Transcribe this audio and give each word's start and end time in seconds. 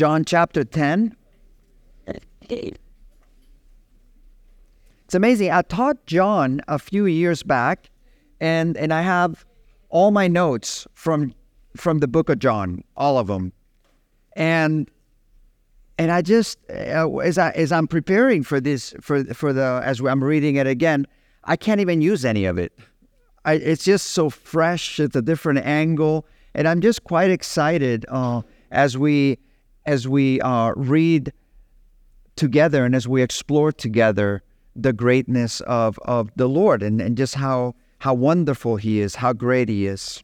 John 0.00 0.24
chapter 0.24 0.64
10. 0.64 1.14
It's 2.48 2.78
amazing. 5.12 5.50
I 5.50 5.60
taught 5.60 6.06
John 6.06 6.62
a 6.68 6.78
few 6.78 7.04
years 7.04 7.42
back, 7.42 7.90
and, 8.40 8.78
and 8.78 8.94
I 8.94 9.02
have 9.02 9.44
all 9.90 10.10
my 10.10 10.26
notes 10.26 10.86
from 10.94 11.34
from 11.76 11.98
the 11.98 12.08
book 12.08 12.30
of 12.30 12.38
John, 12.38 12.82
all 12.96 13.18
of 13.18 13.26
them. 13.26 13.52
And 14.36 14.90
and 15.98 16.10
I 16.10 16.22
just 16.22 16.58
uh, 16.70 17.18
as 17.18 17.36
I 17.36 17.50
as 17.50 17.70
I'm 17.70 17.86
preparing 17.86 18.42
for 18.42 18.58
this 18.58 18.94
for 19.02 19.22
for 19.34 19.52
the 19.52 19.82
as 19.84 20.00
I'm 20.00 20.24
reading 20.24 20.56
it 20.56 20.66
again, 20.66 21.06
I 21.44 21.56
can't 21.56 21.78
even 21.78 22.00
use 22.00 22.24
any 22.24 22.46
of 22.46 22.56
it. 22.56 22.72
I, 23.44 23.52
it's 23.56 23.84
just 23.84 24.12
so 24.12 24.30
fresh. 24.30 24.98
It's 24.98 25.14
a 25.14 25.20
different 25.20 25.58
angle, 25.58 26.26
and 26.54 26.66
I'm 26.66 26.80
just 26.80 27.04
quite 27.04 27.30
excited 27.30 28.06
uh, 28.08 28.40
as 28.70 28.96
we 28.96 29.36
as 29.90 30.06
we 30.06 30.40
uh, 30.42 30.72
read 30.76 31.32
together 32.36 32.84
and 32.84 32.94
as 32.94 33.08
we 33.08 33.22
explore 33.22 33.72
together 33.72 34.40
the 34.76 34.92
greatness 34.92 35.60
of 35.62 35.98
of 36.04 36.30
the 36.36 36.48
Lord 36.48 36.80
and, 36.80 37.00
and 37.00 37.16
just 37.16 37.34
how 37.34 37.74
how 37.98 38.14
wonderful 38.14 38.76
He 38.76 39.00
is, 39.00 39.16
how 39.16 39.32
great 39.32 39.68
He 39.68 39.86
is. 39.86 40.22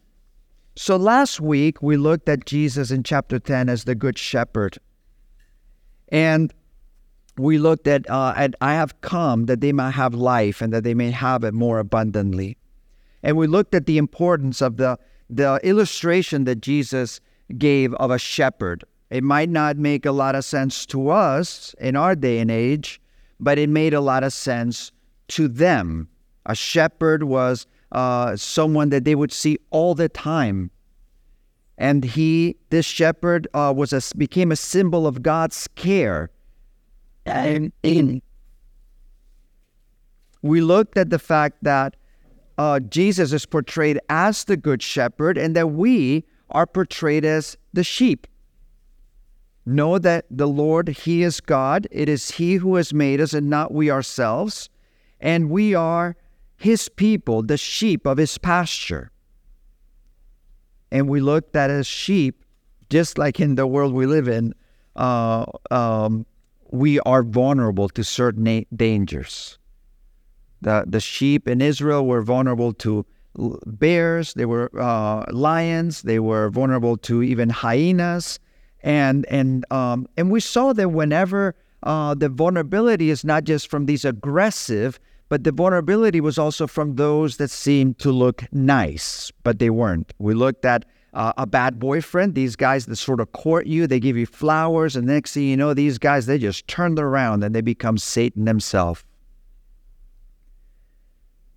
So 0.77 0.96
last 0.96 1.41
week 1.41 1.82
we 1.82 1.96
looked 1.96 2.28
at 2.28 2.46
Jesus 2.46 2.91
in 2.91 3.02
chapter 3.02 3.38
10 3.38 3.68
as 3.68 3.84
the 3.84 3.94
Good 3.94 4.18
Shepherd. 4.18 4.78
And 6.08 6.55
we 7.36 7.58
looked 7.58 7.88
at, 7.88 8.08
uh, 8.08 8.34
at 8.36 8.55
I 8.60 8.74
have 8.74 9.00
come 9.00 9.46
that 9.46 9.60
they 9.60 9.72
might 9.72 9.91
have 9.91 10.14
life 10.14 10.62
and 10.62 10.72
that 10.72 10.84
they 10.84 10.94
may 10.94 11.10
have 11.10 11.44
it 11.44 11.55
more 11.55 11.80
abundantly. 11.80 12.56
And 13.22 13.36
we 13.36 13.46
looked 13.46 13.74
at 13.74 13.86
the 13.86 13.98
importance 13.98 14.62
of 14.62 14.77
the, 14.77 14.98
the 15.28 15.58
illustration 15.64 16.44
that 16.44 16.60
Jesus 16.60 17.20
gave 17.58 17.92
of 17.94 18.10
a 18.10 18.19
shepherd. 18.19 18.84
It 19.10 19.23
might 19.23 19.48
not 19.48 19.77
make 19.77 20.05
a 20.05 20.12
lot 20.12 20.34
of 20.34 20.45
sense 20.45 20.84
to 20.87 21.10
us 21.10 21.74
in 21.78 21.97
our 21.97 22.14
day 22.16 22.38
and 22.38 22.51
age, 22.51 23.00
but 23.39 23.58
it 23.58 23.69
made 23.69 23.94
a 23.94 24.00
lot 24.00 24.25
of 24.25 24.33
sense 24.33 24.91
to 25.28 25.48
them. 25.48 26.08
A 26.47 26.55
shepherd 26.55 27.22
was 27.25 27.67
uh, 27.92 28.36
someone 28.36 28.89
that 28.91 29.05
they 29.05 29.14
would 29.14 29.33
see 29.33 29.58
all 29.70 29.95
the 29.95 30.08
time. 30.08 30.70
And 31.78 32.05
he, 32.05 32.56
this 32.70 32.86
shepherd, 32.86 33.47
uh, 33.55 33.72
was 33.77 33.92
a, 33.92 34.00
became 34.17 34.50
a 34.50 34.56
symbol 34.56 35.06
of 35.06 35.23
God's 35.23 35.69
care. 35.75 36.30
And 37.27 37.73
we 40.42 40.61
looked 40.61 40.97
at 40.97 41.11
the 41.11 41.19
fact 41.19 41.58
that 41.62 41.97
uh, 42.58 42.80
Jesus 42.80 43.33
is 43.33 43.45
portrayed 43.45 44.00
as 44.08 44.45
the 44.45 44.56
good 44.56 44.83
shepherd, 44.83 45.36
and 45.36 45.55
that 45.55 45.73
we 45.73 46.25
are 46.50 46.67
portrayed 46.67 47.25
as 47.25 47.58
the 47.73 47.84
sheep. 47.84 48.27
Know 49.67 49.98
that 49.98 50.25
the 50.31 50.48
Lord, 50.48 50.89
He 50.89 51.22
is 51.22 51.41
God. 51.41 51.89
It 51.91 52.09
is 52.09 52.31
He 52.31 52.55
who 52.55 52.77
has 52.77 52.95
made 52.95 53.20
us, 53.20 53.34
and 53.34 53.50
not 53.50 53.75
we 53.75 53.91
ourselves. 53.91 54.70
And 55.20 55.50
we 55.50 55.75
are 55.75 56.17
his 56.56 56.89
people, 56.89 57.42
the 57.42 57.56
sheep 57.56 58.06
of 58.06 58.19
his 58.19 58.39
pasture. 58.39 59.11
And 60.91 61.08
we 61.08 61.20
looked 61.20 61.55
at 61.55 61.70
as 61.70 61.86
sheep, 61.86 62.45
just 62.89 63.19
like 63.19 63.41
in 63.41 63.56
the 63.56 63.67
world 63.67 63.92
we 63.92 64.06
live 64.06 64.28
in, 64.28 64.55
uh, 64.95 65.45
um, 65.70 66.25
we 66.70 66.98
are 67.01 67.23
vulnerable 67.23 67.89
to 67.91 68.03
certain 68.03 68.64
dangers. 68.75 69.58
The, 70.62 70.84
the 70.86 71.01
sheep 71.01 71.47
in 71.47 71.61
Israel 71.61 72.06
were 72.06 72.23
vulnerable 72.23 72.73
to 72.75 73.05
bears, 73.67 74.33
they 74.33 74.47
were 74.47 74.70
uh, 74.80 75.27
lions, 75.30 76.03
they 76.03 76.19
were 76.19 76.48
vulnerable 76.48 76.97
to 76.98 77.23
even 77.23 77.51
hyenas. 77.51 78.39
And, 78.87 79.27
and, 79.27 79.70
um, 79.73 80.06
and 80.17 80.31
we 80.31 80.39
saw 80.39 80.73
that 80.73 80.91
whenever 80.91 81.56
uh, 81.83 82.15
the 82.15 82.29
vulnerability 82.29 83.11
is 83.11 83.25
not 83.25 83.42
just 83.42 83.69
from 83.69 83.87
these 83.87 84.05
aggressive, 84.05 85.01
but 85.29 85.42
the 85.42 85.51
vulnerability 85.51 86.20
was 86.20 86.39
also 86.39 86.69
from 86.69 86.95
those 86.95 87.39
that 87.39 87.51
seemed 87.51 87.98
to 87.98 88.13
look 88.13 88.45
nice, 88.52 89.33
but 89.42 89.58
they 89.58 89.70
weren't. 89.70 90.14
We 90.20 90.35
looked 90.35 90.64
at 90.64 90.85
uh, 91.14 91.33
a 91.36 91.46
bad 91.46 91.80
boyfriend, 91.80 92.36
these 92.36 92.55
guys 92.55 92.86
that 92.86 92.95
sort 92.95 93.19
of 93.19 93.33
court 93.33 93.67
you, 93.67 93.89
they 93.89 93.98
give 93.98 94.17
you 94.17 94.25
flowers, 94.27 94.95
and 94.95 95.08
next 95.08 95.33
thing 95.35 95.48
you 95.48 95.57
know, 95.57 95.75
these 95.75 95.98
guys, 95.98 96.27
they 96.27 96.39
just 96.39 96.69
turn 96.69 96.96
around 96.96 97.42
and 97.42 97.57
they 97.57 97.63
become 97.63 97.98
Satan 97.98 98.46
himself. 98.46 99.05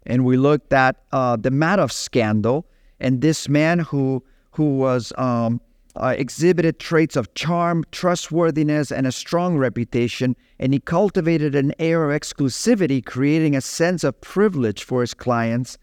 And 0.07 0.25
we 0.25 0.35
looked 0.35 0.73
at 0.73 0.95
uh, 1.11 1.35
the 1.35 1.51
Madoff 1.51 1.91
scandal 1.91 2.65
and 2.99 3.21
this 3.21 3.47
man 3.47 3.77
who 3.77 4.23
who 4.51 4.77
was 4.77 5.13
um, 5.17 5.61
uh, 5.95 6.15
exhibited 6.17 6.79
traits 6.79 7.15
of 7.15 7.33
charm, 7.33 7.83
trustworthiness, 7.91 8.91
and 8.91 9.07
a 9.07 9.11
strong 9.11 9.57
reputation, 9.57 10.35
and 10.59 10.73
he 10.73 10.79
cultivated 10.79 11.55
an 11.55 11.73
air 11.79 12.09
of 12.09 12.19
exclusivity, 12.19 13.03
creating 13.03 13.55
a 13.55 13.61
sense 13.61 14.03
of 14.03 14.19
privilege 14.21 14.83
for 14.83 15.01
his 15.01 15.13
clients. 15.13 15.77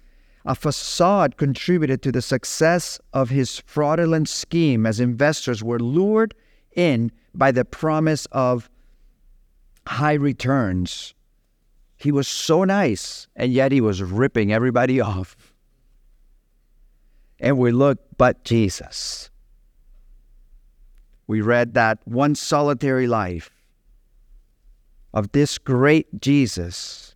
A 0.45 0.55
facade 0.55 1.37
contributed 1.37 2.03
to 2.03 2.13
the 2.13 2.23
success 2.23 3.01
of 3.13 3.31
his 3.31 3.59
fraudulent 3.67 4.29
scheme 4.29 4.87
as 4.87 5.01
investors 5.01 5.63
were 5.63 5.81
lured 5.81 6.35
in 6.77 7.11
by 7.35 7.51
the 7.51 7.65
promise 7.65 8.27
of 8.27 8.71
high 9.89 10.15
returns. 10.15 11.15
He 11.97 12.13
was 12.13 12.29
so 12.29 12.63
nice, 12.63 13.27
and 13.35 13.53
yet 13.53 13.73
he 13.73 13.81
was 13.81 14.03
ripping 14.03 14.53
everybody 14.53 15.01
off. 15.01 15.37
And 17.41 17.59
we 17.59 17.73
look, 17.73 17.99
but 18.17 18.45
Jesus 18.45 19.31
we 21.27 21.41
read 21.41 21.75
that 21.75 21.99
one 22.05 22.35
solitary 22.35 23.07
life 23.07 23.51
of 25.13 25.33
this 25.33 25.59
great 25.59 26.21
Jesus 26.21 27.15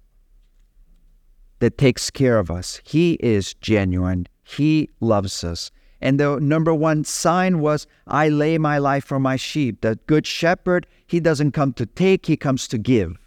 that 1.60 1.78
takes 1.78 2.10
care 2.10 2.38
of 2.38 2.50
us. 2.50 2.80
He 2.84 3.14
is 3.14 3.54
genuine, 3.54 4.26
He 4.42 4.88
loves 5.00 5.44
us. 5.44 5.70
And 6.00 6.18
the 6.18 6.38
number 6.40 6.72
one 6.72 7.04
sign 7.04 7.60
was, 7.60 7.86
I 8.06 8.30
lay 8.30 8.56
my 8.56 8.78
life 8.78 9.04
for 9.04 9.20
my 9.20 9.36
sheep. 9.36 9.82
The 9.82 9.98
good 10.06 10.26
shepherd, 10.26 10.86
he 11.06 11.20
doesn't 11.20 11.52
come 11.52 11.74
to 11.74 11.84
take, 11.84 12.24
he 12.24 12.38
comes 12.38 12.66
to 12.68 12.78
give. 12.78 13.18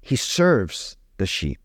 He 0.00 0.16
serves 0.16 0.96
the 1.18 1.26
sheep. 1.26 1.58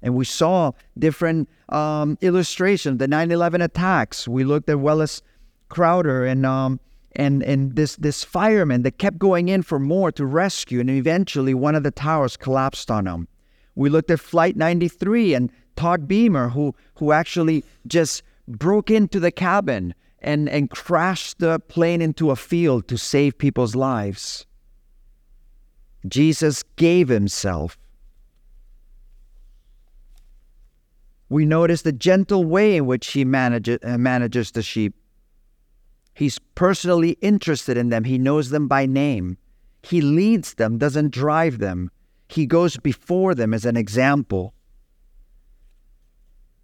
And 0.00 0.14
we 0.14 0.24
saw 0.24 0.72
different 0.98 1.50
um, 1.68 2.16
illustrations, 2.22 2.98
the 2.98 3.06
9 3.06 3.30
11 3.30 3.60
attacks. 3.60 4.26
We 4.26 4.44
looked 4.44 4.70
at 4.70 4.80
Welles 4.80 5.20
Crowther 5.70 6.26
and 6.26 6.44
um, 6.44 6.78
and 7.16 7.42
and 7.42 7.74
this 7.74 7.96
this 7.96 8.22
fireman 8.22 8.82
that 8.82 8.98
kept 8.98 9.18
going 9.18 9.48
in 9.48 9.62
for 9.62 9.78
more 9.78 10.12
to 10.12 10.26
rescue, 10.26 10.80
and 10.80 10.90
eventually 10.90 11.54
one 11.54 11.74
of 11.74 11.82
the 11.82 11.90
towers 11.90 12.36
collapsed 12.36 12.90
on 12.90 13.06
him. 13.06 13.26
We 13.74 13.88
looked 13.88 14.10
at 14.10 14.20
Flight 14.20 14.56
93 14.56 15.34
and 15.34 15.50
Todd 15.76 16.06
Beamer, 16.06 16.50
who 16.50 16.74
who 16.96 17.12
actually 17.12 17.64
just 17.86 18.22
broke 18.46 18.90
into 18.90 19.18
the 19.18 19.30
cabin 19.30 19.94
and 20.18 20.48
and 20.48 20.70
crashed 20.70 21.38
the 21.38 21.58
plane 21.60 22.02
into 22.02 22.30
a 22.30 22.36
field 22.36 22.86
to 22.88 22.98
save 22.98 23.38
people's 23.38 23.74
lives. 23.74 24.46
Jesus 26.06 26.62
gave 26.76 27.08
himself. 27.08 27.78
We 31.28 31.46
notice 31.46 31.82
the 31.82 31.92
gentle 31.92 32.44
way 32.44 32.76
in 32.76 32.86
which 32.86 33.08
he 33.08 33.24
manages, 33.24 33.78
uh, 33.84 33.98
manages 33.98 34.50
the 34.50 34.62
sheep. 34.62 34.94
He's 36.14 36.38
personally 36.54 37.12
interested 37.20 37.76
in 37.76 37.88
them. 37.88 38.04
He 38.04 38.18
knows 38.18 38.50
them 38.50 38.68
by 38.68 38.86
name. 38.86 39.38
He 39.82 40.00
leads 40.00 40.54
them, 40.54 40.78
doesn't 40.78 41.10
drive 41.10 41.58
them. 41.58 41.90
He 42.28 42.46
goes 42.46 42.76
before 42.76 43.34
them 43.34 43.54
as 43.54 43.64
an 43.64 43.76
example. 43.76 44.54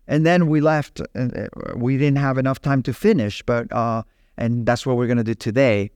And 0.07 0.25
then 0.25 0.47
we 0.47 0.61
left. 0.61 1.01
Uh, 1.15 1.49
we 1.75 1.97
didn't 1.97 2.19
have 2.19 2.39
enough 2.39 2.61
time 2.61 2.83
to 2.85 2.95
finish, 2.95 3.43
but 3.43 3.73
uh, 3.73 4.03
and 4.37 4.65
that's 4.67 4.87
what 4.87 4.97
we're 4.97 5.07
going 5.07 5.17
to 5.19 5.25
do 5.25 5.35
today. 5.35 5.91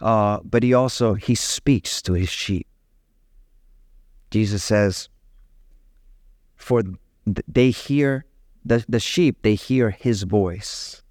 Uh, 0.00 0.38
but 0.44 0.62
he 0.62 0.72
also 0.72 1.14
he 1.14 1.34
speaks 1.34 2.00
to 2.02 2.14
his 2.14 2.30
sheep. 2.30 2.66
Jesus 4.30 4.64
says, 4.64 5.10
"For 6.56 6.82
they 7.26 7.70
hear 7.70 8.24
the 8.64 8.84
the 8.88 9.00
sheep; 9.00 9.42
they 9.42 9.56
hear 9.56 9.90
his 9.90 10.22
voice." 10.22 11.02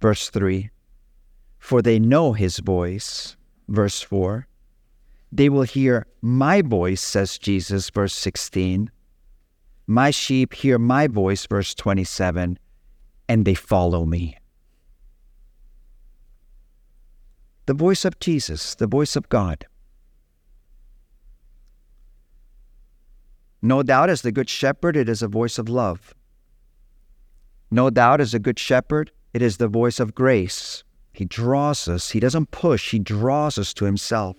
Verse 0.00 0.30
3 0.30 0.70
For 1.58 1.82
they 1.82 1.98
know 1.98 2.32
his 2.32 2.58
voice. 2.58 3.36
Verse 3.68 4.00
4 4.00 4.46
They 5.30 5.48
will 5.48 5.62
hear 5.62 6.06
my 6.22 6.62
voice, 6.62 7.02
says 7.02 7.38
Jesus. 7.38 7.90
Verse 7.90 8.14
16 8.14 8.90
My 9.86 10.10
sheep 10.10 10.54
hear 10.54 10.78
my 10.78 11.06
voice. 11.06 11.46
Verse 11.46 11.74
27 11.74 12.58
And 13.28 13.44
they 13.44 13.54
follow 13.54 14.04
me. 14.06 14.36
The 17.66 17.74
voice 17.74 18.04
of 18.04 18.18
Jesus, 18.18 18.74
the 18.74 18.88
voice 18.88 19.14
of 19.14 19.28
God. 19.28 19.66
No 23.62 23.82
doubt, 23.82 24.08
as 24.08 24.22
the 24.22 24.32
Good 24.32 24.48
Shepherd, 24.48 24.96
it 24.96 25.08
is 25.08 25.22
a 25.22 25.28
voice 25.28 25.58
of 25.58 25.68
love. 25.68 26.14
No 27.70 27.90
doubt, 27.90 28.20
as 28.20 28.34
a 28.34 28.38
Good 28.38 28.58
Shepherd, 28.58 29.12
it 29.32 29.42
is 29.42 29.56
the 29.56 29.68
voice 29.68 30.00
of 30.00 30.14
grace. 30.14 30.84
He 31.12 31.24
draws 31.24 31.88
us. 31.88 32.10
He 32.10 32.20
doesn't 32.20 32.50
push, 32.50 32.90
He 32.90 32.98
draws 32.98 33.58
us 33.58 33.74
to 33.74 33.84
Himself. 33.84 34.36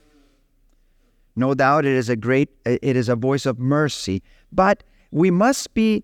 No 1.36 1.54
doubt 1.54 1.86
it 1.86 1.94
is 1.94 2.10
a 2.10 2.16
great, 2.16 2.50
it 2.66 2.96
is 2.96 3.08
a 3.08 3.16
voice 3.16 3.46
of 3.46 3.58
mercy, 3.58 4.22
but 4.52 4.84
we 5.12 5.32
must 5.32 5.74
be 5.74 6.04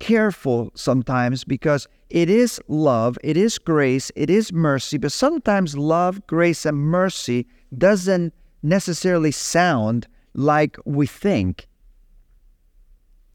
careful 0.00 0.70
sometimes 0.74 1.44
because 1.44 1.86
it 2.10 2.28
is 2.28 2.60
love, 2.68 3.16
it 3.22 3.36
is 3.36 3.58
grace, 3.58 4.10
it 4.16 4.28
is 4.28 4.52
mercy, 4.52 4.98
but 4.98 5.12
sometimes 5.12 5.76
love, 5.76 6.26
grace, 6.26 6.66
and 6.66 6.76
mercy 6.76 7.46
doesn't 7.76 8.34
necessarily 8.62 9.30
sound 9.30 10.06
like 10.34 10.76
we 10.84 11.06
think. 11.06 11.66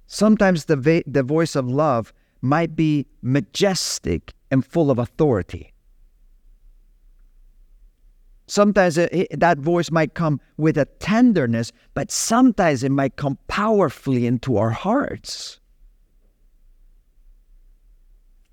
Sometimes 0.07 0.65
the, 0.65 0.75
va- 0.75 1.03
the 1.07 1.23
voice 1.23 1.55
of 1.55 1.67
love 1.67 2.13
might 2.41 2.75
be 2.75 3.07
majestic 3.21 4.34
and 4.51 4.65
full 4.65 4.91
of 4.91 4.99
authority. 4.99 5.73
Sometimes 8.47 8.97
it, 8.97 9.27
that 9.39 9.57
voice 9.57 9.89
might 9.89 10.13
come 10.13 10.39
with 10.57 10.77
a 10.77 10.85
tenderness, 10.99 11.71
but 11.95 12.11
sometimes 12.11 12.83
it 12.83 12.91
might 12.91 13.15
come 13.15 13.39
powerfully 13.47 14.27
into 14.27 14.57
our 14.57 14.69
hearts. 14.69 15.59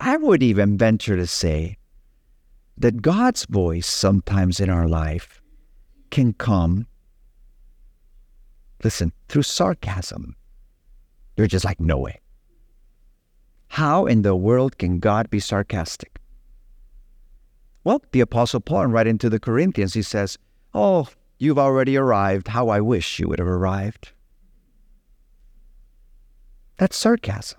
I 0.01 0.17
would 0.17 0.43
even 0.43 0.79
venture 0.79 1.17
to 1.17 1.27
say 1.27 1.77
that 2.79 3.03
God's 3.03 3.45
voice 3.45 3.87
sometimes 3.87 4.61
in 4.61 4.71
our 4.71 4.89
life 4.89 5.43
can 6.11 6.33
come, 6.33 6.87
listen, 8.83 9.13
through 9.29 9.43
sarcasm. 9.43 10.37
You're 11.37 11.47
just 11.47 11.65
like, 11.65 11.81
no 11.81 11.99
way. 11.99 12.22
How 13.73 14.05
in 14.05 14.21
the 14.21 14.37
world 14.37 14.77
can 14.77 14.99
God 14.99 15.31
be 15.31 15.41
sarcastic? 15.41 16.21
Well, 17.85 18.03
the 18.13 18.21
Apostle 18.21 18.61
Paul, 18.61 18.89
right 18.89 19.07
into 19.07 19.31
the 19.31 19.41
Corinthians, 19.41 19.95
he 19.95 20.03
says, 20.03 20.37
Oh, 20.75 21.09
you've 21.39 21.59
already 21.59 21.97
arrived. 21.97 22.49
How 22.49 22.69
I 22.69 22.83
wish 22.83 23.19
you 23.19 23.29
would 23.29 23.39
have 23.39 23.49
arrived. 23.49 24.13
That's 26.77 26.99
sarcasm. 26.99 27.59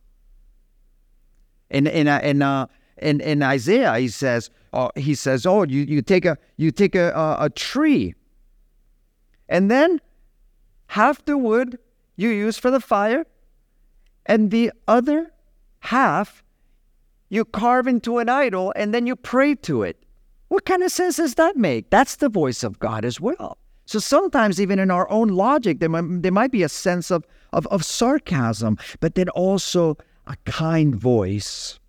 In 1.72 1.88
in 1.88 2.08
uh, 2.08 2.20
in 2.24 2.44
uh, 2.44 2.68
in, 2.98 3.20
in 3.20 3.42
Isaiah, 3.42 3.98
he 3.98 4.08
says, 4.08 4.52
uh, 4.72 4.90
he 4.96 5.16
says, 5.16 5.48
oh, 5.48 5.64
you, 5.64 5.82
you 5.82 6.04
take 6.04 6.26
a 6.26 6.38
you 6.58 6.70
take 6.70 6.94
a, 6.94 7.10
a, 7.10 7.46
a 7.46 7.50
tree, 7.50 8.14
and 9.50 9.72
then 9.72 10.00
half 10.86 11.26
the 11.26 11.40
wood 11.40 11.80
you 12.16 12.30
use 12.30 12.60
for 12.60 12.70
the 12.70 12.80
fire, 12.80 13.26
and 14.28 14.52
the 14.52 14.72
other 14.88 15.33
half 15.84 16.44
you 17.30 17.44
carve 17.44 17.88
into 17.88 18.20
an 18.20 18.30
idol, 18.30 18.72
and 18.76 18.94
then 18.94 19.08
you 19.08 19.16
pray 19.16 19.56
to 19.56 19.82
it. 19.82 19.98
What 20.50 20.66
kind 20.66 20.84
of 20.84 20.92
sense 20.92 21.18
does 21.18 21.36
that 21.36 21.58
make? 21.58 21.90
That's 21.90 22.18
the 22.18 22.30
voice 22.30 22.64
of 22.64 22.78
God 22.78 23.04
as 23.04 23.20
well. 23.20 23.58
So 23.86 23.98
sometimes, 24.00 24.62
even 24.62 24.78
in 24.78 24.92
our 24.92 25.10
own 25.10 25.30
logic, 25.30 25.80
there 25.80 25.90
might, 25.90 26.22
there 26.22 26.32
might 26.32 26.52
be 26.52 26.62
a 26.62 26.70
sense 26.70 27.10
of, 27.10 27.26
of, 27.52 27.66
of 27.68 27.84
sarcasm, 27.84 28.78
but 29.00 29.16
then 29.16 29.30
also 29.30 29.98
a 30.28 30.38
kind 30.46 30.96
voice. 30.96 31.80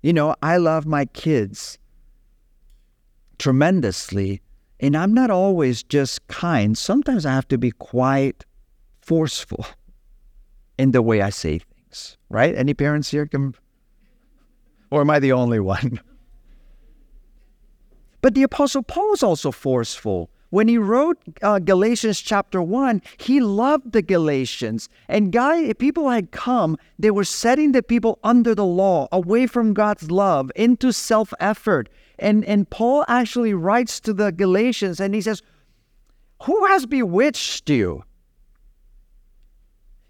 You 0.00 0.12
know, 0.12 0.36
I 0.42 0.58
love 0.58 0.86
my 0.86 1.06
kids 1.06 1.76
tremendously, 3.38 4.40
and 4.78 4.96
I'm 4.96 5.12
not 5.12 5.30
always 5.30 5.82
just 5.82 6.26
kind. 6.28 6.78
Sometimes 6.78 7.26
I 7.26 7.32
have 7.32 7.48
to 7.48 7.58
be 7.58 7.72
quite 7.72 8.46
forceful 9.02 9.66
in 10.80 10.92
the 10.92 11.02
way 11.02 11.20
I 11.20 11.28
say 11.28 11.58
things, 11.58 12.16
right? 12.30 12.54
Any 12.54 12.72
parents 12.72 13.10
here 13.10 13.26
can, 13.26 13.54
or 14.90 15.02
am 15.02 15.10
I 15.10 15.18
the 15.18 15.32
only 15.32 15.60
one? 15.60 16.00
But 18.22 18.34
the 18.34 18.42
Apostle 18.42 18.82
Paul 18.82 19.14
is 19.14 19.22
also 19.22 19.50
forceful. 19.50 20.28
When 20.50 20.68
he 20.68 20.76
wrote 20.76 21.16
uh, 21.40 21.58
Galatians 21.58 22.20
chapter 22.20 22.60
1, 22.60 23.00
he 23.16 23.40
loved 23.40 23.92
the 23.92 24.02
Galatians. 24.02 24.90
And 25.08 25.32
guy, 25.32 25.72
people 25.72 26.10
had 26.10 26.30
come, 26.30 26.76
they 26.98 27.10
were 27.10 27.24
setting 27.24 27.72
the 27.72 27.82
people 27.82 28.18
under 28.22 28.54
the 28.54 28.66
law, 28.66 29.08
away 29.10 29.46
from 29.46 29.72
God's 29.72 30.10
love, 30.10 30.52
into 30.54 30.92
self 30.92 31.32
effort. 31.40 31.88
And, 32.18 32.44
and 32.44 32.68
Paul 32.68 33.06
actually 33.08 33.54
writes 33.54 34.00
to 34.00 34.12
the 34.12 34.32
Galatians 34.32 35.00
and 35.00 35.14
he 35.14 35.22
says, 35.22 35.40
Who 36.42 36.66
has 36.66 36.84
bewitched 36.84 37.70
you? 37.70 38.04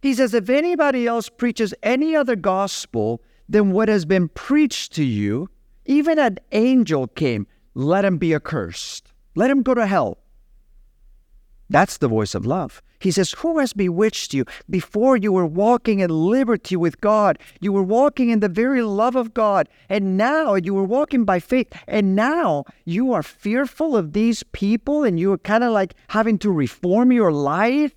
He 0.00 0.14
says, 0.14 0.34
If 0.34 0.48
anybody 0.48 1.06
else 1.06 1.28
preaches 1.28 1.74
any 1.82 2.16
other 2.16 2.36
gospel 2.36 3.22
than 3.48 3.72
what 3.72 3.88
has 3.88 4.04
been 4.04 4.28
preached 4.28 4.92
to 4.94 5.04
you, 5.04 5.48
even 5.84 6.18
an 6.18 6.38
angel 6.52 7.06
came, 7.08 7.46
let 7.74 8.04
him 8.04 8.18
be 8.18 8.34
accursed. 8.34 9.12
Let 9.34 9.50
him 9.50 9.62
go 9.62 9.74
to 9.74 9.86
hell. 9.86 10.18
That's 11.68 11.98
the 11.98 12.08
voice 12.08 12.34
of 12.34 12.44
love. 12.46 12.82
He 12.98 13.10
says, 13.10 13.32
Who 13.38 13.58
has 13.58 13.72
bewitched 13.72 14.34
you? 14.34 14.44
Before 14.68 15.16
you 15.16 15.32
were 15.32 15.46
walking 15.46 16.00
in 16.00 16.10
liberty 16.10 16.76
with 16.76 17.00
God, 17.00 17.38
you 17.60 17.72
were 17.72 17.82
walking 17.82 18.28
in 18.28 18.40
the 18.40 18.48
very 18.48 18.82
love 18.82 19.16
of 19.16 19.32
God, 19.32 19.68
and 19.88 20.16
now 20.16 20.54
you 20.54 20.74
were 20.74 20.84
walking 20.84 21.24
by 21.24 21.38
faith, 21.38 21.72
and 21.86 22.14
now 22.14 22.64
you 22.84 23.12
are 23.12 23.22
fearful 23.22 23.96
of 23.96 24.12
these 24.12 24.42
people, 24.52 25.04
and 25.04 25.18
you 25.18 25.32
are 25.32 25.38
kind 25.38 25.64
of 25.64 25.72
like 25.72 25.94
having 26.08 26.38
to 26.38 26.50
reform 26.50 27.12
your 27.12 27.32
life 27.32 27.94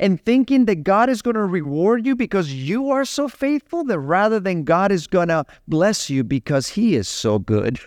and 0.00 0.18
thinking 0.18 0.64
that 0.64 0.82
God 0.82 1.10
is 1.10 1.20
going 1.20 1.34
to 1.34 1.44
reward 1.44 2.06
you 2.06 2.16
because 2.16 2.54
you 2.54 2.90
are 2.90 3.04
so 3.04 3.28
faithful, 3.28 3.84
that 3.84 3.98
rather 4.00 4.40
than 4.40 4.64
God 4.64 4.90
is 4.90 5.06
going 5.06 5.28
to 5.28 5.44
bless 5.68 6.08
you 6.08 6.24
because 6.24 6.68
He 6.70 6.96
is 6.96 7.06
so 7.06 7.38
good. 7.38 7.78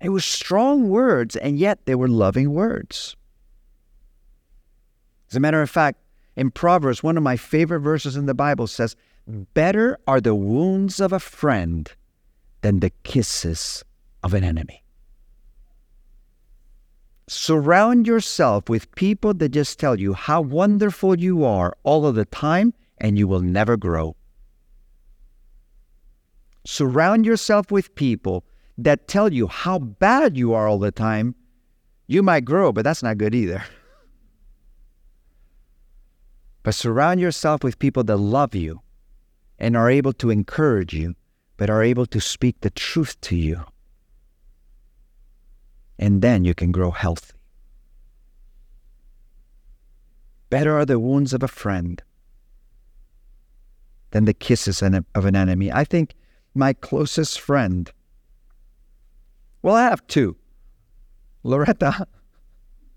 It 0.00 0.08
was 0.08 0.24
strong 0.24 0.88
words, 0.88 1.36
and 1.36 1.58
yet 1.58 1.84
they 1.84 1.94
were 1.94 2.08
loving 2.08 2.54
words. 2.54 3.16
As 5.30 5.36
a 5.36 5.40
matter 5.40 5.60
of 5.60 5.68
fact, 5.68 5.98
in 6.36 6.50
Proverbs, 6.50 7.02
one 7.02 7.18
of 7.18 7.22
my 7.22 7.36
favorite 7.36 7.80
verses 7.80 8.16
in 8.16 8.24
the 8.24 8.34
Bible 8.34 8.66
says, 8.66 8.96
Better 9.26 9.98
are 10.06 10.22
the 10.22 10.34
wounds 10.34 11.00
of 11.00 11.12
a 11.12 11.20
friend 11.20 11.90
than 12.62 12.80
the 12.80 12.92
kisses 13.02 13.84
of 14.22 14.32
an 14.32 14.44
enemy. 14.44 14.85
Surround 17.28 18.06
yourself 18.06 18.68
with 18.68 18.94
people 18.94 19.34
that 19.34 19.48
just 19.48 19.80
tell 19.80 19.98
you 19.98 20.12
how 20.12 20.40
wonderful 20.40 21.18
you 21.18 21.44
are 21.44 21.76
all 21.82 22.06
of 22.06 22.14
the 22.14 22.24
time, 22.24 22.72
and 22.98 23.18
you 23.18 23.26
will 23.26 23.40
never 23.40 23.76
grow. 23.76 24.14
Surround 26.64 27.26
yourself 27.26 27.70
with 27.70 27.94
people 27.96 28.44
that 28.78 29.08
tell 29.08 29.32
you 29.32 29.48
how 29.48 29.78
bad 29.78 30.36
you 30.36 30.52
are 30.52 30.68
all 30.68 30.78
the 30.78 30.92
time, 30.92 31.34
you 32.06 32.22
might 32.22 32.44
grow, 32.44 32.72
but 32.72 32.84
that's 32.84 33.02
not 33.02 33.18
good 33.18 33.34
either. 33.34 33.64
But 36.62 36.74
surround 36.74 37.20
yourself 37.20 37.62
with 37.62 37.78
people 37.78 38.02
that 38.02 38.16
love 38.16 38.56
you 38.56 38.80
and 39.56 39.76
are 39.76 39.88
able 39.88 40.12
to 40.14 40.30
encourage 40.30 40.92
you, 40.92 41.14
but 41.56 41.70
are 41.70 41.80
able 41.80 42.06
to 42.06 42.20
speak 42.20 42.60
the 42.60 42.70
truth 42.70 43.20
to 43.20 43.36
you. 43.36 43.64
And 45.98 46.22
then 46.22 46.44
you 46.44 46.54
can 46.54 46.72
grow 46.72 46.90
healthy. 46.90 47.32
Better 50.50 50.78
are 50.78 50.86
the 50.86 51.00
wounds 51.00 51.32
of 51.32 51.42
a 51.42 51.48
friend 51.48 52.02
than 54.10 54.24
the 54.24 54.34
kisses 54.34 54.82
of 54.82 55.24
an 55.24 55.36
enemy. 55.36 55.72
I 55.72 55.84
think 55.84 56.14
my 56.54 56.72
closest 56.72 57.40
friend 57.40 57.90
well, 59.66 59.74
I 59.74 59.82
have 59.82 60.06
two 60.06 60.36
Loretta, 61.42 62.06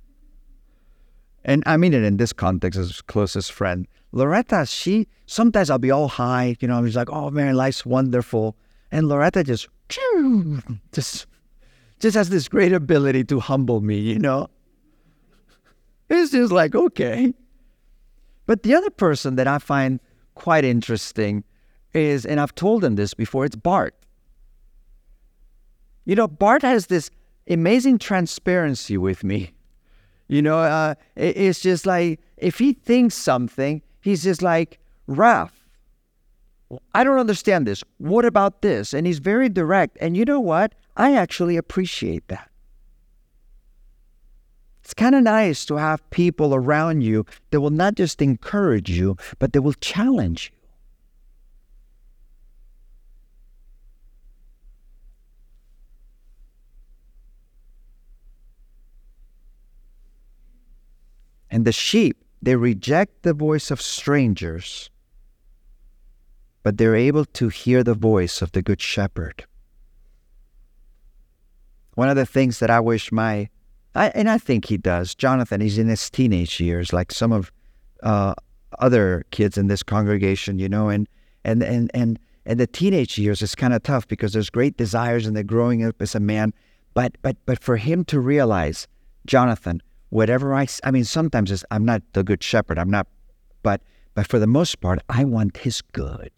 and 1.43 1.63
I 1.65 1.77
mean 1.77 1.95
it 1.95 2.03
in 2.03 2.17
this 2.17 2.31
context 2.31 2.79
as 2.79 3.01
closest 3.01 3.51
friend. 3.51 3.87
Loretta, 4.11 4.67
she 4.67 5.07
sometimes 5.25 5.71
I'll 5.71 5.79
be 5.79 5.89
all 5.89 6.07
high, 6.07 6.57
you 6.59 6.67
know, 6.67 6.77
I'm 6.77 6.85
just 6.85 6.95
like, 6.95 7.09
oh 7.09 7.31
man, 7.31 7.55
life's 7.55 7.87
wonderful. 7.87 8.55
And 8.91 9.07
Loretta 9.07 9.43
just 9.43 9.67
just 10.91 11.25
just 11.99 12.15
has 12.15 12.29
this 12.29 12.47
great 12.47 12.73
ability 12.73 13.23
to 13.25 13.39
humble 13.39 13.81
me, 13.81 13.97
you 13.97 14.19
know. 14.19 14.49
It's 16.09 16.31
just 16.31 16.51
like, 16.51 16.75
okay. 16.75 17.33
But 18.45 18.63
the 18.63 18.73
other 18.73 18.89
person 18.89 19.35
that 19.35 19.47
I 19.47 19.59
find 19.59 19.99
quite 20.35 20.65
interesting 20.65 21.43
is, 21.93 22.25
and 22.25 22.39
I've 22.39 22.55
told 22.55 22.83
him 22.83 22.95
this 22.95 23.13
before, 23.13 23.45
it's 23.45 23.55
Bart. 23.55 23.95
You 26.05 26.15
know, 26.15 26.27
Bart 26.27 26.63
has 26.63 26.87
this 26.87 27.11
amazing 27.47 27.99
transparency 27.99 28.97
with 28.97 29.23
me. 29.23 29.53
You 30.27 30.41
know, 30.41 30.59
uh, 30.59 30.95
it's 31.15 31.59
just 31.59 31.85
like 31.85 32.19
if 32.37 32.59
he 32.59 32.73
thinks 32.73 33.15
something, 33.15 33.81
he's 34.01 34.23
just 34.23 34.41
like, 34.41 34.79
Raph, 35.07 35.51
I 36.93 37.03
don't 37.03 37.19
understand 37.19 37.67
this. 37.67 37.83
What 37.97 38.25
about 38.25 38.61
this? 38.61 38.93
And 38.93 39.07
he's 39.07 39.19
very 39.19 39.49
direct. 39.49 39.97
And 39.99 40.15
you 40.15 40.25
know 40.25 40.39
what? 40.39 40.75
I 40.99 41.15
actually 41.15 41.55
appreciate 41.55 42.27
that. 42.27 42.51
It's 44.83 44.93
kind 44.93 45.15
of 45.15 45.23
nice 45.23 45.63
to 45.67 45.77
have 45.77 46.07
people 46.09 46.53
around 46.53 47.03
you 47.03 47.25
that 47.51 47.61
will 47.61 47.69
not 47.69 47.95
just 47.95 48.21
encourage 48.21 48.89
you, 48.89 49.15
but 49.39 49.53
they 49.53 49.59
will 49.59 49.73
challenge 49.79 50.51
you. 50.51 50.59
And 61.49 61.63
the 61.63 61.71
sheep, 61.71 62.17
they 62.41 62.57
reject 62.57 63.23
the 63.23 63.33
voice 63.33 63.71
of 63.71 63.81
strangers, 63.81 64.89
but 66.61 66.77
they're 66.77 66.95
able 66.95 67.23
to 67.23 67.47
hear 67.47 67.85
the 67.85 67.93
voice 67.93 68.41
of 68.41 68.51
the 68.51 68.61
Good 68.61 68.81
Shepherd. 68.81 69.45
One 71.99 72.07
of 72.07 72.15
the 72.15 72.25
things 72.25 72.59
that 72.59 72.69
I 72.69 72.79
wish 72.79 73.11
my, 73.11 73.49
I, 73.93 74.07
and 74.15 74.29
I 74.29 74.37
think 74.37 74.63
he 74.63 74.77
does, 74.77 75.13
Jonathan, 75.13 75.59
he's 75.59 75.77
in 75.77 75.89
his 75.89 76.09
teenage 76.09 76.61
years, 76.61 76.93
like 76.93 77.11
some 77.11 77.33
of 77.33 77.51
uh, 78.03 78.35
other 78.79 79.25
kids 79.31 79.57
in 79.57 79.67
this 79.67 79.83
congregation, 79.83 80.59
you 80.59 80.69
know, 80.69 80.87
and 80.87 81.09
and 81.43 81.61
and 81.61 81.91
and 81.93 82.17
and 82.45 82.57
the 82.57 82.67
teenage 82.67 83.17
years 83.17 83.41
is 83.41 83.53
kind 83.53 83.73
of 83.73 83.83
tough 83.83 84.07
because 84.07 84.31
there's 84.31 84.49
great 84.49 84.77
desires 84.77 85.25
and 85.25 85.35
they're 85.35 85.43
growing 85.43 85.83
up 85.83 86.01
as 86.01 86.15
a 86.15 86.21
man, 86.21 86.53
but 86.93 87.17
but 87.21 87.35
but 87.45 87.61
for 87.61 87.75
him 87.75 88.05
to 88.05 88.21
realize, 88.21 88.87
Jonathan, 89.25 89.81
whatever 90.07 90.55
I, 90.55 90.67
I 90.85 90.91
mean, 90.91 91.03
sometimes 91.03 91.65
I'm 91.69 91.83
not 91.83 92.01
the 92.13 92.23
good 92.23 92.41
shepherd. 92.41 92.79
I'm 92.79 92.89
not, 92.89 93.07
but 93.61 93.81
but 94.13 94.25
for 94.25 94.39
the 94.39 94.47
most 94.47 94.79
part, 94.79 94.99
I 95.09 95.25
want 95.25 95.57
his 95.57 95.81
good. 95.81 96.31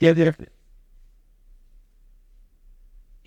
Yeah, 0.00 0.12
yeah. 0.12 0.32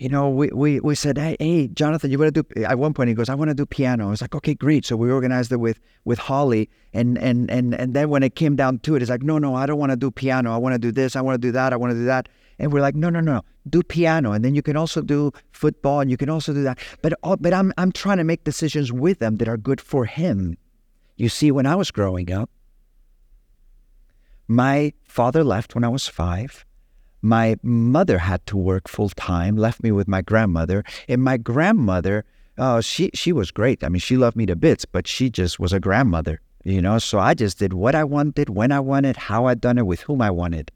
You 0.00 0.08
know, 0.08 0.30
we, 0.30 0.48
we, 0.48 0.80
we 0.80 0.94
said, 0.94 1.18
hey, 1.18 1.36
hey, 1.38 1.68
Jonathan, 1.68 2.10
you 2.10 2.18
want 2.18 2.34
to 2.34 2.42
do? 2.42 2.64
At 2.64 2.78
one 2.78 2.94
point, 2.94 3.08
he 3.08 3.14
goes, 3.14 3.28
I 3.28 3.34
want 3.34 3.50
to 3.50 3.54
do 3.54 3.66
piano. 3.66 4.06
I 4.06 4.10
was 4.10 4.22
like, 4.22 4.34
okay, 4.34 4.54
great. 4.54 4.86
So 4.86 4.96
we 4.96 5.12
organized 5.12 5.52
it 5.52 5.58
with 5.58 5.78
with 6.06 6.18
Holly, 6.18 6.70
and 6.94 7.18
and 7.18 7.50
and 7.50 7.74
and 7.74 7.92
then 7.92 8.08
when 8.08 8.22
it 8.22 8.34
came 8.34 8.56
down 8.56 8.78
to 8.78 8.96
it, 8.96 9.02
it's 9.02 9.10
like, 9.10 9.22
no, 9.22 9.36
no, 9.36 9.54
I 9.54 9.66
don't 9.66 9.78
want 9.78 9.90
to 9.90 9.96
do 9.96 10.10
piano. 10.10 10.54
I 10.54 10.56
want 10.56 10.72
to 10.72 10.78
do 10.78 10.90
this. 10.90 11.16
I 11.16 11.20
want 11.20 11.34
to 11.34 11.46
do 11.46 11.52
that. 11.52 11.74
I 11.74 11.76
want 11.76 11.90
to 11.92 11.98
do 11.98 12.06
that. 12.06 12.30
And 12.58 12.72
we're 12.72 12.80
like, 12.80 12.94
no, 12.94 13.10
no, 13.10 13.20
no, 13.20 13.42
do 13.68 13.82
piano, 13.82 14.32
and 14.32 14.42
then 14.42 14.54
you 14.54 14.62
can 14.62 14.74
also 14.74 15.02
do 15.02 15.32
football, 15.52 16.00
and 16.00 16.10
you 16.10 16.16
can 16.16 16.30
also 16.30 16.54
do 16.54 16.62
that. 16.62 16.78
But 17.02 17.12
but 17.38 17.52
I'm 17.52 17.70
I'm 17.76 17.92
trying 17.92 18.16
to 18.16 18.24
make 18.24 18.44
decisions 18.44 18.90
with 18.90 19.18
them 19.18 19.36
that 19.36 19.48
are 19.48 19.58
good 19.58 19.82
for 19.82 20.06
him. 20.06 20.56
You 21.18 21.28
see, 21.28 21.50
when 21.50 21.66
I 21.66 21.74
was 21.74 21.90
growing 21.90 22.32
up, 22.32 22.48
my 24.48 24.94
father 25.04 25.44
left 25.44 25.74
when 25.74 25.84
I 25.84 25.88
was 25.88 26.08
five. 26.08 26.64
My 27.22 27.56
mother 27.62 28.18
had 28.18 28.44
to 28.46 28.56
work 28.56 28.88
full 28.88 29.10
time, 29.10 29.56
left 29.56 29.82
me 29.82 29.92
with 29.92 30.08
my 30.08 30.22
grandmother, 30.22 30.84
and 31.08 31.22
my 31.22 31.36
grandmother, 31.36 32.24
oh, 32.56 32.80
she 32.80 33.10
she 33.14 33.32
was 33.32 33.50
great. 33.50 33.84
I 33.84 33.88
mean, 33.88 34.00
she 34.00 34.16
loved 34.16 34.36
me 34.36 34.46
to 34.46 34.56
bits, 34.56 34.84
but 34.84 35.06
she 35.06 35.28
just 35.30 35.60
was 35.60 35.72
a 35.72 35.80
grandmother, 35.80 36.40
you 36.64 36.80
know. 36.80 36.98
So 36.98 37.18
I 37.18 37.34
just 37.34 37.58
did 37.58 37.72
what 37.74 37.94
I 37.94 38.04
wanted, 38.04 38.48
when 38.48 38.72
I 38.72 38.80
wanted, 38.80 39.16
how 39.16 39.46
I 39.46 39.54
done 39.54 39.78
it, 39.78 39.86
with 39.86 40.00
whom 40.00 40.22
I 40.22 40.30
wanted, 40.30 40.72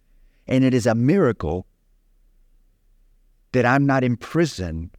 and 0.46 0.64
it 0.64 0.74
is 0.74 0.86
a 0.86 0.94
miracle 0.94 1.66
that 3.52 3.64
I'm 3.64 3.86
not 3.86 4.04
in 4.04 4.16
prison 4.16 4.90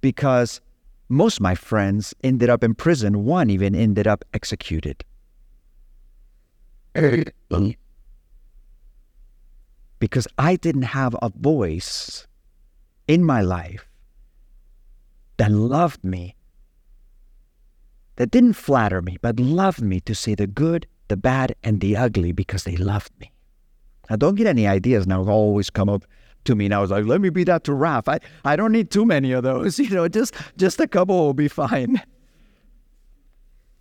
because 0.00 0.60
most 1.08 1.38
of 1.38 1.42
my 1.42 1.54
friends 1.54 2.14
ended 2.22 2.48
up 2.48 2.64
in 2.64 2.74
prison. 2.74 3.24
One 3.24 3.50
even 3.50 3.74
ended 3.74 4.06
up 4.06 4.24
executed. 4.32 5.04
Um, 6.94 7.74
because 10.00 10.26
I 10.38 10.56
didn't 10.56 10.82
have 10.82 11.14
a 11.22 11.30
voice 11.30 12.26
in 13.06 13.24
my 13.24 13.40
life 13.42 13.86
that 15.36 15.52
loved 15.52 16.02
me, 16.02 16.34
that 18.16 18.30
didn't 18.30 18.54
flatter 18.54 19.00
me, 19.00 19.18
but 19.22 19.38
loved 19.38 19.80
me 19.80 20.00
to 20.00 20.14
see 20.14 20.34
the 20.34 20.46
good, 20.46 20.86
the 21.08 21.16
bad, 21.16 21.54
and 21.62 21.80
the 21.80 21.96
ugly 21.96 22.32
because 22.32 22.64
they 22.64 22.76
loved 22.76 23.12
me. 23.20 23.30
Now, 24.08 24.16
don't 24.16 24.34
get 24.34 24.46
any 24.46 24.66
ideas 24.66 25.06
now. 25.06 25.22
it 25.22 25.28
Always 25.28 25.70
come 25.70 25.88
up 25.88 26.04
to 26.44 26.54
me. 26.54 26.64
And 26.64 26.74
I 26.74 26.80
was 26.80 26.90
like, 26.90 27.04
let 27.04 27.20
me 27.20 27.30
be 27.30 27.44
that 27.44 27.64
to 27.64 27.72
Raph. 27.72 28.08
I, 28.08 28.18
I 28.44 28.56
don't 28.56 28.72
need 28.72 28.90
too 28.90 29.04
many 29.04 29.32
of 29.32 29.44
those. 29.44 29.78
You 29.90 29.90
know, 29.90 30.08
just 30.08 30.34
just 30.56 30.80
a 30.80 30.88
couple 30.88 31.16
will 31.16 31.34
be 31.34 31.48
fine. 31.48 32.02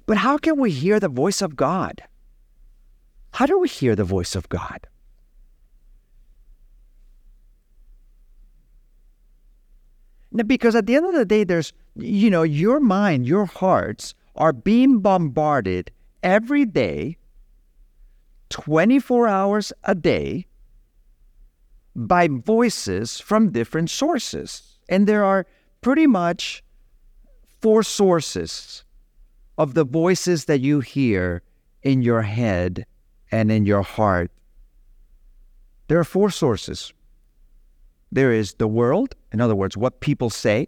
But 0.05 0.17
how 0.17 0.38
can 0.38 0.59
we 0.59 0.71
hear 0.71 0.99
the 0.99 1.09
voice 1.09 1.41
of 1.41 1.55
God? 1.55 2.01
How 3.33 3.45
do 3.45 3.59
we 3.59 3.67
hear 3.67 3.95
the 3.95 4.03
voice 4.03 4.35
of 4.35 4.49
God? 4.49 4.88
Because 10.45 10.75
at 10.75 10.86
the 10.86 10.95
end 10.95 11.05
of 11.05 11.13
the 11.13 11.25
day, 11.25 11.43
there's, 11.43 11.74
you 11.95 12.29
know, 12.29 12.43
your 12.43 12.79
mind, 12.79 13.27
your 13.27 13.45
hearts 13.45 14.13
are 14.36 14.53
being 14.53 15.00
bombarded 15.00 15.91
every 16.24 16.65
day, 16.65 17.17
24 18.50 19.27
hours 19.27 19.74
a 19.83 19.95
day, 19.95 20.45
by 21.95 22.27
voices 22.27 23.19
from 23.19 23.51
different 23.51 23.89
sources. 23.89 24.77
And 24.88 25.07
there 25.07 25.24
are 25.24 25.45
pretty 25.81 26.07
much 26.07 26.63
four 27.62 27.83
sources 27.83 28.83
of 29.57 29.74
the 29.74 29.83
voices 29.83 30.45
that 30.45 30.62
you 30.62 30.79
hear 30.79 31.41
in 31.83 32.01
your 32.01 32.21
head 32.21 32.86
and 33.31 33.51
in 33.51 33.65
your 33.65 33.81
heart. 33.81 34.31
There 35.88 36.00
are 36.00 36.05
four 36.05 36.29
sources. 36.29 36.93
There 38.12 38.31
is 38.31 38.53
the 38.53 38.67
world, 38.67 39.15
in 39.31 39.41
other 39.41 39.55
words, 39.55 39.77
what 39.77 40.00
people 40.00 40.29
say. 40.29 40.67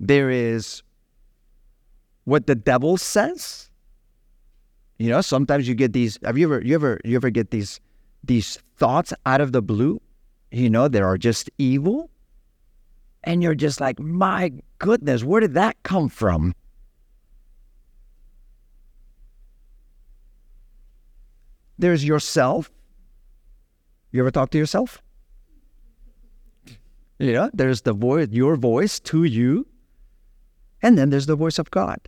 There 0.00 0.30
is 0.30 0.82
what 2.24 2.46
the 2.46 2.54
devil 2.54 2.96
says. 2.96 3.70
You 4.98 5.10
know, 5.10 5.20
sometimes 5.20 5.68
you 5.68 5.74
get 5.74 5.92
these. 5.92 6.18
Have 6.24 6.38
you 6.38 6.46
ever, 6.46 6.62
you 6.64 6.74
ever, 6.74 7.00
you 7.04 7.16
ever 7.16 7.30
get 7.30 7.50
these 7.50 7.80
these 8.26 8.58
thoughts 8.76 9.12
out 9.26 9.40
of 9.40 9.52
the 9.52 9.62
blue, 9.62 10.00
you 10.50 10.70
know, 10.70 10.88
that 10.88 11.02
are 11.02 11.18
just 11.18 11.50
evil. 11.58 12.10
And 13.24 13.42
you're 13.42 13.54
just 13.54 13.80
like, 13.80 13.98
my 13.98 14.52
goodness, 14.78 15.24
where 15.24 15.40
did 15.40 15.54
that 15.54 15.82
come 15.82 16.08
from? 16.08 16.54
There's 21.78 22.04
yourself. 22.04 22.70
You 24.12 24.20
ever 24.20 24.30
talk 24.30 24.50
to 24.50 24.58
yourself? 24.58 25.02
Yeah, 27.18 27.48
there's 27.52 27.82
the 27.82 27.92
voice, 27.92 28.28
your 28.30 28.56
voice 28.56 28.98
to 29.00 29.24
you. 29.24 29.66
And 30.82 30.98
then 30.98 31.10
there's 31.10 31.26
the 31.26 31.36
voice 31.36 31.58
of 31.58 31.70
God. 31.70 31.98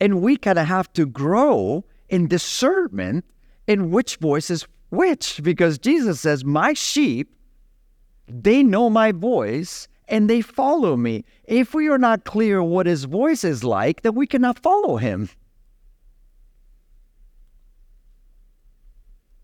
And 0.00 0.20
we 0.20 0.36
kind 0.36 0.58
of 0.58 0.66
have 0.66 0.92
to 0.92 1.06
grow 1.06 1.84
in 2.08 2.28
discernment 2.28 3.24
in 3.66 3.90
which 3.90 4.16
voice 4.16 4.50
is 4.50 4.66
which 4.90 5.40
because 5.42 5.78
Jesus 5.78 6.20
says, 6.20 6.44
My 6.44 6.74
sheep, 6.74 7.34
they 8.28 8.62
know 8.62 8.88
my 8.90 9.12
voice 9.12 9.88
and 10.08 10.30
they 10.30 10.40
follow 10.40 10.96
me. 10.96 11.24
If 11.44 11.74
we 11.74 11.88
are 11.88 11.98
not 11.98 12.24
clear 12.24 12.62
what 12.62 12.86
his 12.86 13.04
voice 13.04 13.42
is 13.42 13.64
like, 13.64 14.02
then 14.02 14.14
we 14.14 14.26
cannot 14.26 14.58
follow 14.58 14.96
him. 14.96 15.28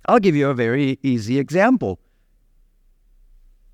I'll 0.06 0.20
give 0.20 0.36
you 0.36 0.48
a 0.48 0.54
very 0.54 0.98
easy 1.02 1.38
example. 1.38 1.98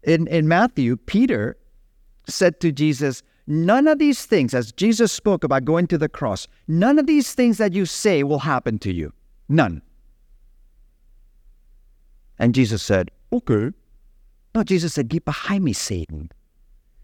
In, 0.03 0.27
in 0.29 0.49
Matthew, 0.49 0.97
Peter 0.97 1.57
said 2.27 2.61
to 2.61 2.73
Jesus, 2.73 3.23
None 3.47 3.89
of 3.89 3.99
these 3.99 4.27
things, 4.27 4.53
as 4.53 4.73
Jesus 4.73 5.11
spoke 5.11 5.43
about 5.43 5.65
going 5.65 5.87
to 5.87 5.97
the 5.97 6.09
cross, 6.09 6.47
none 6.67 6.99
of 6.99 7.07
these 7.07 7.33
things 7.33 7.57
that 7.57 7.73
you 7.73 7.87
say 7.87 8.23
will 8.23 8.41
happen 8.41 8.79
to 8.81 8.93
you. 8.93 9.13
None. 9.49 9.81
And 12.39 12.55
Jesus 12.55 12.83
said, 12.83 13.11
Okay. 13.33 13.71
No, 14.55 14.63
Jesus 14.63 14.95
said, 14.95 15.09
Get 15.09 15.25
behind 15.25 15.65
me, 15.65 15.73
Satan. 15.73 16.31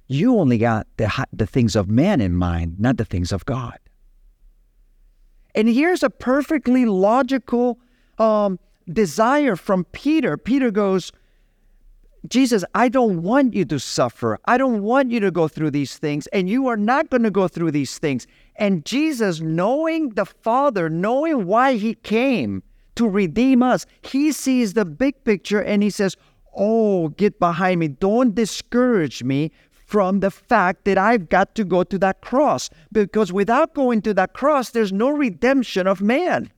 You 0.06 0.38
only 0.38 0.58
got 0.58 0.86
the, 0.98 1.10
the 1.32 1.46
things 1.46 1.74
of 1.76 1.88
man 1.88 2.20
in 2.20 2.34
mind, 2.34 2.78
not 2.78 2.98
the 2.98 3.04
things 3.04 3.32
of 3.32 3.44
God. 3.46 3.78
And 5.54 5.68
here's 5.68 6.02
a 6.02 6.10
perfectly 6.10 6.84
logical 6.84 7.78
um, 8.18 8.58
desire 8.92 9.56
from 9.56 9.84
Peter. 9.92 10.36
Peter 10.36 10.70
goes, 10.70 11.10
Jesus, 12.28 12.64
I 12.74 12.88
don't 12.88 13.22
want 13.22 13.54
you 13.54 13.64
to 13.66 13.78
suffer. 13.78 14.38
I 14.46 14.56
don't 14.56 14.82
want 14.82 15.10
you 15.10 15.20
to 15.20 15.30
go 15.30 15.46
through 15.48 15.72
these 15.72 15.98
things, 15.98 16.26
and 16.28 16.48
you 16.48 16.68
are 16.68 16.76
not 16.76 17.10
going 17.10 17.22
to 17.22 17.30
go 17.30 17.48
through 17.48 17.72
these 17.72 17.98
things. 17.98 18.26
And 18.56 18.84
Jesus, 18.84 19.40
knowing 19.40 20.10
the 20.10 20.24
Father, 20.24 20.88
knowing 20.88 21.46
why 21.46 21.74
he 21.74 21.94
came, 21.94 22.62
to 22.96 23.08
redeem 23.08 23.62
us. 23.62 23.86
He 24.02 24.32
sees 24.32 24.74
the 24.74 24.84
big 24.84 25.22
picture 25.24 25.62
and 25.62 25.82
he 25.82 25.90
says, 25.90 26.16
Oh, 26.56 27.08
get 27.08 27.40
behind 27.40 27.80
me. 27.80 27.88
Don't 27.88 28.34
discourage 28.34 29.24
me 29.24 29.50
from 29.72 30.20
the 30.20 30.30
fact 30.30 30.84
that 30.84 30.96
I've 30.96 31.28
got 31.28 31.54
to 31.56 31.64
go 31.64 31.82
to 31.82 31.98
that 31.98 32.20
cross. 32.20 32.70
Because 32.92 33.32
without 33.32 33.74
going 33.74 34.02
to 34.02 34.14
that 34.14 34.34
cross, 34.34 34.70
there's 34.70 34.92
no 34.92 35.10
redemption 35.10 35.86
of 35.86 36.00
man. 36.00 36.52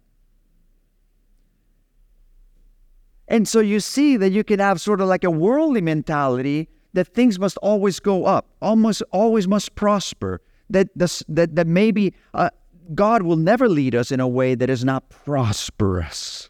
And 3.28 3.49
so 3.49 3.61
you 3.61 3.80
see 3.80 4.16
that 4.16 4.30
you 4.30 4.45
can 4.45 4.61
have 4.61 4.80
sort 4.80 5.00
of 5.00 5.09
like 5.09 5.25
a 5.25 5.30
worldly 5.30 5.80
mentality 5.80 6.68
that 6.92 7.09
things 7.09 7.38
must 7.38 7.56
always 7.59 8.00
go 8.00 8.25
up, 8.25 8.49
almost 8.62 9.02
always 9.11 9.49
must 9.49 9.75
prosper, 9.75 10.40
that, 10.71 10.88
that, 10.97 11.23
that 11.28 11.66
maybe 11.66 12.14
uh, 12.35 12.50
God 12.95 13.23
will 13.23 13.37
never 13.37 13.68
lead 13.68 13.95
us 13.95 14.11
in 14.11 14.21
a 14.21 14.28
way 14.28 14.54
that 14.54 14.71
is 14.71 14.85
not 14.85 15.09
prosperous. 15.11 16.49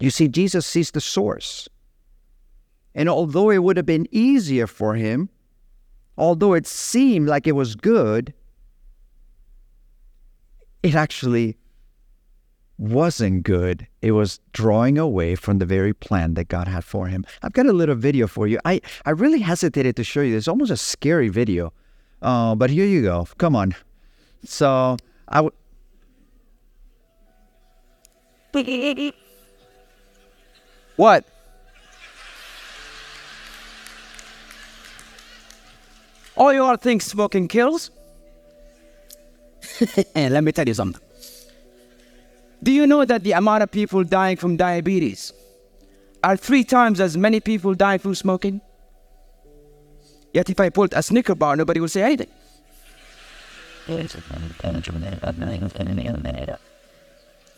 You 0.00 0.10
see, 0.10 0.28
Jesus 0.28 0.66
sees 0.66 0.90
the 0.90 1.00
source. 1.00 1.68
And 2.94 3.08
although 3.08 3.50
it 3.50 3.58
would 3.58 3.76
have 3.76 3.86
been 3.86 4.08
easier 4.10 4.66
for 4.66 4.94
him, 4.94 5.28
although 6.16 6.54
it 6.54 6.66
seemed 6.66 7.28
like 7.28 7.46
it 7.46 7.52
was 7.52 7.76
good, 7.76 8.32
it 10.82 10.94
actually 10.94 11.56
wasn't 12.80 13.42
good. 13.42 13.86
It 14.00 14.12
was 14.12 14.40
drawing 14.52 14.96
away 14.96 15.34
from 15.34 15.58
the 15.58 15.66
very 15.66 15.92
plan 15.92 16.32
that 16.34 16.48
God 16.48 16.66
had 16.66 16.82
for 16.82 17.08
him. 17.08 17.26
I've 17.42 17.52
got 17.52 17.66
a 17.66 17.74
little 17.74 17.94
video 17.94 18.26
for 18.26 18.46
you. 18.46 18.58
I, 18.64 18.80
I 19.04 19.10
really 19.10 19.40
hesitated 19.40 19.96
to 19.96 20.04
show 20.04 20.22
you. 20.22 20.34
It's 20.36 20.48
almost 20.48 20.70
a 20.70 20.78
scary 20.78 21.28
video. 21.28 21.74
Uh, 22.22 22.54
but 22.54 22.70
here 22.70 22.86
you 22.86 23.02
go. 23.02 23.28
Come 23.36 23.54
on. 23.54 23.74
So 24.44 24.96
I 25.28 25.42
would. 25.42 25.52
What? 30.96 31.24
All 36.34 36.52
you 36.52 36.62
all 36.62 36.76
think 36.76 37.02
smoking 37.02 37.46
kills? 37.46 37.90
Let 40.14 40.42
me 40.42 40.52
tell 40.52 40.66
you 40.66 40.74
something. 40.74 41.09
Do 42.62 42.72
you 42.72 42.86
know 42.86 43.04
that 43.04 43.24
the 43.24 43.32
amount 43.32 43.62
of 43.62 43.70
people 43.70 44.04
dying 44.04 44.36
from 44.36 44.56
diabetes 44.56 45.32
are 46.22 46.36
three 46.36 46.64
times 46.64 47.00
as 47.00 47.16
many 47.16 47.40
people 47.40 47.74
dying 47.74 47.98
from 47.98 48.14
smoking? 48.14 48.60
Yet 50.32 50.50
if 50.50 50.60
I 50.60 50.68
pulled 50.68 50.92
a 50.94 51.02
Snicker 51.02 51.34
bar, 51.34 51.56
nobody 51.56 51.80
would 51.80 51.90
say 51.90 52.02
anything. 52.02 52.28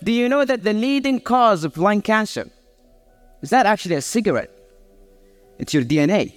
Do 0.02 0.12
you 0.12 0.28
know 0.28 0.44
that 0.44 0.62
the 0.62 0.72
leading 0.72 1.20
cause 1.20 1.64
of 1.64 1.76
lung 1.76 2.00
cancer 2.00 2.48
is 3.42 3.52
not 3.52 3.66
actually 3.66 3.96
a 3.96 4.02
cigarette? 4.02 4.50
It's 5.58 5.74
your 5.74 5.84
DNA. 5.84 6.34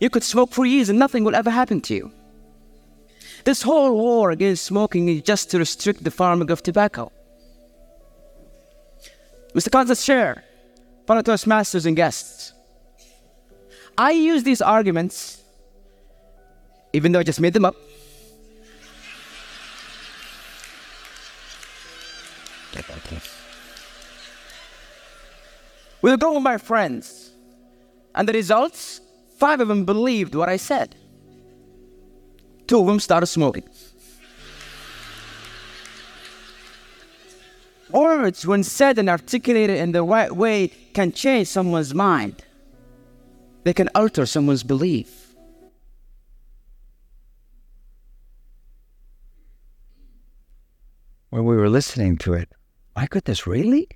You 0.00 0.10
could 0.10 0.24
smoke 0.24 0.52
for 0.52 0.66
years 0.66 0.88
and 0.88 0.98
nothing 0.98 1.24
will 1.24 1.34
ever 1.34 1.50
happen 1.50 1.80
to 1.82 1.94
you. 1.94 2.12
This 3.44 3.62
whole 3.62 3.94
war 3.94 4.30
against 4.30 4.64
smoking 4.64 5.08
is 5.08 5.22
just 5.22 5.50
to 5.50 5.58
restrict 5.58 6.02
the 6.02 6.10
farming 6.10 6.50
of 6.50 6.62
tobacco. 6.62 7.12
Mr. 9.54 9.70
Contest 9.70 10.04
Chair, 10.04 10.42
fellow 11.06 11.22
Toastmasters 11.22 11.86
and 11.86 11.94
guests, 11.94 12.52
I 13.96 14.10
use 14.10 14.42
these 14.42 14.60
arguments, 14.60 15.42
even 16.92 17.12
though 17.12 17.20
I 17.20 17.22
just 17.22 17.40
made 17.40 17.52
them 17.52 17.64
up, 17.64 17.76
with 26.02 26.12
a 26.12 26.16
group 26.18 26.36
of 26.36 26.42
my 26.42 26.58
friends. 26.58 27.30
And 28.14 28.28
the 28.28 28.32
results? 28.32 29.00
Five 29.38 29.60
of 29.60 29.68
them 29.68 29.84
believed 29.84 30.34
what 30.34 30.48
I 30.48 30.56
said. 30.58 30.94
Two 32.66 32.80
of 32.80 32.86
them 32.86 33.00
started 33.00 33.26
smoking. 33.26 33.64
Words, 37.94 38.44
when 38.44 38.64
said 38.64 38.98
and 38.98 39.08
articulated 39.08 39.78
in 39.78 39.92
the 39.92 40.02
right 40.02 40.32
way, 40.32 40.68
can 40.94 41.12
change 41.12 41.46
someone's 41.46 41.94
mind. 41.94 42.44
They 43.62 43.72
can 43.72 43.88
alter 43.94 44.26
someone's 44.26 44.64
belief. 44.64 45.36
When 51.30 51.44
we 51.44 51.56
were 51.56 51.68
listening 51.68 52.18
to 52.18 52.34
it, 52.34 52.48
my 52.96 53.06
goodness, 53.06 53.46
really? 53.46 53.88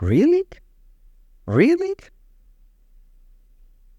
Really? 0.00 0.44
Really? 1.46 1.94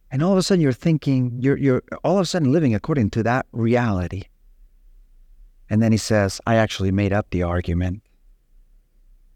And 0.09 0.23
all 0.23 0.31
of 0.31 0.37
a 0.39 0.43
sudden 0.43 0.61
you're 0.61 0.73
thinking, 0.73 1.37
you're, 1.39 1.57
you're 1.57 1.83
all 2.03 2.17
of 2.17 2.23
a 2.23 2.25
sudden 2.25 2.51
living 2.51 2.73
according 2.73 3.11
to 3.11 3.23
that 3.23 3.45
reality. 3.51 4.23
And 5.69 5.81
then 5.81 5.91
he 5.91 5.97
says, 5.99 6.41
I 6.47 6.55
actually 6.55 6.91
made 6.91 7.13
up 7.13 7.29
the 7.29 7.43
argument. 7.43 8.01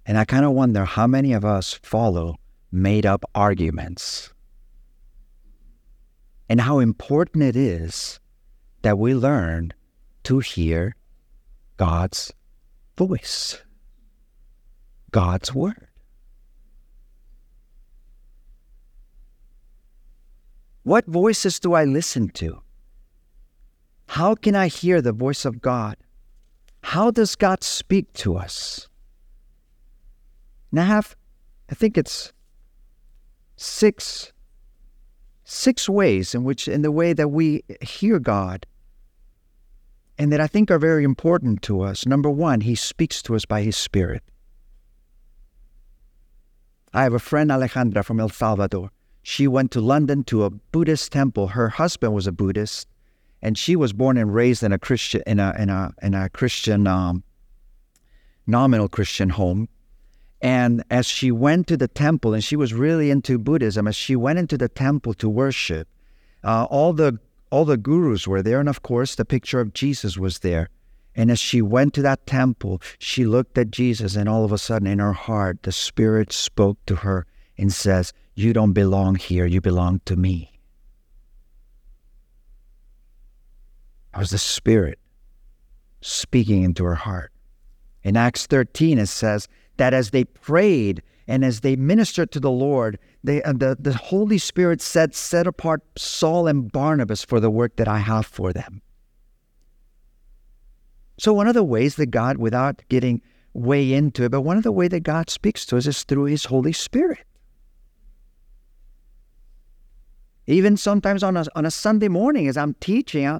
And 0.10 0.18
I 0.18 0.26
kind 0.26 0.44
of 0.44 0.54
wonder 0.54 0.86
how 0.86 1.06
many 1.06 1.34
of 1.34 1.46
us 1.46 1.80
follow 1.84 2.38
made 2.72 3.06
up 3.06 3.24
arguments 3.36 4.34
and 6.50 6.62
how 6.62 6.80
important 6.80 7.44
it 7.44 7.56
is 7.56 8.20
that 8.82 8.98
we 8.98 9.14
learn 9.14 9.72
to 10.24 10.40
hear 10.40 10.96
God's 11.78 12.34
voice, 12.98 13.62
God's 15.12 15.54
word. 15.54 15.88
What 20.82 21.06
voices 21.06 21.60
do 21.60 21.74
I 21.74 21.86
listen 21.86 22.30
to? 22.30 22.64
How 24.08 24.34
can 24.34 24.56
I 24.56 24.70
hear 24.70 25.04
the 25.04 25.14
voice 25.14 25.46
of 25.46 25.62
God? 25.62 25.98
How 26.82 27.12
does 27.12 27.36
God 27.36 27.64
speak 27.64 28.12
to 28.14 28.38
us? 28.38 28.90
And 30.72 30.80
I 30.80 30.84
have, 30.84 31.16
I 31.70 31.76
think 31.76 31.98
it's 31.98 32.34
six, 33.56 34.32
six 35.44 35.90
ways 35.90 36.36
in 36.36 36.44
which, 36.44 36.68
in 36.68 36.82
the 36.82 36.92
way 36.92 37.14
that 37.14 37.30
we 37.30 37.64
hear 37.82 38.20
God, 38.20 38.66
and 40.18 40.32
that 40.32 40.42
I 40.42 40.48
think 40.48 40.70
are 40.70 40.80
very 40.80 41.04
important 41.04 41.62
to 41.64 41.82
us. 41.82 42.06
Number 42.06 42.30
one, 42.30 42.62
He 42.62 42.76
speaks 42.76 43.22
to 43.24 43.36
us 43.36 43.46
by 43.46 43.62
His 43.62 43.78
Spirit. 43.78 44.22
I 46.94 47.04
have 47.04 47.14
a 47.14 47.20
friend, 47.20 47.52
Alejandra, 47.52 48.04
from 48.04 48.20
El 48.20 48.30
Salvador. 48.30 48.90
She 49.22 49.48
went 49.48 49.72
to 49.72 49.82
London 49.82 50.24
to 50.26 50.44
a 50.44 50.50
Buddhist 50.50 51.12
temple. 51.12 51.48
Her 51.48 51.70
husband 51.70 52.14
was 52.14 52.28
a 52.28 52.32
Buddhist, 52.32 52.88
and 53.42 53.58
she 53.58 53.76
was 53.76 53.94
born 53.94 54.18
and 54.18 54.34
raised 54.34 54.64
in 54.64 54.72
a 54.72 54.80
Christian 54.80 55.22
in 55.28 55.40
a 55.40 55.56
in 55.58 55.70
a 55.70 55.94
in 56.02 56.14
a 56.14 56.30
Christian 56.30 56.88
um, 56.88 57.24
nominal 58.48 58.88
Christian 58.88 59.30
home. 59.30 59.70
And 60.42 60.84
as 60.90 61.06
she 61.06 61.32
went 61.32 61.68
to 61.68 61.78
the 61.78 61.88
temple, 61.88 62.34
and 62.34 62.44
she 62.44 62.56
was 62.56 62.74
really 62.74 63.12
into 63.12 63.38
Buddhism, 63.38 63.88
as 63.88 63.96
she 63.96 64.16
went 64.16 64.40
into 64.40 64.58
the 64.58 64.70
temple 64.70 65.14
to 65.16 65.28
worship, 65.28 65.88
uh, 66.44 66.66
all 66.70 66.94
the 66.94 67.20
all 67.52 67.66
the 67.66 67.78
gurus 67.78 68.28
were 68.28 68.44
there, 68.44 68.60
and 68.60 68.70
of 68.70 68.84
course 68.84 69.16
the 69.16 69.26
picture 69.26 69.60
of 69.60 69.74
Jesus 69.74 70.18
was 70.18 70.40
there. 70.40 70.70
And 71.16 71.32
as 71.32 71.40
she 71.40 71.62
went 71.62 71.94
to 71.96 72.02
that 72.04 72.28
temple, 72.28 72.82
she 73.00 73.26
looked 73.26 73.58
at 73.58 73.72
Jesus, 73.72 74.16
and 74.16 74.30
all 74.30 74.46
of 74.46 74.52
a 74.52 74.58
sudden, 74.58 74.88
in 74.88 75.00
her 75.00 75.14
heart, 75.14 75.64
the 75.64 75.72
Spirit 75.72 76.32
spoke 76.32 76.78
to 76.86 76.98
her 76.98 77.26
and 77.58 77.74
says, 77.74 78.14
You 78.36 78.54
don't 78.54 78.74
belong 78.74 79.16
here, 79.16 79.46
you 79.46 79.60
belong 79.60 80.02
to 80.06 80.16
me. 80.16 80.60
It 84.14 84.20
was 84.20 84.30
the 84.30 84.38
Spirit 84.38 85.00
speaking 86.02 86.64
into 86.64 86.86
her 86.86 86.96
heart. 86.96 87.32
In 88.04 88.16
Acts 88.16 88.46
13, 88.46 88.98
it 88.98 89.08
says 89.08 89.48
that 89.80 89.94
as 89.94 90.12
they 90.12 90.24
prayed 90.24 91.02
and 91.28 91.44
as 91.44 91.62
they 91.62 91.76
ministered 91.76 92.32
to 92.32 92.40
the 92.40 92.52
Lord, 92.52 93.00
they, 93.24 93.42
uh, 93.44 93.54
the, 93.54 93.76
the 93.80 93.94
Holy 93.94 94.38
Spirit 94.38 94.82
said, 94.82 95.16
Set 95.16 95.48
apart 95.48 95.82
Saul 95.98 96.48
and 96.48 96.72
Barnabas 96.72 97.24
for 97.24 97.40
the 97.40 97.50
work 97.50 97.76
that 97.78 97.88
I 97.88 97.98
have 97.98 98.26
for 98.26 98.54
them. 98.54 98.82
So, 101.18 101.34
one 101.34 101.48
of 101.48 101.54
the 101.54 101.64
ways 101.64 101.96
that 101.96 102.08
God, 102.08 102.38
without 102.38 102.82
getting 102.90 103.22
way 103.54 103.94
into 103.94 104.24
it, 104.24 104.32
but 104.32 104.42
one 104.42 104.58
of 104.58 104.64
the 104.64 104.72
ways 104.72 104.90
that 104.90 105.02
God 105.02 105.30
speaks 105.30 105.66
to 105.68 105.78
us 105.78 105.86
is 105.86 106.04
through 106.04 106.26
His 106.26 106.46
Holy 106.46 106.74
Spirit. 106.74 107.26
Even 110.50 110.78
sometimes 110.78 111.22
on 111.22 111.38
a, 111.38 111.46
on 111.56 111.64
a 111.64 111.70
Sunday 111.70 112.08
morning, 112.08 112.48
as 112.48 112.58
I'm 112.58 112.74
teaching, 112.80 113.28
uh, 113.28 113.40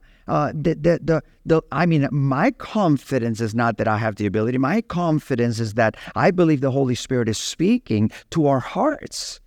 the, 0.54 0.76
the, 0.76 1.00
the, 1.02 1.24
the, 1.44 1.62
I 1.72 1.88
mean, 1.88 2.08
my 2.12 2.52
confidence 2.52 3.42
is 3.42 3.56
not 3.56 3.78
that 3.80 3.88
I 3.88 3.98
have 3.98 4.18
the 4.18 4.28
ability. 4.28 4.60
My 4.60 4.82
confidence 4.82 5.60
is 5.60 5.74
that 5.74 5.98
I 6.16 6.30
believe 6.30 6.62
the 6.62 6.70
Holy 6.70 6.94
Spirit 6.94 7.28
is 7.28 7.40
speaking 7.40 8.12
to 8.30 8.46
our 8.46 8.60
hearts. 8.60 9.40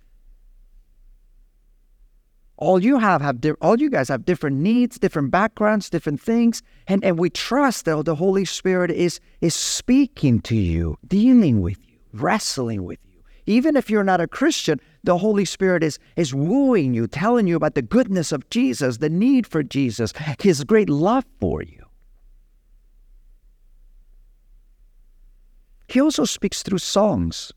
All 2.57 2.83
you 2.83 2.99
have 2.99 3.21
have 3.21 3.39
di- 3.39 3.59
all 3.61 3.79
you 3.79 3.89
guys 3.89 4.09
have 4.09 4.25
different 4.25 4.57
needs, 4.57 4.99
different 4.99 5.31
backgrounds, 5.31 5.89
different 5.89 6.21
things, 6.21 6.61
and, 6.87 7.03
and 7.03 7.17
we 7.17 7.29
trust 7.29 7.85
that 7.85 8.03
the 8.03 8.15
Holy 8.15 8.45
Spirit 8.45 8.91
is 8.91 9.19
is 9.41 9.55
speaking 9.55 10.39
to 10.41 10.55
you, 10.55 10.97
dealing 11.07 11.61
with 11.61 11.77
you, 11.87 11.97
wrestling 12.13 12.83
with 12.83 12.99
you. 13.05 13.12
Even 13.45 13.75
if 13.75 13.89
you're 13.89 14.03
not 14.03 14.21
a 14.21 14.27
Christian, 14.27 14.79
the 15.03 15.17
Holy 15.17 15.45
Spirit 15.45 15.83
is, 15.83 15.99
is 16.15 16.33
wooing 16.33 16.93
you, 16.93 17.07
telling 17.07 17.47
you 17.47 17.55
about 17.55 17.75
the 17.75 17.81
goodness 17.81 18.31
of 18.31 18.49
Jesus, 18.49 18.97
the 18.97 19.09
need 19.09 19.45
for 19.45 19.63
Jesus, 19.63 20.13
His 20.39 20.63
great 20.63 20.89
love 20.89 21.25
for 21.39 21.61
you. 21.61 21.83
He 25.87 26.01
also 26.01 26.25
speaks 26.25 26.63
through 26.63 26.79
songs. 26.79 27.51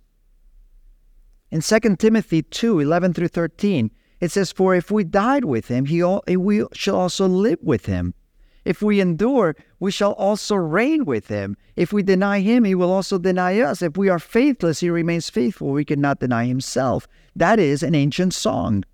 In 1.50 1.60
2 1.60 1.96
Timothy 1.96 2.42
2 2.42 2.80
11 2.80 3.14
through 3.14 3.28
13, 3.28 3.90
it 4.20 4.30
says, 4.30 4.52
For 4.52 4.74
if 4.74 4.90
we 4.90 5.04
died 5.04 5.44
with 5.44 5.68
him, 5.68 5.86
he 5.86 6.02
we 6.36 6.64
shall 6.72 6.96
also 6.96 7.26
live 7.26 7.58
with 7.62 7.86
him. 7.86 8.14
If 8.66 8.82
we 8.82 9.00
endure, 9.00 9.54
we 9.78 9.92
shall 9.92 10.12
also 10.14 10.56
reign 10.56 11.04
with 11.04 11.28
him. 11.28 11.56
If 11.76 11.92
we 11.92 12.02
deny 12.02 12.40
him, 12.40 12.64
he 12.64 12.74
will 12.74 12.90
also 12.90 13.16
deny 13.16 13.60
us. 13.60 13.80
If 13.80 13.96
we 13.96 14.08
are 14.08 14.18
faithless, 14.18 14.80
he 14.80 14.90
remains 14.90 15.30
faithful. 15.30 15.70
We 15.70 15.84
cannot 15.84 16.18
deny 16.18 16.46
himself. 16.46 17.06
That 17.36 17.60
is 17.60 17.84
an 17.84 17.94
ancient 17.94 18.34
song. 18.34 18.84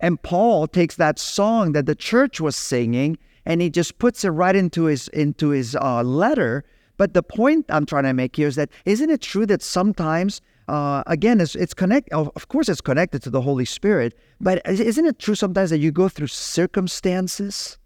And 0.00 0.22
Paul 0.22 0.66
takes 0.66 0.96
that 0.96 1.18
song 1.18 1.72
that 1.72 1.84
the 1.84 1.94
church 1.94 2.40
was 2.40 2.56
singing 2.56 3.18
and 3.44 3.60
he 3.60 3.68
just 3.68 3.98
puts 3.98 4.24
it 4.24 4.30
right 4.30 4.56
into 4.56 4.84
his 4.84 5.08
into 5.08 5.50
his 5.50 5.76
uh, 5.76 6.02
letter. 6.02 6.64
But 6.96 7.12
the 7.12 7.22
point 7.22 7.66
I'm 7.68 7.84
trying 7.84 8.04
to 8.04 8.14
make 8.14 8.36
here 8.36 8.48
is 8.48 8.56
that 8.56 8.70
isn't 8.86 9.10
it 9.10 9.20
true 9.20 9.44
that 9.46 9.62
sometimes 9.62 10.40
uh, 10.68 11.02
again, 11.06 11.40
it's, 11.40 11.54
it's 11.54 11.74
connect. 11.74 12.10
Of 12.12 12.48
course, 12.48 12.68
it's 12.68 12.80
connected 12.80 13.22
to 13.22 13.30
the 13.30 13.42
Holy 13.42 13.66
Spirit. 13.66 14.14
But 14.40 14.62
isn't 14.66 15.06
it 15.06 15.18
true 15.18 15.34
sometimes 15.34 15.70
that 15.70 15.78
you 15.78 15.92
go 15.92 16.08
through 16.08 16.26
circumstances, 16.26 17.78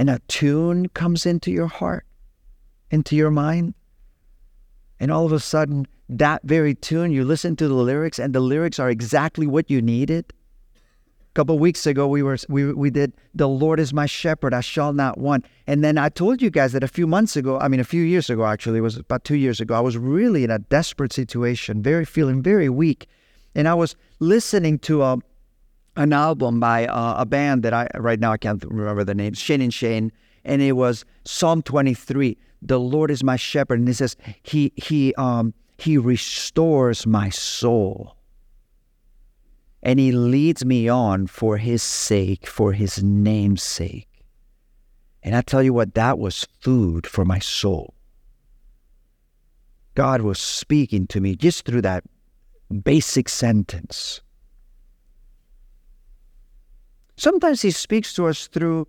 and 0.00 0.08
a 0.08 0.18
tune 0.28 0.88
comes 0.88 1.26
into 1.26 1.50
your 1.50 1.66
heart, 1.66 2.06
into 2.90 3.14
your 3.14 3.30
mind, 3.30 3.74
and 4.98 5.12
all 5.12 5.26
of 5.26 5.32
a 5.32 5.38
sudden, 5.38 5.86
that 6.08 6.40
very 6.42 6.74
tune, 6.74 7.12
you 7.12 7.22
listen 7.22 7.54
to 7.56 7.68
the 7.68 7.74
lyrics, 7.74 8.18
and 8.18 8.34
the 8.34 8.40
lyrics 8.40 8.78
are 8.78 8.88
exactly 8.88 9.46
what 9.46 9.70
you 9.70 9.82
needed. 9.82 10.32
A 10.80 11.34
couple 11.34 11.58
weeks 11.58 11.86
ago 11.86 12.08
we 12.08 12.22
were 12.22 12.38
we 12.48 12.72
we 12.72 12.88
did 12.88 13.12
the 13.34 13.46
Lord 13.46 13.78
is 13.78 13.92
my 13.92 14.06
shepherd 14.06 14.54
I 14.54 14.62
shall 14.62 14.94
not 14.94 15.18
want. 15.18 15.44
And 15.66 15.84
then 15.84 15.98
I 15.98 16.08
told 16.08 16.40
you 16.40 16.48
guys 16.48 16.72
that 16.72 16.82
a 16.82 16.88
few 16.88 17.06
months 17.06 17.36
ago 17.36 17.58
I 17.60 17.68
mean 17.68 17.78
a 17.78 17.84
few 17.84 18.02
years 18.02 18.30
ago 18.30 18.46
actually 18.46 18.78
it 18.78 18.86
was 18.88 18.96
about 18.96 19.24
2 19.24 19.36
years 19.36 19.60
ago 19.60 19.74
I 19.74 19.80
was 19.80 19.98
really 19.98 20.44
in 20.44 20.50
a 20.50 20.58
desperate 20.58 21.12
situation 21.12 21.82
very 21.82 22.06
feeling 22.06 22.42
very 22.42 22.70
weak. 22.70 23.06
And 23.54 23.68
I 23.68 23.74
was 23.74 23.94
listening 24.18 24.78
to 24.80 25.02
a 25.02 25.18
an 25.96 26.12
album 26.12 26.60
by 26.60 26.86
uh, 26.86 27.14
a 27.18 27.26
band 27.26 27.62
that 27.62 27.72
I 27.72 27.88
right 27.96 28.20
now 28.20 28.32
I 28.32 28.36
can't 28.36 28.64
remember 28.64 29.04
the 29.04 29.14
name 29.14 29.34
Shane 29.34 29.60
and 29.60 29.74
Shane 29.74 30.12
and 30.44 30.62
it 30.62 30.72
was 30.72 31.04
Psalm 31.24 31.62
23 31.62 32.36
the 32.62 32.78
Lord 32.78 33.10
is 33.10 33.24
my 33.24 33.36
shepherd 33.36 33.78
and 33.78 33.88
it 33.88 33.94
says 33.94 34.16
he 34.42 34.72
he 34.76 35.14
um 35.14 35.54
he 35.78 35.98
restores 35.98 37.06
my 37.06 37.30
soul 37.30 38.16
and 39.82 39.98
he 39.98 40.12
leads 40.12 40.64
me 40.64 40.88
on 40.88 41.26
for 41.26 41.56
his 41.56 41.82
sake, 41.82 42.46
for 42.46 42.72
his 42.72 43.02
name's 43.02 43.62
sake. 43.62 44.08
And 45.22 45.34
I 45.34 45.42
tell 45.42 45.62
you 45.62 45.72
what, 45.72 45.94
that 45.94 46.18
was 46.18 46.46
food 46.60 47.06
for 47.06 47.24
my 47.24 47.38
soul. 47.38 47.94
God 49.94 50.22
was 50.22 50.38
speaking 50.38 51.06
to 51.08 51.20
me 51.20 51.34
just 51.34 51.64
through 51.64 51.82
that 51.82 52.04
basic 52.84 53.28
sentence. 53.28 54.20
Sometimes 57.20 57.60
he 57.60 57.70
speaks 57.70 58.14
to 58.14 58.28
us 58.28 58.46
through 58.46 58.88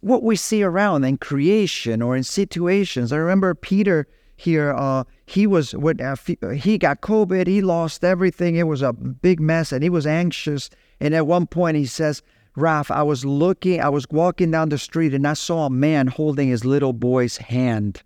what 0.00 0.22
we 0.22 0.36
see 0.36 0.62
around 0.62 1.04
in 1.04 1.18
creation 1.18 2.00
or 2.00 2.16
in 2.16 2.22
situations. 2.24 3.12
I 3.12 3.16
remember 3.16 3.54
Peter 3.54 4.08
here. 4.36 4.72
Uh, 4.72 5.04
he 5.26 5.46
was 5.46 5.74
when 5.74 6.00
uh, 6.00 6.16
he 6.54 6.78
got 6.78 7.02
COVID. 7.02 7.46
He 7.46 7.60
lost 7.60 8.04
everything. 8.04 8.56
It 8.56 8.62
was 8.62 8.80
a 8.80 8.94
big 8.94 9.38
mess, 9.38 9.70
and 9.70 9.82
he 9.82 9.90
was 9.90 10.06
anxious. 10.06 10.70
And 10.98 11.14
at 11.14 11.26
one 11.26 11.46
point, 11.46 11.76
he 11.76 11.84
says, 11.84 12.22
"Raf, 12.56 12.90
I 12.90 13.02
was 13.02 13.22
looking. 13.22 13.82
I 13.82 13.90
was 13.90 14.06
walking 14.10 14.50
down 14.50 14.70
the 14.70 14.78
street, 14.78 15.12
and 15.12 15.26
I 15.26 15.34
saw 15.34 15.66
a 15.66 15.70
man 15.70 16.06
holding 16.06 16.48
his 16.48 16.64
little 16.64 16.94
boy's 16.94 17.36
hand." 17.36 18.02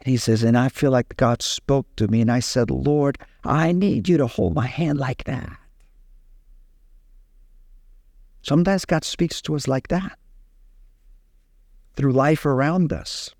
And 0.00 0.08
he 0.08 0.16
says, 0.16 0.42
and 0.42 0.58
I 0.58 0.68
feel 0.68 0.90
like 0.90 1.16
God 1.16 1.42
spoke 1.42 1.86
to 1.94 2.08
me, 2.08 2.22
and 2.22 2.32
I 2.32 2.40
said, 2.40 2.72
"Lord, 2.72 3.18
I 3.44 3.70
need 3.70 4.08
you 4.08 4.16
to 4.16 4.26
hold 4.26 4.52
my 4.52 4.66
hand 4.66 4.98
like 4.98 5.22
that." 5.24 5.56
Sometimes 8.46 8.84
God 8.84 9.02
speaks 9.02 9.42
to 9.42 9.56
us 9.56 9.66
like 9.66 9.88
that 9.88 10.16
through 11.96 12.12
life 12.12 12.46
around 12.46 12.92
us. 12.92 13.34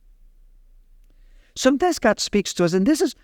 Sometimes 1.55 2.01
God 2.01 2.19
speaks 2.19 2.53
to 2.55 2.65
us, 2.65 2.73
and 2.73 2.85
this 2.85 3.01
is 3.01 3.15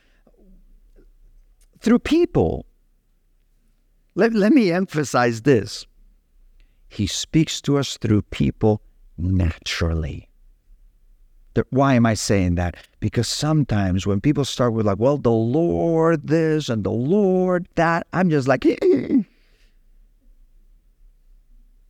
through 1.81 1.99
people. 1.99 2.67
Let, 4.15 4.33
let 4.33 4.53
me 4.53 4.71
emphasize 4.71 5.43
this 5.43 5.85
He 6.89 7.09
speaks 7.09 7.61
to 7.63 7.79
us 7.79 7.97
through 7.97 8.23
people 8.31 8.81
naturally. 9.19 10.29
Why 11.71 11.95
am 11.95 12.07
I 12.07 12.15
saying 12.15 12.55
that? 12.55 12.77
Because 13.01 13.27
sometimes 13.27 14.07
when 14.07 14.21
people 14.21 14.45
start 14.45 14.73
with, 14.73 14.87
like, 14.87 15.01
well, 15.01 15.19
the 15.19 15.33
Lord 15.33 16.29
this 16.29 16.69
and 16.69 16.85
the 16.85 16.93
Lord 16.93 17.67
that, 17.75 18.07
I'm 18.13 18.31
just 18.31 18.47
like, 18.47 18.65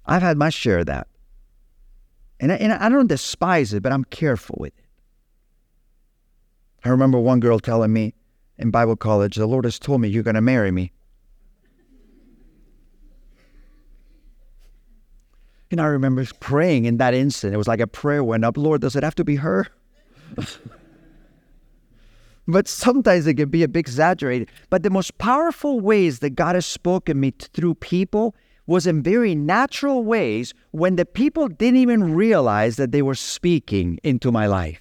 I've 0.06 0.22
had 0.22 0.36
my 0.36 0.50
share 0.50 0.80
of 0.80 0.86
that. 0.86 1.06
And 2.40 2.50
I, 2.52 2.56
and 2.56 2.72
I 2.72 2.88
don't 2.88 3.06
despise 3.06 3.72
it, 3.72 3.82
but 3.82 3.92
I'm 3.92 4.04
careful 4.04 4.56
with 4.58 4.76
it. 4.76 4.84
I 6.84 6.88
remember 6.88 7.18
one 7.18 7.38
girl 7.38 7.60
telling 7.60 7.92
me 7.92 8.14
in 8.58 8.70
Bible 8.70 8.96
college, 8.96 9.36
the 9.36 9.46
Lord 9.46 9.64
has 9.64 9.78
told 9.78 10.00
me 10.00 10.08
you're 10.08 10.24
going 10.24 10.34
to 10.34 10.40
marry 10.40 10.72
me. 10.72 10.92
And 15.70 15.80
I 15.80 15.86
remember 15.86 16.26
praying 16.40 16.84
in 16.84 16.98
that 16.98 17.14
instant. 17.14 17.54
It 17.54 17.56
was 17.56 17.68
like 17.68 17.80
a 17.80 17.86
prayer 17.86 18.22
went 18.22 18.44
up 18.44 18.58
Lord, 18.58 18.82
does 18.82 18.94
it 18.94 19.02
have 19.02 19.14
to 19.14 19.24
be 19.24 19.36
her? 19.36 19.68
but 22.48 22.68
sometimes 22.68 23.26
it 23.26 23.34
can 23.34 23.48
be 23.48 23.62
a 23.62 23.68
bit 23.68 23.78
exaggerated. 23.80 24.50
But 24.68 24.82
the 24.82 24.90
most 24.90 25.16
powerful 25.16 25.80
ways 25.80 26.18
that 26.18 26.30
God 26.30 26.56
has 26.56 26.66
spoken 26.66 27.20
me 27.20 27.30
through 27.30 27.76
people 27.76 28.34
was 28.66 28.86
in 28.86 29.02
very 29.02 29.34
natural 29.34 30.04
ways 30.04 30.54
when 30.70 30.96
the 30.96 31.04
people 31.04 31.48
didn't 31.48 31.80
even 31.80 32.14
realize 32.14 32.76
that 32.76 32.92
they 32.92 33.02
were 33.02 33.14
speaking 33.14 33.98
into 34.02 34.30
my 34.30 34.46
life. 34.46 34.80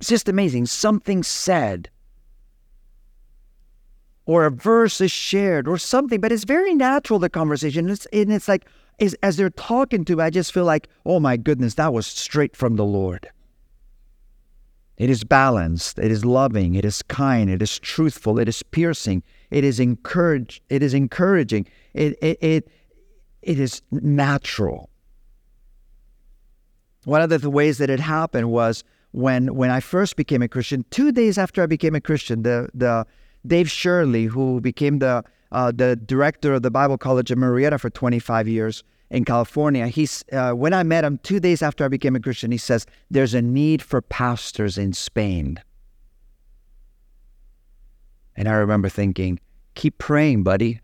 It's 0.00 0.08
just 0.08 0.28
amazing. 0.28 0.66
Something 0.66 1.22
said, 1.22 1.90
or 4.26 4.44
a 4.44 4.50
verse 4.50 5.00
is 5.00 5.12
shared, 5.12 5.66
or 5.66 5.78
something, 5.78 6.20
but 6.20 6.32
it's 6.32 6.44
very 6.44 6.74
natural, 6.74 7.18
the 7.18 7.30
conversation. 7.30 7.88
It's, 7.88 8.06
and 8.12 8.32
it's 8.32 8.48
like, 8.48 8.66
as, 9.00 9.14
as 9.22 9.36
they're 9.36 9.50
talking 9.50 10.04
to 10.04 10.16
me, 10.16 10.22
I 10.22 10.30
just 10.30 10.52
feel 10.52 10.64
like, 10.64 10.88
oh 11.04 11.20
my 11.20 11.36
goodness, 11.36 11.74
that 11.74 11.92
was 11.92 12.06
straight 12.06 12.56
from 12.56 12.76
the 12.76 12.84
Lord. 12.84 13.28
It 14.96 15.10
is 15.10 15.24
balanced, 15.24 15.98
it 15.98 16.10
is 16.10 16.24
loving, 16.24 16.74
it 16.74 16.84
is 16.84 17.02
kind, 17.02 17.50
it 17.50 17.60
is 17.60 17.78
truthful, 17.78 18.38
it 18.38 18.48
is 18.48 18.62
piercing, 18.62 19.22
it 19.50 19.64
is 19.64 19.80
encourage, 19.80 20.62
it 20.68 20.82
is 20.82 20.94
encouraging, 20.94 21.66
it, 21.94 22.18
it, 22.22 22.38
it, 22.40 22.68
it 23.42 23.60
is 23.60 23.82
natural. 23.90 24.90
One 27.04 27.22
of 27.22 27.30
the 27.30 27.50
ways 27.50 27.78
that 27.78 27.90
it 27.90 28.00
happened 28.00 28.50
was 28.50 28.82
when 29.12 29.54
when 29.54 29.70
I 29.70 29.80
first 29.80 30.16
became 30.16 30.42
a 30.42 30.48
Christian. 30.48 30.84
Two 30.90 31.12
days 31.12 31.38
after 31.38 31.62
I 31.62 31.66
became 31.66 31.94
a 31.94 32.00
Christian, 32.00 32.42
the 32.42 32.68
the 32.74 33.06
Dave 33.46 33.70
Shirley, 33.70 34.24
who 34.24 34.60
became 34.60 34.98
the 34.98 35.24
uh, 35.52 35.70
the 35.72 35.94
director 35.94 36.54
of 36.54 36.62
the 36.62 36.70
Bible 36.70 36.98
College 36.98 37.30
in 37.30 37.38
Murrieta 37.38 37.78
for 37.78 37.88
25 37.88 38.48
years, 38.48 38.82
in 39.10 39.24
California. 39.24 39.86
He's 39.86 40.24
uh, 40.32 40.52
when 40.52 40.72
I 40.72 40.82
met 40.82 41.04
him 41.04 41.18
two 41.22 41.40
days 41.40 41.62
after 41.62 41.84
I 41.84 41.88
became 41.88 42.16
a 42.16 42.20
Christian, 42.20 42.50
he 42.50 42.58
says 42.58 42.86
there's 43.10 43.34
a 43.34 43.42
need 43.42 43.82
for 43.82 44.02
pastors 44.02 44.78
in 44.78 44.92
Spain. 44.92 45.60
And 48.36 48.48
I 48.48 48.52
remember 48.52 48.88
thinking, 48.88 49.40
keep 49.74 49.98
praying, 49.98 50.42
buddy. 50.42 50.80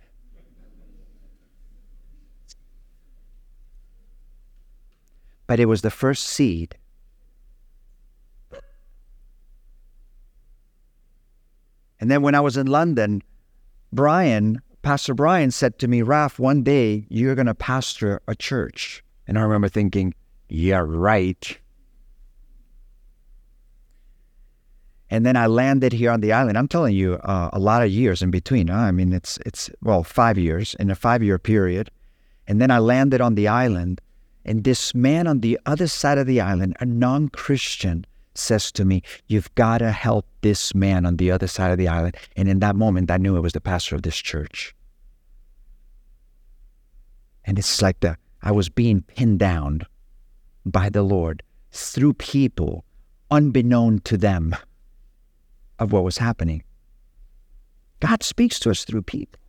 But 5.46 5.60
it 5.60 5.66
was 5.66 5.82
the 5.82 5.90
first 5.90 6.26
seed. 6.26 6.76
And 12.00 12.10
then 12.10 12.22
when 12.22 12.34
I 12.34 12.40
was 12.40 12.56
in 12.56 12.66
London, 12.66 13.22
Brian 13.92 14.60
Pastor 14.82 15.14
Brian 15.14 15.52
said 15.52 15.78
to 15.78 15.86
me, 15.86 16.02
Raf, 16.02 16.40
one 16.40 16.64
day 16.64 17.06
you're 17.08 17.36
going 17.36 17.46
to 17.46 17.54
pastor 17.54 18.20
a 18.26 18.34
church. 18.34 19.04
And 19.28 19.38
I 19.38 19.42
remember 19.42 19.68
thinking, 19.68 20.12
yeah, 20.48 20.82
right. 20.84 21.56
And 25.12 25.26
then 25.26 25.36
I 25.36 25.46
landed 25.46 25.92
here 25.92 26.10
on 26.10 26.22
the 26.22 26.32
island. 26.32 26.56
I'm 26.56 26.66
telling 26.66 26.96
you, 26.96 27.16
uh, 27.16 27.50
a 27.52 27.58
lot 27.58 27.82
of 27.82 27.90
years 27.90 28.22
in 28.22 28.30
between. 28.30 28.68
Huh? 28.68 28.78
I 28.78 28.92
mean, 28.92 29.12
it's 29.12 29.38
it's 29.44 29.68
well, 29.82 30.02
five 30.04 30.38
years 30.38 30.74
in 30.80 30.90
a 30.90 30.94
five-year 30.94 31.38
period. 31.38 31.90
And 32.48 32.62
then 32.62 32.70
I 32.70 32.78
landed 32.78 33.20
on 33.20 33.34
the 33.34 33.46
island, 33.46 34.00
and 34.46 34.64
this 34.64 34.94
man 34.94 35.26
on 35.26 35.40
the 35.40 35.60
other 35.66 35.86
side 35.86 36.16
of 36.16 36.26
the 36.26 36.40
island, 36.40 36.78
a 36.80 36.86
non-Christian, 36.86 38.06
says 38.34 38.72
to 38.72 38.86
me, 38.86 39.02
You've 39.26 39.54
got 39.54 39.78
to 39.78 39.92
help 39.92 40.24
this 40.40 40.74
man 40.74 41.04
on 41.04 41.18
the 41.18 41.30
other 41.30 41.46
side 41.46 41.72
of 41.72 41.76
the 41.76 41.88
island. 41.88 42.16
And 42.34 42.48
in 42.48 42.60
that 42.60 42.74
moment, 42.74 43.10
I 43.10 43.18
knew 43.18 43.36
it 43.36 43.40
was 43.40 43.52
the 43.52 43.60
pastor 43.60 43.94
of 43.94 44.04
this 44.04 44.16
church. 44.16 44.74
And 47.44 47.58
it's 47.58 47.82
like 47.82 48.00
the 48.00 48.16
I 48.40 48.50
was 48.50 48.70
being 48.70 49.02
pinned 49.02 49.40
down 49.40 49.82
by 50.64 50.88
the 50.88 51.02
Lord 51.02 51.42
through 51.70 52.14
people 52.14 52.86
unbeknown 53.30 53.98
to 54.04 54.16
them 54.16 54.56
of 55.82 55.92
what 55.92 56.04
was 56.04 56.18
happening. 56.18 56.62
God 58.00 58.22
speaks 58.22 58.58
to 58.60 58.70
us 58.70 58.84
through 58.84 59.02
people. 59.02 59.40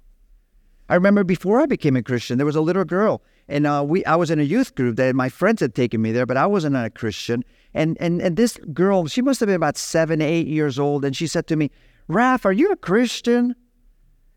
I 0.89 0.95
remember 0.95 1.23
before 1.23 1.61
I 1.61 1.65
became 1.65 1.95
a 1.95 2.03
Christian, 2.03 2.37
there 2.37 2.45
was 2.45 2.55
a 2.55 2.61
little 2.61 2.83
girl, 2.83 3.21
and 3.47 3.65
uh, 3.65 3.83
we 3.85 4.03
I 4.05 4.15
was 4.15 4.29
in 4.29 4.39
a 4.39 4.43
youth 4.43 4.75
group 4.75 4.95
that 4.97 5.15
my 5.15 5.29
friends 5.29 5.61
had 5.61 5.75
taken 5.75 6.01
me 6.01 6.11
there, 6.11 6.25
but 6.25 6.37
I 6.37 6.45
wasn't 6.45 6.75
a 6.75 6.89
Christian. 6.89 7.43
And 7.73 7.97
and 7.99 8.21
and 8.21 8.35
this 8.35 8.57
girl, 8.73 9.07
she 9.07 9.21
must 9.21 9.39
have 9.39 9.47
been 9.47 9.55
about 9.55 9.77
seven, 9.77 10.21
eight 10.21 10.47
years 10.47 10.77
old, 10.77 11.05
and 11.05 11.15
she 11.15 11.25
said 11.25 11.47
to 11.47 11.55
me, 11.55 11.71
"Raph, 12.09 12.45
are 12.45 12.51
you 12.51 12.71
a 12.71 12.75
Christian?" 12.75 13.55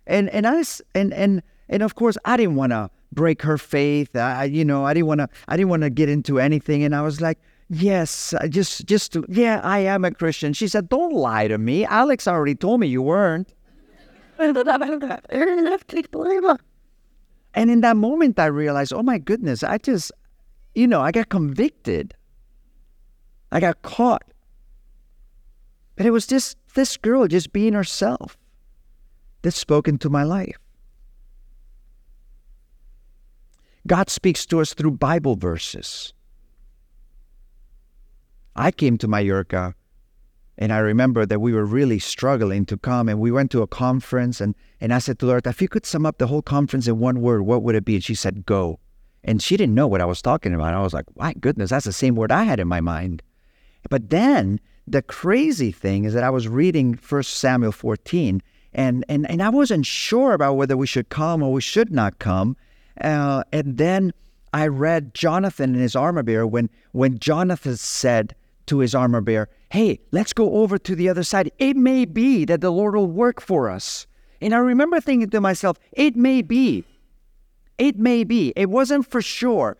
And 0.07 0.31
and 0.31 0.47
I 0.47 0.63
and 0.95 1.13
and 1.13 1.43
and 1.69 1.83
of 1.83 1.95
course 1.95 2.17
I 2.25 2.37
didn't 2.37 2.57
want 2.57 2.73
to 2.73 2.91
break 3.13 3.43
her 3.43 3.59
faith. 3.59 4.15
I 4.15 4.45
you 4.45 4.65
know 4.65 4.85
I 4.85 4.95
didn't 4.95 5.09
want 5.09 5.21
to 5.21 5.29
I 5.49 5.57
didn't 5.57 5.71
want 5.71 5.83
to 5.83 5.91
get 5.91 6.09
into 6.09 6.39
anything, 6.39 6.85
and 6.85 6.95
I 6.95 7.03
was 7.03 7.21
like, 7.21 7.39
"Yes, 7.69 8.35
I 8.35 8.49
just 8.49 8.87
just 8.87 9.13
to, 9.13 9.25
yeah, 9.29 9.61
I 9.63 9.81
am 9.81 10.05
a 10.05 10.11
Christian." 10.11 10.53
She 10.53 10.69
said, 10.69 10.89
"Don't 10.89 11.13
lie 11.13 11.49
to 11.49 11.59
me. 11.59 11.85
Alex 11.85 12.29
already 12.29 12.55
told 12.55 12.81
me 12.81 12.87
you 12.87 13.03
weren't." 13.03 13.53
And 17.57 17.71
in 17.71 17.81
that 17.81 17.97
moment, 17.97 18.39
I 18.39 18.47
realized, 18.47 18.93
oh 18.93 19.03
my 19.03 19.17
goodness, 19.17 19.63
I 19.63 19.79
just, 19.79 20.13
you 20.75 20.87
know, 20.87 21.01
I 21.01 21.11
got 21.11 21.31
convicted. 21.31 22.15
I 23.51 23.61
got 23.61 23.81
caught. 23.81 24.25
But 25.97 26.05
it 26.05 26.11
was 26.11 26.27
just 26.27 26.59
this 26.75 26.99
girl 26.99 27.27
just 27.27 27.55
being 27.55 27.73
herself 27.73 28.37
that 29.41 29.53
spoke 29.53 29.89
into 29.89 30.11
my 30.11 30.23
life. 30.23 30.59
God 33.87 34.11
speaks 34.11 34.45
to 34.47 34.61
us 34.61 34.75
through 34.75 34.91
Bible 34.93 35.37
verses. 35.37 36.13
I 38.57 38.71
came 38.71 38.97
to 38.99 39.09
Mallorca 39.09 39.75
and 40.59 40.73
I 40.73 40.79
remember 40.79 41.27
that 41.27 41.41
we 41.41 41.53
were 41.53 41.67
really 41.67 41.99
struggling 41.99 42.65
to 42.67 42.79
come 42.79 43.09
and 43.09 43.21
we 43.21 43.31
went 43.31 43.51
to 43.51 43.63
a 43.63 43.67
conference 43.67 44.41
and, 44.41 44.55
and 44.81 44.95
I 44.95 44.99
said 44.99 45.19
to 45.19 45.27
Lord, 45.27 45.47
if 45.47 45.61
you 45.61 45.69
could 45.69 45.85
sum 45.85 46.07
up 46.07 46.17
the 46.17 46.27
whole 46.27 46.43
conference 46.43 46.89
in 46.89 46.99
one 46.99 47.21
word, 47.21 47.43
what 47.43 47.63
would 47.63 47.75
it 47.75 47.85
be? 47.85 47.97
And 47.97 48.05
she 48.05 48.15
said, 48.15 48.47
go. 48.47 48.81
And 49.23 49.43
she 49.43 49.57
didn't 49.57 49.75
know 49.75 49.87
what 49.87 50.01
I 50.01 50.07
was 50.07 50.23
talking 50.23 50.55
about. 50.55 50.73
I 50.73 50.81
was 50.83 50.95
like, 50.95 51.05
my 51.17 51.35
goodness, 51.35 51.71
that's 51.71 51.85
the 51.85 51.93
same 51.93 52.15
word 52.15 52.33
I 52.33 52.45
had 52.45 52.59
in 52.59 52.69
my 52.69 52.81
mind. 52.81 53.23
But 53.91 54.09
then 54.09 54.59
the 54.87 55.03
crazy 55.03 55.73
thing 55.73 56.05
is 56.05 56.15
that 56.15 56.25
I 56.25 56.31
was 56.31 56.49
reading 56.49 56.97
First 56.97 57.35
Samuel 57.35 57.73
14 57.73 58.43
and, 58.73 59.05
and, 59.09 59.29
and 59.31 59.43
I 59.43 59.49
wasn't 59.51 59.85
sure 59.85 60.33
about 60.33 60.55
whether 60.55 60.77
we 60.77 60.87
should 60.87 61.09
come 61.09 61.43
or 61.43 61.53
we 61.53 61.61
should 61.61 61.93
not 61.93 62.19
come. 62.19 62.57
Uh, 63.01 63.43
and 63.53 63.77
then 63.77 64.13
I 64.55 64.69
read 64.69 65.13
Jonathan 65.13 65.75
and 65.75 65.83
his 65.83 65.97
armor 65.97 66.23
bearer 66.23 66.47
when, 66.47 66.71
when 66.93 67.19
Jonathan 67.19 67.77
said, 67.77 68.35
to 68.67 68.79
his 68.79 68.95
armor 68.95 69.21
bearer, 69.21 69.49
Hey, 69.71 70.01
let's 70.11 70.33
go 70.33 70.57
over 70.57 70.79
to 70.79 70.95
the 70.95 71.09
other 71.09 71.23
side. 71.23 71.51
It 71.59 71.77
may 71.77 72.05
be 72.05 72.45
that 72.45 72.61
the 72.61 72.71
Lord 72.71 72.95
will 72.95 73.07
work 73.07 73.41
for 73.41 73.71
us. 73.71 74.07
And 74.41 74.55
I 74.55 74.59
remember 74.59 75.01
thinking 75.01 75.31
to 75.31 75.41
myself, 75.41 75.79
It 75.93 76.17
may 76.17 76.43
be. 76.43 76.85
It 77.79 77.99
may 77.99 78.25
be. 78.25 78.53
It 78.57 78.71
wasn't 78.71 79.07
for 79.07 79.21
sure. 79.21 79.77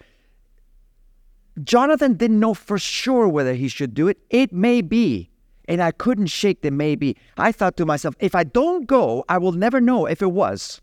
Jonathan 1.63 2.15
didn't 2.15 2.41
know 2.41 2.55
for 2.55 2.79
sure 2.79 3.29
whether 3.29 3.55
he 3.55 3.69
should 3.69 3.95
do 3.95 4.09
it. 4.09 4.19
It 4.29 4.53
may 4.53 4.83
be. 4.83 5.31
And 5.69 5.83
I 5.83 5.91
couldn't 5.91 6.27
shake 6.27 6.63
the 6.63 6.71
maybe. 6.71 7.17
I 7.37 7.51
thought 7.51 7.77
to 7.79 7.87
myself, 7.87 8.15
if 8.21 8.35
I 8.35 8.45
don't 8.45 8.87
go, 8.87 9.25
I 9.29 9.39
will 9.39 9.53
never 9.53 9.81
know 9.81 10.07
if 10.07 10.23
it 10.23 10.31
was. 10.31 10.81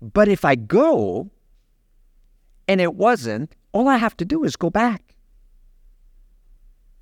But 0.00 0.28
if 0.28 0.44
I 0.44 0.54
go 0.54 1.30
and 2.66 2.80
it 2.80 2.94
wasn't, 2.94 3.54
all 3.72 3.88
I 3.88 3.96
have 3.96 4.16
to 4.18 4.24
do 4.24 4.44
is 4.44 4.56
go 4.56 4.70
back. 4.70 5.14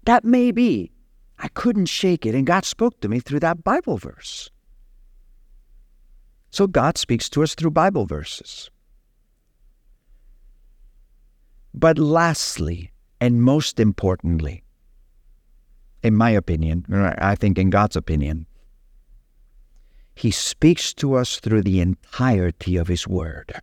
That 0.05 0.25
may 0.25 0.53
be. 0.53 0.91
I 1.39 1.49
couldn't 1.49 1.87
shake 1.87 2.27
it, 2.27 2.35
and 2.35 2.47
God 2.47 2.65
spoke 2.65 3.01
to 3.01 3.09
me 3.09 3.21
through 3.21 3.41
that 3.41 3.63
Bible 3.63 3.97
verse. 3.97 4.51
So 6.51 6.67
God 6.67 6.99
speaks 6.99 7.29
to 7.31 7.43
us 7.43 7.55
through 7.55 7.71
Bible 7.71 8.07
verses. 8.07 8.71
But 11.75 11.99
lastly, 11.99 12.91
and 13.21 13.43
most 13.43 13.79
importantly, 13.79 14.65
in 16.03 16.15
my 16.15 16.31
opinion, 16.31 16.85
I 17.19 17.35
think 17.35 17.59
in 17.59 17.71
God's 17.71 17.97
opinion, 17.97 18.47
He 20.15 20.31
speaks 20.31 20.95
to 20.95 21.15
us 21.15 21.39
through 21.39 21.63
the 21.63 21.81
entirety 21.81 22.77
of 22.77 22.89
His 22.89 23.07
Word. 23.07 23.61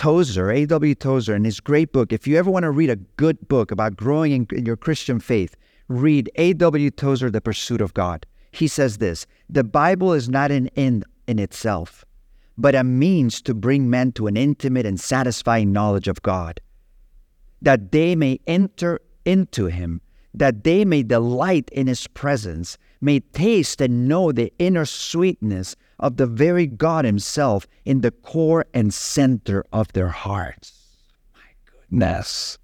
Tozer, 0.00 0.50
A.W. 0.50 0.94
Tozer, 0.94 1.36
in 1.36 1.44
his 1.44 1.60
great 1.60 1.92
book, 1.92 2.10
if 2.10 2.26
you 2.26 2.38
ever 2.38 2.50
want 2.50 2.62
to 2.62 2.70
read 2.70 2.88
a 2.88 2.96
good 2.96 3.48
book 3.48 3.70
about 3.70 3.98
growing 3.98 4.32
in, 4.32 4.46
in 4.50 4.64
your 4.64 4.78
Christian 4.78 5.20
faith, 5.20 5.54
read 5.88 6.30
A.W. 6.36 6.90
Tozer, 6.92 7.30
The 7.30 7.42
Pursuit 7.42 7.82
of 7.82 7.92
God. 7.92 8.24
He 8.50 8.66
says 8.66 8.96
this 8.96 9.26
The 9.50 9.62
Bible 9.62 10.14
is 10.14 10.26
not 10.26 10.50
an 10.50 10.68
end 10.68 11.04
in 11.26 11.38
itself, 11.38 12.06
but 12.56 12.74
a 12.74 12.82
means 12.82 13.42
to 13.42 13.52
bring 13.52 13.90
men 13.90 14.12
to 14.12 14.26
an 14.26 14.38
intimate 14.38 14.86
and 14.86 14.98
satisfying 14.98 15.70
knowledge 15.70 16.08
of 16.08 16.22
God, 16.22 16.62
that 17.60 17.92
they 17.92 18.16
may 18.16 18.40
enter 18.46 19.00
into 19.26 19.66
Him, 19.66 20.00
that 20.32 20.64
they 20.64 20.86
may 20.86 21.02
delight 21.02 21.68
in 21.72 21.88
His 21.88 22.06
presence, 22.06 22.78
may 23.02 23.20
taste 23.20 23.82
and 23.82 24.08
know 24.08 24.32
the 24.32 24.50
inner 24.58 24.86
sweetness 24.86 25.76
of 26.00 26.16
the 26.16 26.26
very 26.26 26.66
God 26.66 27.04
Himself 27.04 27.66
in 27.84 28.00
the 28.00 28.10
core 28.10 28.66
and 28.74 28.92
center 28.92 29.64
of 29.72 29.92
their 29.92 30.08
hearts. 30.08 30.72
My 31.34 31.40
goodness. 31.70 32.58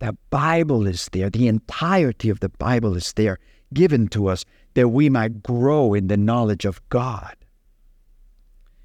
The 0.00 0.16
Bible 0.30 0.86
is 0.86 1.08
there, 1.12 1.30
the 1.30 1.48
entirety 1.48 2.28
of 2.28 2.40
the 2.40 2.50
Bible 2.50 2.96
is 2.96 3.12
there, 3.14 3.38
given 3.72 4.08
to 4.08 4.28
us 4.28 4.44
that 4.74 4.88
we 4.88 5.08
might 5.08 5.42
grow 5.42 5.94
in 5.94 6.08
the 6.08 6.16
knowledge 6.16 6.64
of 6.64 6.86
God, 6.88 7.34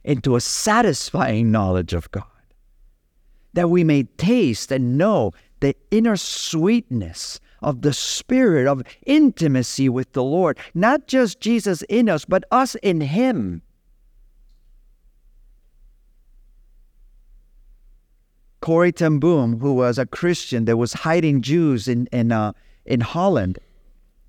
into 0.03 0.35
a 0.35 0.41
satisfying 0.41 1.51
knowledge 1.51 1.93
of 1.93 2.09
God, 2.11 2.23
that 3.53 3.69
we 3.69 3.83
may 3.83 4.03
taste 4.03 4.71
and 4.71 4.97
know 4.97 5.31
the 5.59 5.75
inner 5.91 6.17
sweetness 6.17 7.39
of 7.63 7.81
the 7.81 7.93
spirit 7.93 8.67
of 8.67 8.83
intimacy 9.05 9.89
with 9.89 10.11
the 10.13 10.23
Lord. 10.23 10.57
Not 10.73 11.07
just 11.07 11.39
Jesus 11.39 11.81
in 11.83 12.09
us, 12.09 12.25
but 12.25 12.43
us 12.51 12.75
in 12.75 13.01
Him. 13.01 13.61
Corrie 18.61 18.93
ten 18.93 19.19
Boom, 19.19 19.59
who 19.59 19.73
was 19.73 19.97
a 19.97 20.05
Christian 20.05 20.65
that 20.65 20.77
was 20.77 20.93
hiding 20.93 21.41
Jews 21.41 21.87
in 21.87 22.07
in 22.13 22.31
uh, 22.31 22.53
in 22.85 23.01
Holland, 23.01 23.59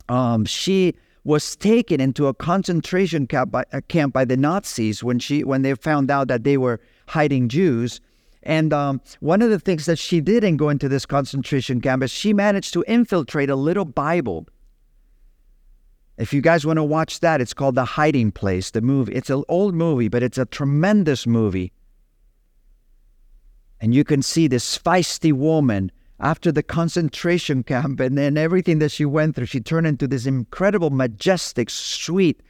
um, 0.09 0.45
she 0.45 0.95
was 1.23 1.57
taken 1.57 2.01
into 2.01 2.27
a 2.27 2.35
concentration 2.35 3.27
camp 3.27 3.51
by, 3.51 3.65
uh, 3.73 3.81
camp 3.89 4.13
by 4.13 4.25
the 4.25 4.37
Nazis 4.37 5.05
when 5.05 5.19
she 5.19 5.45
when 5.45 5.63
they 5.63 5.75
found 5.75 6.11
out 6.11 6.29
that 6.29 6.43
they 6.43 6.57
were 6.57 6.81
hiding 7.07 7.49
Jews. 7.49 8.01
And 8.45 8.73
um, 8.73 9.01
one 9.21 9.43
of 9.43 9.51
the 9.51 9.59
things 9.59 9.87
that 9.87 9.99
she 9.99 10.21
did 10.21 10.45
in 10.45 10.57
going 10.57 10.79
to 10.79 10.89
this 10.89 11.07
concentration 11.07 11.81
camp 11.81 12.03
is 12.03 12.11
she 12.11 12.33
managed 12.33 12.73
to 12.75 12.85
infiltrate 12.87 13.51
a 13.51 13.57
little 13.57 13.87
Bible. 13.87 14.47
If 16.19 16.33
you 16.33 16.41
guys 16.41 16.65
want 16.65 16.77
to 16.77 16.85
watch 16.85 17.21
that, 17.21 17.41
it's 17.41 17.55
called 17.55 17.75
The 17.75 17.85
Hiding 17.85 18.31
Place, 18.33 18.71
the 18.71 18.83
movie. 18.83 19.15
It's 19.15 19.31
an 19.31 19.43
old 19.49 19.75
movie, 19.75 20.09
but 20.09 20.23
it's 20.23 20.39
a 20.39 20.45
tremendous 20.45 21.27
movie. 21.27 21.73
And 23.81 23.95
you 23.95 24.05
can 24.05 24.23
see 24.23 24.47
this 24.47 24.79
feisty 24.79 25.33
woman 25.33 25.91
after 26.21 26.53
the 26.53 26.63
concentration 26.63 27.63
camp 27.63 27.99
and 27.99 28.17
then 28.17 28.37
everything 28.37 28.79
that 28.79 28.93
she 28.93 29.05
went 29.05 29.35
through. 29.35 29.47
She 29.47 29.61
turned 29.61 29.87
into 29.87 30.07
this 30.07 30.27
incredible, 30.27 30.91
majestic, 30.91 31.69
sweet, 31.71 32.41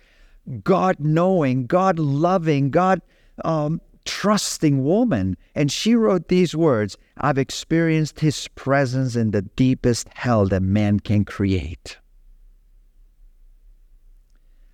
God 0.62 0.96
knowing, 1.00 1.66
God 1.66 1.98
loving, 1.98 2.70
God 2.70 3.00
um, 3.44 3.80
trusting 4.04 4.84
woman. 4.84 5.36
And 5.54 5.70
she 5.70 5.94
wrote 5.94 6.28
these 6.28 6.54
words 6.54 6.96
I've 7.18 7.38
experienced 7.38 8.20
his 8.20 8.48
presence 8.48 9.16
in 9.16 9.30
the 9.30 9.42
deepest 9.42 10.08
hell 10.14 10.46
that 10.46 10.62
man 10.62 11.00
can 11.00 11.24
create. 11.24 11.98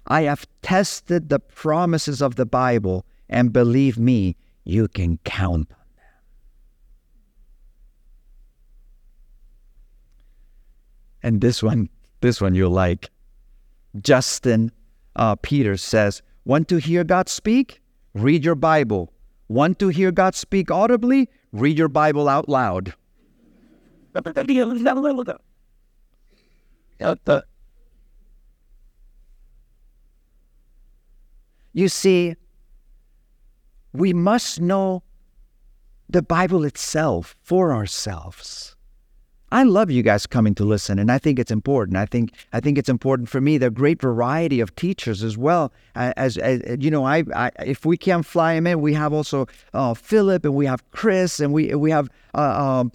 I 0.07 0.23
have 0.23 0.47
tested 0.62 1.29
the 1.29 1.38
promises 1.38 2.21
of 2.21 2.35
the 2.35 2.47
Bible, 2.47 3.07
and 3.29 3.53
believe 3.53 3.97
me, 3.97 4.37
you 4.64 4.88
can 4.88 5.19
count 5.19 5.71
on 5.71 5.87
them. 5.95 6.05
And 11.23 11.40
this 11.40 11.62
one, 11.62 11.88
this 12.23 12.40
one 12.40 12.57
you'll 12.57 12.71
like. 12.71 13.09
Justin 14.01 14.73
uh, 15.16 15.37
Peters 15.37 15.83
says, 15.83 16.23
Want 16.45 16.69
to 16.69 16.79
hear 16.79 17.05
God 17.05 17.29
speak? 17.29 17.81
Read 18.14 18.45
your 18.45 18.55
Bible. 18.57 19.12
Want 19.51 19.81
to 19.81 19.89
hear 19.89 20.13
God 20.13 20.37
speak 20.37 20.71
audibly? 20.71 21.29
Read 21.51 21.77
your 21.77 21.89
Bible 21.89 22.29
out 22.29 22.49
loud. 22.49 22.95
You 31.73 31.89
see, 31.89 32.37
we 33.93 34.13
must 34.13 34.61
know 34.61 35.03
the 36.09 36.23
Bible 36.23 36.63
itself 36.63 37.35
for 37.43 37.75
ourselves. 37.75 38.77
I 39.53 39.65
love 39.65 39.91
you 39.91 40.03
guys 40.03 40.27
coming 40.27 40.55
to 40.57 40.65
listen, 40.65 40.99
and 40.99 41.11
I 41.11 41.19
think 41.19 41.39
it's 41.39 41.51
important. 41.51 41.97
I 41.97 42.07
think 42.07 42.33
I 42.53 42.61
think 42.61 42.79
it's 42.79 42.89
important 42.89 43.29
for 43.29 43.41
me. 43.41 43.59
The 43.59 43.71
great 43.71 44.01
variety 44.01 44.61
of 44.61 44.75
teachers 44.77 45.25
as 45.25 45.37
well. 45.37 45.73
As, 45.97 46.39
as 46.39 46.63
you 46.79 46.91
know, 46.91 47.05
I, 47.05 47.25
I, 47.35 47.51
if 47.67 47.85
we 47.85 47.97
can't 47.97 48.25
fly 48.25 48.55
them 48.55 48.69
in, 48.69 48.81
we 48.81 48.95
have 48.95 49.13
also 49.13 49.49
uh, 49.75 49.95
Philip, 49.95 50.45
and 50.45 50.55
we 50.55 50.67
have 50.67 50.89
Chris, 50.93 51.41
and 51.41 51.53
we 51.53 51.75
we 51.75 51.91
have 51.91 52.09
uh, 52.35 52.83
um, 52.83 52.93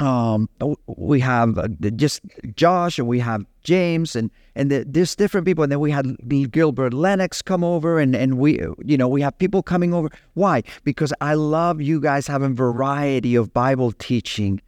um, 0.00 0.48
we 0.86 1.20
have 1.20 1.58
uh, 1.58 1.68
just 1.94 2.22
Josh, 2.56 2.98
and 2.98 3.06
we 3.06 3.20
have 3.20 3.44
James, 3.62 4.16
and 4.16 4.32
and 4.56 4.72
the, 4.72 4.84
there's 4.84 5.14
different 5.14 5.46
people. 5.46 5.62
And 5.62 5.70
then 5.70 5.78
we 5.78 5.92
had 5.92 6.16
Gilbert 6.50 6.92
Lennox 6.92 7.40
come 7.40 7.62
over, 7.62 8.00
and 8.00 8.16
and 8.16 8.38
we 8.38 8.60
you 8.84 8.96
know 8.96 9.06
we 9.06 9.22
have 9.22 9.38
people 9.38 9.62
coming 9.62 9.94
over. 9.94 10.08
Why? 10.34 10.64
Because 10.82 11.12
I 11.20 11.34
love 11.34 11.80
you 11.80 12.00
guys 12.00 12.26
having 12.26 12.56
variety 12.56 13.36
of 13.36 13.54
Bible 13.54 13.92
teaching 13.92 14.60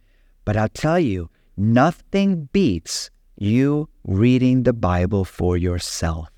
but 0.45 0.57
I'll 0.57 0.69
tell 0.69 0.99
you, 0.99 1.29
nothing 1.57 2.49
beats 2.51 3.09
you 3.37 3.89
reading 4.03 4.63
the 4.63 4.73
Bible 4.73 5.25
for 5.25 5.57
yourself. 5.57 6.29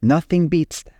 Nothing 0.00 0.48
beats 0.48 0.82
that. 0.82 0.94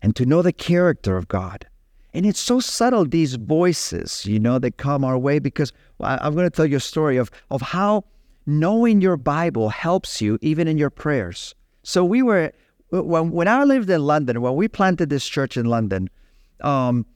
And 0.00 0.14
to 0.16 0.24
know 0.24 0.42
the 0.42 0.52
character 0.52 1.16
of 1.16 1.28
God. 1.28 1.66
And 2.14 2.24
it's 2.24 2.40
so 2.40 2.60
subtle, 2.60 3.04
these 3.04 3.34
voices, 3.34 4.24
you 4.24 4.38
know, 4.38 4.58
that 4.58 4.78
come 4.78 5.04
our 5.04 5.18
way 5.18 5.38
because 5.38 5.72
I'm 6.00 6.34
going 6.34 6.46
to 6.46 6.50
tell 6.50 6.64
you 6.64 6.78
a 6.78 6.80
story 6.80 7.18
of, 7.18 7.30
of 7.50 7.60
how 7.60 8.04
knowing 8.46 9.00
your 9.00 9.16
Bible 9.16 9.68
helps 9.68 10.22
you 10.22 10.38
even 10.40 10.68
in 10.68 10.78
your 10.78 10.88
prayers. 10.88 11.54
So 11.82 12.04
we 12.04 12.22
were, 12.22 12.52
when, 12.90 13.32
when 13.32 13.48
I 13.48 13.64
lived 13.64 13.90
in 13.90 14.02
London, 14.04 14.40
when 14.40 14.54
we 14.54 14.68
planted 14.68 15.10
this 15.10 15.26
church 15.26 15.56
in 15.56 15.66
London, 15.66 16.08
um, 16.62 17.06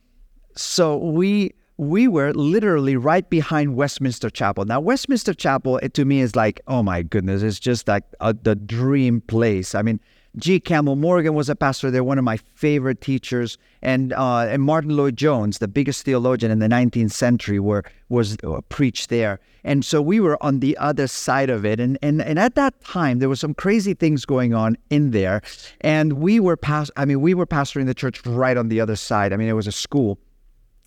so 0.56 0.96
we 0.96 1.54
we 1.76 2.06
were 2.06 2.34
literally 2.34 2.94
right 2.94 3.28
behind 3.30 3.74
Westminster 3.74 4.28
Chapel. 4.28 4.66
Now, 4.66 4.80
Westminster 4.80 5.32
Chapel 5.32 5.78
it, 5.78 5.94
to 5.94 6.04
me 6.04 6.20
is 6.20 6.36
like, 6.36 6.60
oh 6.66 6.82
my 6.82 7.02
goodness, 7.02 7.42
it's 7.42 7.58
just 7.58 7.88
like 7.88 8.04
a, 8.20 8.34
the 8.34 8.54
dream 8.54 9.22
place. 9.22 9.74
I 9.74 9.80
mean, 9.80 9.98
G. 10.36 10.60
Campbell 10.60 10.94
Morgan 10.94 11.34
was 11.34 11.48
a 11.48 11.56
pastor 11.56 11.90
there, 11.90 12.04
one 12.04 12.18
of 12.18 12.24
my 12.24 12.36
favorite 12.36 13.00
teachers, 13.00 13.58
and 13.82 14.12
uh, 14.12 14.46
and 14.48 14.62
Martyn 14.62 14.96
Lloyd-Jones, 14.96 15.58
the 15.58 15.66
biggest 15.66 16.04
theologian 16.04 16.52
in 16.52 16.60
the 16.60 16.68
19th 16.68 17.10
century, 17.10 17.58
were 17.58 17.82
was 18.08 18.36
uh, 18.44 18.60
preached 18.68 19.10
there. 19.10 19.40
And 19.64 19.84
so 19.84 20.00
we 20.00 20.20
were 20.20 20.40
on 20.42 20.60
the 20.60 20.76
other 20.78 21.08
side 21.08 21.50
of 21.50 21.64
it, 21.66 21.80
and 21.80 21.98
and 22.00 22.22
and 22.22 22.38
at 22.38 22.54
that 22.54 22.80
time 22.84 23.18
there 23.18 23.28
were 23.28 23.36
some 23.36 23.54
crazy 23.54 23.92
things 23.92 24.24
going 24.24 24.54
on 24.54 24.78
in 24.88 25.10
there, 25.10 25.42
and 25.80 26.14
we 26.14 26.38
were 26.38 26.56
past. 26.56 26.92
I 26.96 27.04
mean, 27.04 27.20
we 27.20 27.34
were 27.34 27.46
pastoring 27.46 27.86
the 27.86 27.94
church 27.94 28.24
right 28.24 28.56
on 28.56 28.68
the 28.68 28.80
other 28.80 28.96
side. 28.96 29.32
I 29.32 29.36
mean, 29.36 29.48
it 29.48 29.54
was 29.54 29.66
a 29.66 29.72
school, 29.72 30.16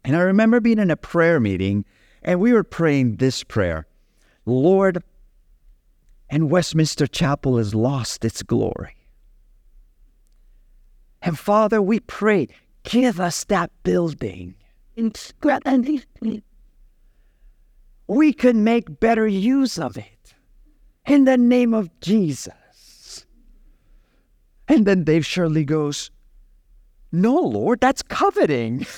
and 0.05 0.15
I 0.15 0.21
remember 0.21 0.61
being 0.61 0.79
in 0.79 0.89
a 0.89 0.97
prayer 0.97 1.41
meeting, 1.41 1.83
and 2.21 2.39
we 2.39 2.53
were 2.53 2.63
praying 2.63 3.17
this 3.17 3.43
prayer, 3.43 3.87
Lord. 4.45 5.03
And 6.29 6.49
Westminster 6.49 7.05
Chapel 7.05 7.57
has 7.57 7.75
lost 7.75 8.25
its 8.25 8.41
glory. 8.41 8.95
And 11.23 11.39
Father, 11.39 11.81
we 11.81 12.01
pray, 12.01 12.49
give 12.83 13.19
us 13.19 13.45
that 13.45 13.71
building. 13.83 14.55
We 18.07 18.33
can 18.33 18.63
make 18.63 18.99
better 18.99 19.25
use 19.25 19.79
of 19.79 19.97
it 19.97 20.35
in 21.07 21.23
the 21.23 21.37
name 21.37 21.73
of 21.73 21.89
Jesus. 22.01 23.25
And 24.67 24.85
then 24.85 25.05
Dave 25.05 25.25
Shirley 25.25 25.63
goes, 25.63 26.11
No, 27.11 27.35
Lord, 27.35 27.79
that's 27.79 28.01
coveting. 28.01 28.85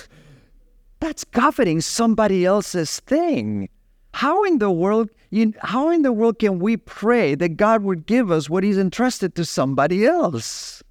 That's 1.01 1.25
coveting 1.25 1.81
somebody 1.81 2.45
else's 2.45 3.01
thing. 3.01 3.69
How 4.13 4.43
in 4.45 4.57
the 4.59 4.71
world 4.71 5.09
you, 5.29 5.53
how 5.59 5.91
in 5.91 6.01
the 6.01 6.13
world 6.13 6.39
can 6.39 6.57
we 6.57 6.77
pray 6.77 7.35
that 7.35 7.57
God 7.57 7.83
would 7.83 8.07
give 8.07 8.31
us 8.31 8.49
what 8.49 8.63
he's 8.63 8.77
entrusted 8.77 9.35
to 9.35 9.45
somebody 9.45 10.05
else? 10.05 10.81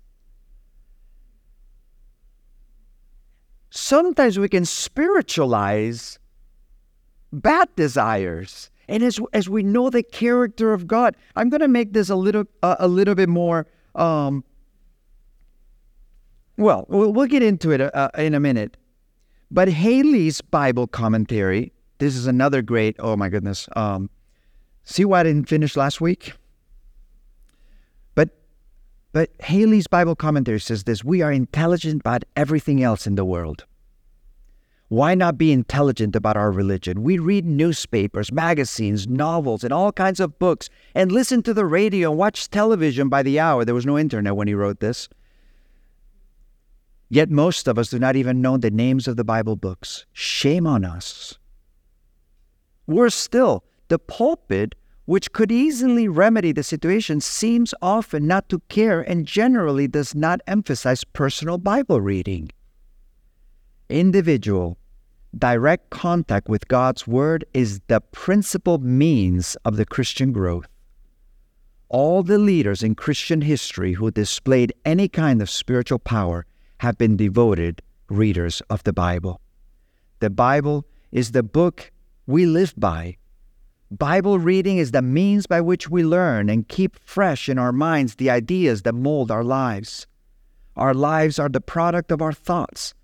Sometimes 3.76 4.38
we 4.38 4.48
can 4.48 4.64
spiritualize 4.64 6.20
bad 7.32 7.68
desires. 7.74 8.70
And 8.86 9.02
as, 9.02 9.18
as 9.32 9.48
we 9.48 9.64
know 9.64 9.90
the 9.90 10.04
character 10.04 10.72
of 10.72 10.86
God, 10.86 11.16
I'm 11.34 11.48
going 11.48 11.60
to 11.60 11.66
make 11.66 11.92
this 11.92 12.08
a 12.08 12.14
little 12.14 12.44
uh, 12.62 12.76
a 12.78 12.86
little 12.86 13.16
bit 13.16 13.28
more. 13.28 13.66
Um, 13.96 14.44
well, 16.56 16.86
we'll 16.88 17.26
get 17.26 17.42
into 17.42 17.72
it 17.72 17.80
uh, 17.80 18.10
in 18.16 18.32
a 18.34 18.38
minute. 18.38 18.76
But 19.50 19.68
Halley's 19.68 20.40
Bible 20.40 20.86
commentary. 20.86 21.72
This 21.98 22.14
is 22.14 22.28
another 22.28 22.62
great. 22.62 22.94
Oh 23.00 23.16
my 23.16 23.28
goodness. 23.28 23.68
Um, 23.74 24.08
see 24.84 25.04
why 25.04 25.20
I 25.20 25.22
didn't 25.24 25.48
finish 25.48 25.76
last 25.76 26.00
week. 26.00 26.32
But 29.14 29.30
Halley's 29.38 29.86
Bible 29.86 30.16
commentary 30.16 30.58
says 30.58 30.82
this: 30.82 31.04
We 31.04 31.22
are 31.22 31.30
intelligent 31.30 32.00
about 32.02 32.24
everything 32.34 32.82
else 32.82 33.06
in 33.06 33.14
the 33.14 33.24
world. 33.24 33.64
Why 34.88 35.14
not 35.14 35.38
be 35.38 35.52
intelligent 35.52 36.16
about 36.16 36.36
our 36.36 36.50
religion? 36.50 37.04
We 37.04 37.18
read 37.18 37.46
newspapers, 37.46 38.32
magazines, 38.32 39.06
novels, 39.06 39.62
and 39.62 39.72
all 39.72 39.92
kinds 39.92 40.18
of 40.18 40.40
books, 40.40 40.68
and 40.96 41.12
listen 41.12 41.44
to 41.44 41.54
the 41.54 41.64
radio 41.64 42.10
and 42.10 42.18
watch 42.18 42.50
television 42.50 43.08
by 43.08 43.22
the 43.22 43.38
hour. 43.38 43.64
There 43.64 43.74
was 43.74 43.86
no 43.86 43.96
internet 43.96 44.34
when 44.34 44.48
he 44.48 44.54
wrote 44.54 44.80
this. 44.80 45.08
Yet 47.08 47.30
most 47.30 47.68
of 47.68 47.78
us 47.78 47.90
do 47.90 48.00
not 48.00 48.16
even 48.16 48.42
know 48.42 48.56
the 48.56 48.72
names 48.72 49.06
of 49.06 49.16
the 49.16 49.22
Bible 49.22 49.54
books. 49.54 50.06
Shame 50.12 50.66
on 50.66 50.84
us. 50.84 51.38
Worse 52.88 53.14
still, 53.14 53.62
the 53.86 54.00
pulpit, 54.00 54.74
which 55.06 55.32
could 55.32 55.52
easily 55.52 56.08
remedy 56.08 56.52
the 56.52 56.62
situation, 56.62 57.20
seems 57.20 57.74
often 57.82 58.26
not 58.26 58.48
to 58.48 58.60
care 58.68 59.00
and 59.02 59.26
generally 59.26 59.86
does 59.86 60.14
not 60.14 60.40
emphasize 60.46 61.04
personal 61.04 61.58
Bible 61.58 62.00
reading. 62.00 62.50
Individual, 63.88 64.78
direct 65.36 65.90
contact 65.90 66.48
with 66.48 66.68
God's 66.68 67.06
Word 67.06 67.44
is 67.52 67.80
the 67.88 68.00
principal 68.00 68.78
means 68.78 69.56
of 69.64 69.76
the 69.76 69.84
Christian 69.84 70.32
growth. 70.32 70.68
All 71.90 72.22
the 72.22 72.38
leaders 72.38 72.82
in 72.82 72.94
Christian 72.94 73.42
history 73.42 73.92
who 73.92 74.10
displayed 74.10 74.72
any 74.84 75.08
kind 75.08 75.42
of 75.42 75.50
spiritual 75.50 75.98
power 75.98 76.46
have 76.78 76.96
been 76.96 77.16
devoted 77.16 77.82
readers 78.08 78.62
of 78.70 78.82
the 78.84 78.92
Bible. 78.92 79.40
The 80.20 80.30
Bible 80.30 80.86
is 81.12 81.32
the 81.32 81.42
book 81.42 81.92
we 82.26 82.46
live 82.46 82.72
by. 82.76 83.18
Bible 83.98 84.38
reading 84.38 84.78
is 84.78 84.90
the 84.90 85.02
means 85.02 85.46
by 85.46 85.60
which 85.60 85.90
we 85.90 86.02
learn 86.04 86.48
and 86.48 86.68
keep 86.68 86.98
fresh 87.04 87.48
in 87.48 87.58
our 87.58 87.72
minds 87.72 88.16
the 88.16 88.30
ideas 88.30 88.82
that 88.82 88.94
mold 88.94 89.30
our 89.30 89.44
lives. 89.44 90.06
Our 90.76 90.94
lives 90.94 91.38
are 91.38 91.48
the 91.48 91.60
product 91.60 92.10
of 92.10 92.20
our 92.20 92.32
thoughts 92.32 92.94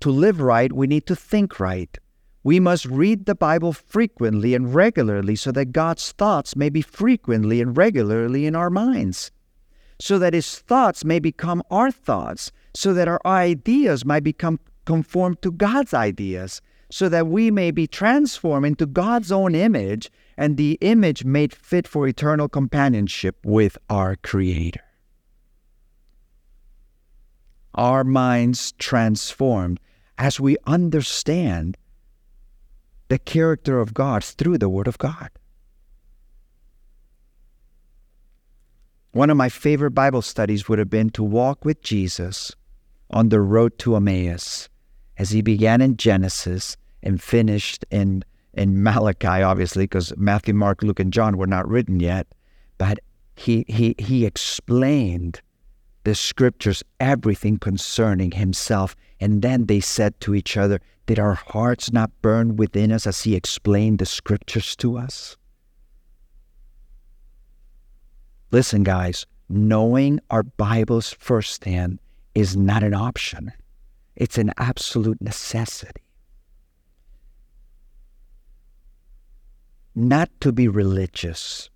to 0.00 0.10
live 0.10 0.40
right, 0.40 0.72
we 0.72 0.86
need 0.86 1.06
to 1.06 1.16
think 1.16 1.58
right. 1.58 1.96
We 2.44 2.60
must 2.60 2.86
read 2.86 3.26
the 3.26 3.34
Bible 3.34 3.72
frequently 3.72 4.54
and 4.54 4.74
regularly 4.74 5.36
so 5.36 5.50
that 5.52 5.72
God's 5.72 6.12
thoughts 6.12 6.54
may 6.54 6.68
be 6.68 6.82
frequently 6.82 7.60
and 7.60 7.76
regularly 7.76 8.46
in 8.46 8.54
our 8.54 8.70
minds, 8.70 9.32
so 9.98 10.18
that 10.18 10.34
His 10.34 10.58
thoughts 10.58 11.04
may 11.04 11.18
become 11.18 11.62
our 11.70 11.90
thoughts, 11.90 12.52
so 12.74 12.92
that 12.94 13.08
our 13.08 13.20
ideas 13.24 14.04
might 14.04 14.22
become 14.22 14.60
conformed 14.84 15.42
to 15.42 15.50
God's 15.50 15.94
ideas, 15.94 16.60
so 16.96 17.10
that 17.10 17.26
we 17.26 17.50
may 17.50 17.70
be 17.70 17.86
transformed 17.86 18.64
into 18.64 18.86
God's 18.86 19.30
own 19.30 19.54
image 19.54 20.10
and 20.38 20.56
the 20.56 20.78
image 20.80 21.26
made 21.26 21.52
fit 21.52 21.86
for 21.86 22.08
eternal 22.08 22.48
companionship 22.48 23.36
with 23.44 23.76
our 23.90 24.16
Creator. 24.16 24.80
Our 27.74 28.02
minds 28.02 28.72
transformed 28.78 29.78
as 30.16 30.40
we 30.40 30.56
understand 30.66 31.76
the 33.08 33.18
character 33.18 33.78
of 33.78 33.92
God 33.92 34.24
through 34.24 34.56
the 34.56 34.70
Word 34.70 34.88
of 34.88 34.96
God. 34.96 35.28
One 39.12 39.28
of 39.28 39.36
my 39.36 39.50
favorite 39.50 39.90
Bible 39.90 40.22
studies 40.22 40.66
would 40.66 40.78
have 40.78 40.88
been 40.88 41.10
to 41.10 41.22
walk 41.22 41.62
with 41.62 41.82
Jesus 41.82 42.52
on 43.10 43.28
the 43.28 43.42
road 43.42 43.78
to 43.80 43.96
Emmaus 43.96 44.70
as 45.18 45.28
he 45.32 45.42
began 45.42 45.82
in 45.82 45.98
Genesis 45.98 46.78
and 47.06 47.22
finished 47.22 47.84
in, 47.90 48.24
in 48.52 48.82
Malachi, 48.82 49.42
obviously, 49.42 49.84
because 49.84 50.12
Matthew, 50.16 50.54
Mark, 50.54 50.82
Luke, 50.82 51.00
and 51.00 51.12
John 51.12 51.36
were 51.36 51.46
not 51.46 51.68
written 51.68 52.00
yet. 52.00 52.26
But 52.78 52.98
he, 53.36 53.64
he, 53.68 53.94
he 53.98 54.26
explained 54.26 55.40
the 56.02 56.14
scriptures 56.14 56.82
everything 56.98 57.58
concerning 57.58 58.32
himself. 58.32 58.96
And 59.20 59.40
then 59.40 59.66
they 59.66 59.80
said 59.80 60.20
to 60.20 60.34
each 60.34 60.56
other, 60.56 60.80
Did 61.06 61.18
our 61.18 61.34
hearts 61.34 61.92
not 61.92 62.10
burn 62.22 62.56
within 62.56 62.90
us 62.90 63.06
as 63.06 63.22
he 63.22 63.36
explained 63.36 64.00
the 64.00 64.06
scriptures 64.06 64.74
to 64.76 64.98
us? 64.98 65.36
Listen, 68.50 68.82
guys, 68.82 69.26
knowing 69.48 70.20
our 70.30 70.42
Bibles 70.42 71.12
firsthand 71.12 72.00
is 72.34 72.56
not 72.56 72.82
an 72.82 72.94
option, 72.94 73.52
it's 74.16 74.38
an 74.38 74.52
absolute 74.58 75.20
necessity. 75.20 76.05
Not 79.98 80.30
to 80.42 80.52
be 80.52 80.68
religious, 80.68 81.70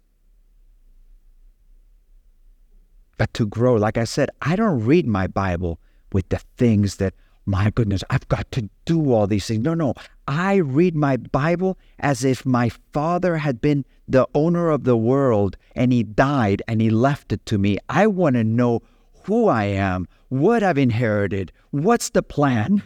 but 3.17 3.33
to 3.33 3.47
grow. 3.47 3.77
Like 3.77 3.97
I 3.97 4.05
said, 4.05 4.29
I 4.43 4.57
don't 4.57 4.85
read 4.85 5.07
my 5.07 5.27
Bible 5.27 5.81
with 6.13 6.29
the 6.29 6.41
things 6.59 6.97
that, 6.97 7.15
my 7.47 7.71
goodness, 7.71 8.05
I've 8.11 8.29
got 8.29 8.53
to 8.53 8.69
do 8.85 9.15
all 9.15 9.27
these 9.27 9.47
things. 9.47 9.65
No, 9.65 9.73
no. 9.73 9.95
I 10.29 10.57
read 10.57 10.95
my 10.95 11.17
Bible 11.17 11.79
as 11.99 12.23
if 12.23 12.45
my 12.45 12.69
father 12.93 13.39
had 13.39 13.63
been 13.63 13.87
the 14.07 14.29
owner 14.35 14.69
of 14.69 14.85
the 14.85 14.99
world 14.99 15.57
and 15.75 15.91
he 15.91 16.03
died 16.03 16.61
and 16.69 16.83
he 16.83 16.91
left 16.91 17.33
it 17.33 17.47
to 17.47 17.57
me. 17.57 17.79
I 17.89 18.07
want 18.07 18.37
to 18.37 18.45
know 18.45 18.83
who 19.25 19.49
I 19.49 19.65
am, 19.65 20.07
what 20.29 20.63
I've 20.63 20.77
inherited, 20.77 21.53
what's 21.71 22.11
the 22.11 22.23
plan. 22.23 22.83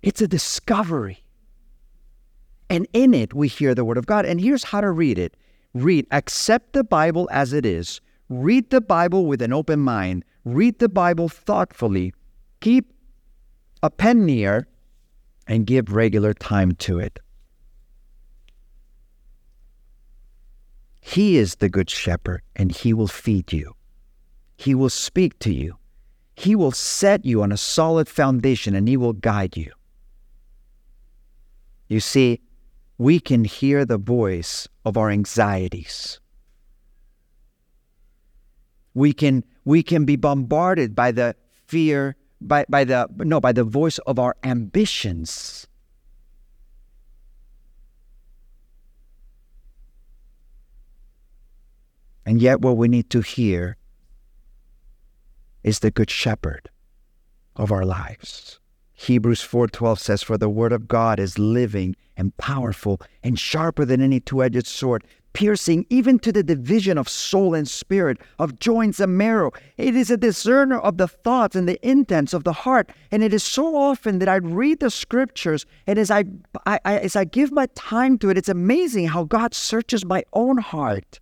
It's 0.00 0.20
a 0.20 0.28
discovery. 0.28 1.19
And 2.70 2.86
in 2.92 3.12
it, 3.12 3.34
we 3.34 3.48
hear 3.48 3.74
the 3.74 3.84
Word 3.84 3.98
of 3.98 4.06
God. 4.06 4.24
And 4.24 4.40
here's 4.40 4.64
how 4.64 4.80
to 4.80 4.90
read 4.90 5.18
it 5.18 5.36
read, 5.74 6.06
accept 6.10 6.72
the 6.72 6.84
Bible 6.84 7.28
as 7.30 7.52
it 7.52 7.66
is 7.66 8.00
Read 8.30 8.70
the 8.70 8.80
Bible 8.80 9.26
with 9.26 9.42
an 9.42 9.52
open 9.52 9.80
mind. 9.80 10.24
Read 10.44 10.78
the 10.78 10.88
Bible 10.88 11.28
thoughtfully. 11.28 12.14
Keep 12.60 12.94
a 13.82 13.90
pen 13.90 14.24
near 14.24 14.68
and 15.48 15.66
give 15.66 15.92
regular 15.92 16.32
time 16.32 16.72
to 16.76 17.00
it. 17.00 17.18
He 21.00 21.38
is 21.38 21.56
the 21.56 21.68
good 21.68 21.90
shepherd 21.90 22.42
and 22.54 22.70
he 22.70 22.94
will 22.94 23.08
feed 23.08 23.52
you. 23.52 23.74
He 24.56 24.76
will 24.76 24.90
speak 24.90 25.36
to 25.40 25.52
you. 25.52 25.76
He 26.36 26.54
will 26.54 26.70
set 26.70 27.24
you 27.24 27.42
on 27.42 27.50
a 27.50 27.56
solid 27.56 28.08
foundation 28.08 28.76
and 28.76 28.86
he 28.86 28.96
will 28.96 29.12
guide 29.12 29.56
you. 29.56 29.72
You 31.88 31.98
see, 31.98 32.38
we 33.00 33.18
can 33.18 33.44
hear 33.44 33.86
the 33.86 33.96
voice 33.96 34.68
of 34.84 34.98
our 34.98 35.08
anxieties. 35.08 36.20
We 38.92 39.14
can 39.14 39.42
we 39.64 39.82
can 39.82 40.04
be 40.04 40.16
bombarded 40.16 40.94
by 40.94 41.10
the 41.12 41.34
fear 41.66 42.16
by, 42.42 42.66
by 42.68 42.84
the 42.84 43.08
no 43.16 43.40
by 43.40 43.52
the 43.52 43.64
voice 43.64 43.96
of 44.04 44.18
our 44.18 44.36
ambitions. 44.44 45.66
And 52.26 52.42
yet 52.42 52.60
what 52.60 52.76
we 52.76 52.86
need 52.86 53.08
to 53.16 53.22
hear 53.22 53.78
is 55.64 55.78
the 55.78 55.90
good 55.90 56.10
shepherd 56.10 56.68
of 57.56 57.72
our 57.72 57.86
lives 57.86 58.60
hebrews 59.00 59.40
4.12 59.40 59.98
says 59.98 60.22
for 60.22 60.36
the 60.36 60.48
word 60.48 60.72
of 60.72 60.86
god 60.86 61.18
is 61.18 61.38
living 61.38 61.96
and 62.16 62.36
powerful 62.36 63.00
and 63.22 63.38
sharper 63.38 63.84
than 63.84 64.00
any 64.02 64.20
two-edged 64.20 64.66
sword 64.66 65.04
piercing 65.32 65.86
even 65.90 66.18
to 66.18 66.32
the 66.32 66.42
division 66.42 66.98
of 66.98 67.08
soul 67.08 67.54
and 67.54 67.68
spirit, 67.68 68.18
of 68.38 68.58
joints 68.58 69.00
and 69.00 69.16
marrow. 69.16 69.52
It 69.76 69.94
is 69.94 70.10
a 70.10 70.16
discerner 70.16 70.78
of 70.78 70.96
the 70.96 71.08
thoughts 71.08 71.54
and 71.54 71.68
the 71.68 71.78
intents 71.88 72.34
of 72.34 72.44
the 72.44 72.52
heart. 72.52 72.90
And 73.10 73.22
it 73.22 73.32
is 73.32 73.42
so 73.42 73.76
often 73.76 74.18
that 74.18 74.28
I 74.28 74.36
read 74.36 74.80
the 74.80 74.90
scriptures, 74.90 75.66
and 75.86 75.98
as 75.98 76.10
I, 76.10 76.24
I, 76.66 76.80
I 76.84 76.98
as 76.98 77.16
I 77.16 77.24
give 77.24 77.52
my 77.52 77.66
time 77.74 78.18
to 78.18 78.30
it, 78.30 78.38
it's 78.38 78.48
amazing 78.48 79.08
how 79.08 79.24
God 79.24 79.54
searches 79.54 80.04
my 80.04 80.24
own 80.32 80.58
heart. 80.58 81.20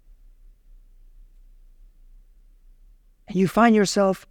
And 3.29 3.37
you 3.37 3.47
find 3.47 3.76
yourself 3.76 4.26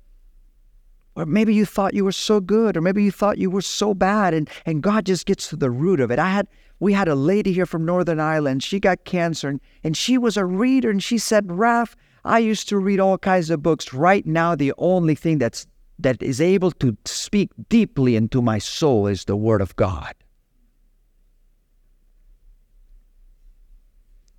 or 1.17 1.25
maybe 1.25 1.53
you 1.53 1.65
thought 1.65 1.95
you 1.95 2.05
were 2.05 2.11
so 2.11 2.39
good, 2.39 2.77
or 2.77 2.81
maybe 2.81 3.03
you 3.03 3.11
thought 3.11 3.39
you 3.39 3.49
were 3.49 3.63
so 3.63 3.95
bad, 3.95 4.35
and, 4.35 4.47
and 4.67 4.83
God 4.83 5.07
just 5.07 5.25
gets 5.25 5.49
to 5.49 5.55
the 5.55 5.71
root 5.71 5.99
of 5.99 6.11
it. 6.11 6.19
I 6.19 6.29
had 6.29 6.47
we 6.79 6.93
had 6.93 7.07
a 7.07 7.15
lady 7.15 7.51
here 7.51 7.65
from 7.65 7.85
Northern 7.85 8.19
Ireland. 8.19 8.61
She 8.61 8.79
got 8.79 9.03
cancer, 9.03 9.49
and, 9.49 9.59
and 9.83 9.97
she 9.97 10.19
was 10.19 10.37
a 10.37 10.45
reader, 10.45 10.91
and 10.91 11.03
she 11.03 11.17
said, 11.17 11.51
Raf, 11.51 11.95
I 12.23 12.37
used 12.37 12.69
to 12.69 12.77
read 12.77 12.99
all 12.99 13.17
kinds 13.17 13.49
of 13.49 13.63
books. 13.63 13.93
Right 13.93 14.27
now, 14.27 14.53
the 14.53 14.73
only 14.77 15.15
thing 15.15 15.39
that's 15.39 15.65
that 15.97 16.21
is 16.21 16.39
able 16.39 16.69
to 16.73 16.95
speak 17.05 17.49
deeply 17.67 18.15
into 18.15 18.39
my 18.39 18.59
soul 18.59 19.07
is 19.07 19.25
the 19.25 19.35
Word 19.35 19.61
of 19.61 19.75
God. 19.75 20.13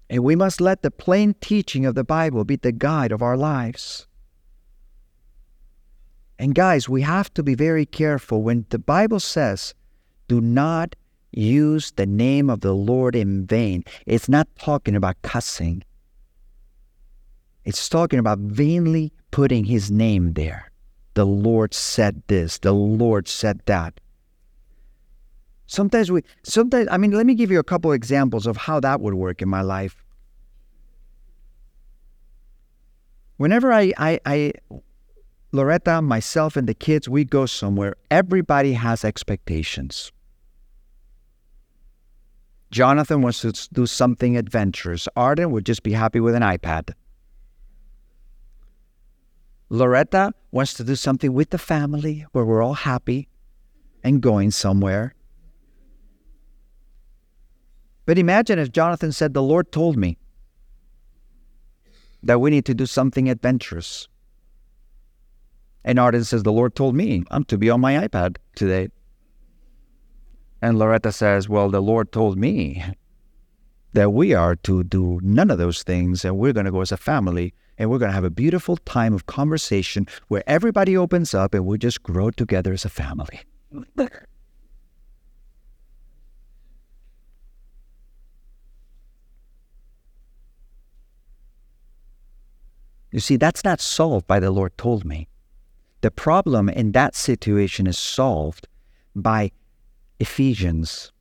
And 0.09 0.23
we 0.23 0.37
must 0.37 0.61
let 0.61 0.83
the 0.83 0.93
plain 0.93 1.35
teaching 1.41 1.85
of 1.85 1.97
the 1.97 2.05
Bible 2.05 2.45
be 2.45 2.55
the 2.55 2.71
guide 2.71 3.11
of 3.11 3.21
our 3.21 3.37
lives. 3.37 4.08
And 6.39 6.55
guys, 6.55 6.89
we 6.89 7.03
have 7.03 7.33
to 7.35 7.43
be 7.43 7.55
very 7.55 7.85
careful 7.85 8.43
when 8.43 8.65
the 8.71 8.79
Bible 8.79 9.21
says, 9.21 9.75
do 10.29 10.41
not 10.41 10.95
use 11.33 11.91
the 11.93 12.07
name 12.07 12.49
of 12.49 12.61
the 12.61 12.73
Lord 12.73 13.17
in 13.17 13.47
vain. 13.47 13.85
It's 14.07 14.29
not 14.29 14.49
talking 14.59 14.95
about 14.95 15.21
cussing, 15.23 15.83
it's 17.65 17.89
talking 17.89 18.19
about 18.19 18.39
vainly 18.39 19.13
putting 19.31 19.65
his 19.65 19.91
name 19.91 20.33
there. 20.35 20.71
The 21.15 21.27
Lord 21.27 21.75
said 21.75 22.23
this, 22.29 22.59
the 22.59 22.73
Lord 22.73 23.27
said 23.29 23.61
that. 23.67 24.01
Sometimes 25.67 26.11
we, 26.11 26.23
sometimes, 26.45 26.89
I 26.91 26.97
mean, 26.97 27.11
let 27.11 27.27
me 27.27 27.35
give 27.35 27.51
you 27.51 27.59
a 27.59 27.65
couple 27.65 27.93
examples 27.93 28.47
of 28.47 28.57
how 28.57 28.81
that 28.81 29.01
would 29.01 29.15
work 29.15 29.43
in 29.43 29.49
my 29.49 29.61
life. 29.61 30.03
Whenever 33.37 33.71
I, 33.73 33.93
I, 33.99 34.21
I 34.25 34.53
Loretta, 35.51 36.03
myself, 36.03 36.57
and 36.57 36.69
the 36.69 36.75
kids, 36.75 37.09
we 37.09 37.25
go 37.25 37.47
somewhere, 37.47 37.95
everybody 38.11 38.75
has 38.75 39.05
expectations. 39.05 40.13
Jonathan 42.71 43.23
wants 43.23 43.41
to 43.41 43.53
do 43.73 43.87
something 43.87 44.37
adventurous. 44.37 45.09
Arden 45.17 45.51
would 45.51 45.65
just 45.65 45.83
be 45.83 45.93
happy 45.93 46.21
with 46.21 46.35
an 46.35 46.43
iPad. 46.43 46.93
Loretta 49.71 50.33
wants 50.51 50.75
to 50.75 50.85
do 50.85 50.95
something 50.95 51.33
with 51.33 51.51
the 51.51 51.59
family 51.59 52.27
where 52.33 52.45
we're 52.45 52.63
all 52.63 52.75
happy 52.75 53.29
and 54.03 54.21
going 54.21 54.51
somewhere. 54.51 55.15
But 58.05 58.19
imagine 58.19 58.59
if 58.59 58.73
Jonathan 58.73 59.13
said, 59.13 59.35
The 59.35 59.43
Lord 59.43 59.73
told 59.73 59.97
me 59.97 60.19
that 62.23 62.41
we 62.41 62.51
need 62.51 62.65
to 62.67 62.75
do 62.75 62.87
something 62.87 63.29
adventurous. 63.29 64.09
And 65.85 65.99
Arden 65.99 66.25
says, 66.25 66.43
The 66.43 66.53
Lord 66.53 66.75
told 66.75 66.95
me 66.95 67.25
I'm 67.31 67.45
to 67.45 67.59
be 67.59 67.71
on 67.71 67.81
my 67.81 67.95
iPad 68.07 68.37
today. 68.55 68.89
And 70.61 70.79
Loretta 70.79 71.13
says, 71.13 71.49
Well, 71.49 71.71
the 71.71 71.81
Lord 71.81 72.13
told 72.13 72.37
me 72.37 72.85
that 73.93 74.11
we 74.13 74.35
are 74.35 74.55
to 74.57 74.85
do 74.85 75.21
none 75.23 75.51
of 75.51 75.59
those 75.59 75.83
things 75.83 76.25
and 76.25 76.37
we're 76.37 76.53
going 76.53 76.67
to 76.67 76.73
go 76.73 76.81
as 76.83 76.93
a 76.93 76.97
family 76.97 77.55
and 77.79 77.91
we're 77.91 77.99
going 77.99 78.11
to 78.11 78.15
have 78.15 78.25
a 78.25 78.31
beautiful 78.31 78.77
time 78.77 79.15
of 79.15 79.27
conversation 79.27 80.07
where 80.27 80.43
everybody 80.47 80.97
opens 80.97 81.33
up 81.33 81.55
and 81.55 81.65
we 81.65 81.79
just 81.79 82.03
grow 82.03 82.31
together 82.31 82.73
as 82.73 82.85
a 82.85 82.89
family. 82.89 83.41
You 93.11 93.21
see, 93.21 93.37
that's 93.37 93.65
not 93.65 93.81
solved 93.81 94.27
by 94.27 94.39
the 94.39 94.51
Lord 94.51 94.77
told 94.77 95.05
me. 95.05 95.29
The 96.01 96.11
problem 96.11 96.69
in 96.69 96.93
that 96.93 97.15
situation 97.15 97.87
is 97.87 97.99
solved 97.99 98.69
by 99.17 99.51
Ephesians, 100.21 101.13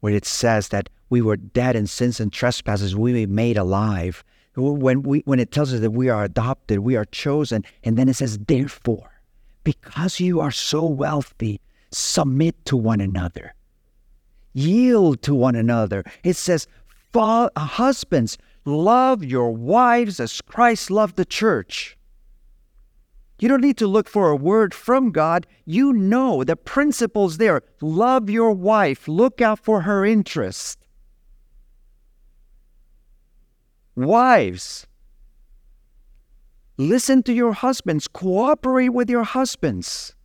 where 0.00 0.14
it 0.14 0.24
says 0.24 0.68
that 0.68 0.88
we 1.10 1.20
were 1.20 1.36
dead 1.36 1.76
in 1.76 1.86
sins 1.86 2.20
and 2.20 2.32
trespasses, 2.32 2.94
we 2.94 3.12
were 3.20 3.32
made 3.32 3.56
alive. 3.56 4.22
When, 4.56 5.02
we, 5.02 5.20
when 5.24 5.40
it 5.40 5.50
tells 5.50 5.72
us 5.72 5.80
that 5.80 5.90
we 5.90 6.08
are 6.08 6.22
adopted, 6.24 6.78
we 6.80 6.94
are 6.94 7.04
chosen, 7.06 7.64
and 7.82 7.96
then 7.96 8.08
it 8.08 8.14
says, 8.14 8.38
therefore, 8.38 9.10
because 9.64 10.20
you 10.20 10.40
are 10.40 10.52
so 10.52 10.84
wealthy, 10.84 11.60
submit 11.90 12.64
to 12.66 12.76
one 12.76 13.00
another, 13.00 13.54
yield 14.52 15.22
to 15.22 15.34
one 15.34 15.56
another. 15.56 16.04
It 16.22 16.36
says, 16.36 16.68
husbands, 17.14 18.38
love 18.64 19.24
your 19.24 19.50
wives 19.50 20.20
as 20.20 20.40
Christ 20.40 20.90
loved 20.90 21.16
the 21.16 21.24
church. 21.24 21.96
You 23.38 23.48
don't 23.48 23.60
need 23.60 23.76
to 23.78 23.86
look 23.86 24.08
for 24.08 24.30
a 24.30 24.36
word 24.36 24.72
from 24.72 25.10
God. 25.10 25.46
You 25.64 25.92
know 25.92 26.44
the 26.44 26.56
principles 26.56 27.38
there. 27.38 27.62
Love 27.80 28.30
your 28.30 28.52
wife, 28.52 29.08
look 29.08 29.40
out 29.40 29.58
for 29.58 29.82
her 29.82 30.04
interest. 30.04 30.86
Wives, 33.96 34.86
listen 36.76 37.22
to 37.24 37.32
your 37.32 37.52
husbands, 37.52 38.08
cooperate 38.08 38.88
with 38.90 39.08
your 39.08 39.24
husbands. 39.24 40.16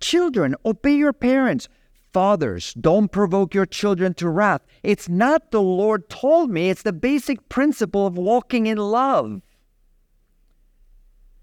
Children, 0.00 0.54
obey 0.64 0.94
your 0.94 1.12
parents. 1.12 1.68
Fathers, 2.12 2.74
don't 2.74 3.12
provoke 3.12 3.54
your 3.54 3.66
children 3.66 4.14
to 4.14 4.28
wrath. 4.28 4.62
It's 4.82 5.08
not 5.08 5.50
the 5.50 5.62
Lord 5.62 6.08
told 6.08 6.50
me, 6.50 6.70
it's 6.70 6.82
the 6.82 6.92
basic 6.92 7.48
principle 7.48 8.06
of 8.06 8.16
walking 8.16 8.66
in 8.66 8.78
love. 8.78 9.42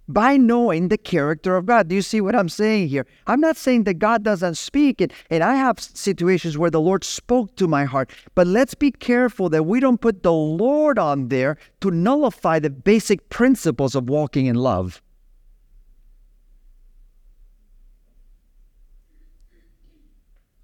By 0.08 0.38
knowing 0.38 0.88
the 0.88 0.98
character 0.98 1.56
of 1.56 1.66
God. 1.66 1.88
Do 1.88 1.96
you 1.96 2.02
see 2.02 2.22
what 2.22 2.36
I'm 2.36 2.50
saying 2.50 2.90
here? 2.90 3.06
I'm 3.28 3.42
not 3.42 3.58
saying 3.58 3.84
that 3.86 3.96
God 3.96 4.24
doesn't 4.24 4.56
speak, 4.56 5.02
and, 5.02 5.12
and 5.30 5.44
I 5.44 5.56
have 5.56 5.80
situations 5.80 6.58
where 6.58 6.72
the 6.72 6.82
Lord 6.82 7.04
spoke 7.04 7.56
to 7.58 7.68
my 7.68 7.86
heart, 7.86 8.12
but 8.36 8.48
let's 8.48 8.74
be 8.74 8.92
careful 8.92 9.50
that 9.50 9.66
we 9.66 9.80
don't 9.80 10.00
put 10.00 10.24
the 10.24 10.34
Lord 10.34 10.98
on 10.98 11.30
there 11.30 11.58
to 11.82 11.92
nullify 11.92 12.60
the 12.60 12.70
basic 12.70 13.30
principles 13.30 13.96
of 13.96 14.10
walking 14.10 14.46
in 14.46 14.56
love. 14.56 15.02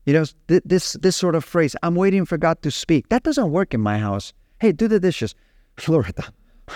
You 0.05 0.13
know, 0.13 0.25
th- 0.49 0.63
this 0.65 0.93
this 0.93 1.15
sort 1.15 1.33
of 1.33 1.45
phrase, 1.45 1.75
I'm 1.81 1.95
waiting 1.95 2.25
for 2.25 2.37
God 2.37 2.61
to 2.63 2.71
speak. 2.71 3.07
That 3.07 3.23
doesn't 3.23 3.51
work 3.51 3.73
in 3.73 3.79
my 3.79 3.99
house. 3.99 4.33
Hey, 4.59 4.73
do 4.73 4.89
the 4.89 4.99
dishes. 4.99 5.33
Florida, 5.77 6.25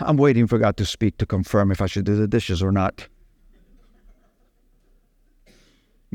I'm 0.01 0.17
waiting 0.17 0.47
for 0.47 0.57
God 0.57 0.77
to 0.77 0.85
speak 0.85 1.17
to 1.17 1.25
confirm 1.25 1.71
if 1.71 1.81
I 1.81 1.85
should 1.85 2.05
do 2.05 2.15
the 2.15 2.27
dishes 2.27 2.61
or 2.61 2.71
not. 2.71 3.07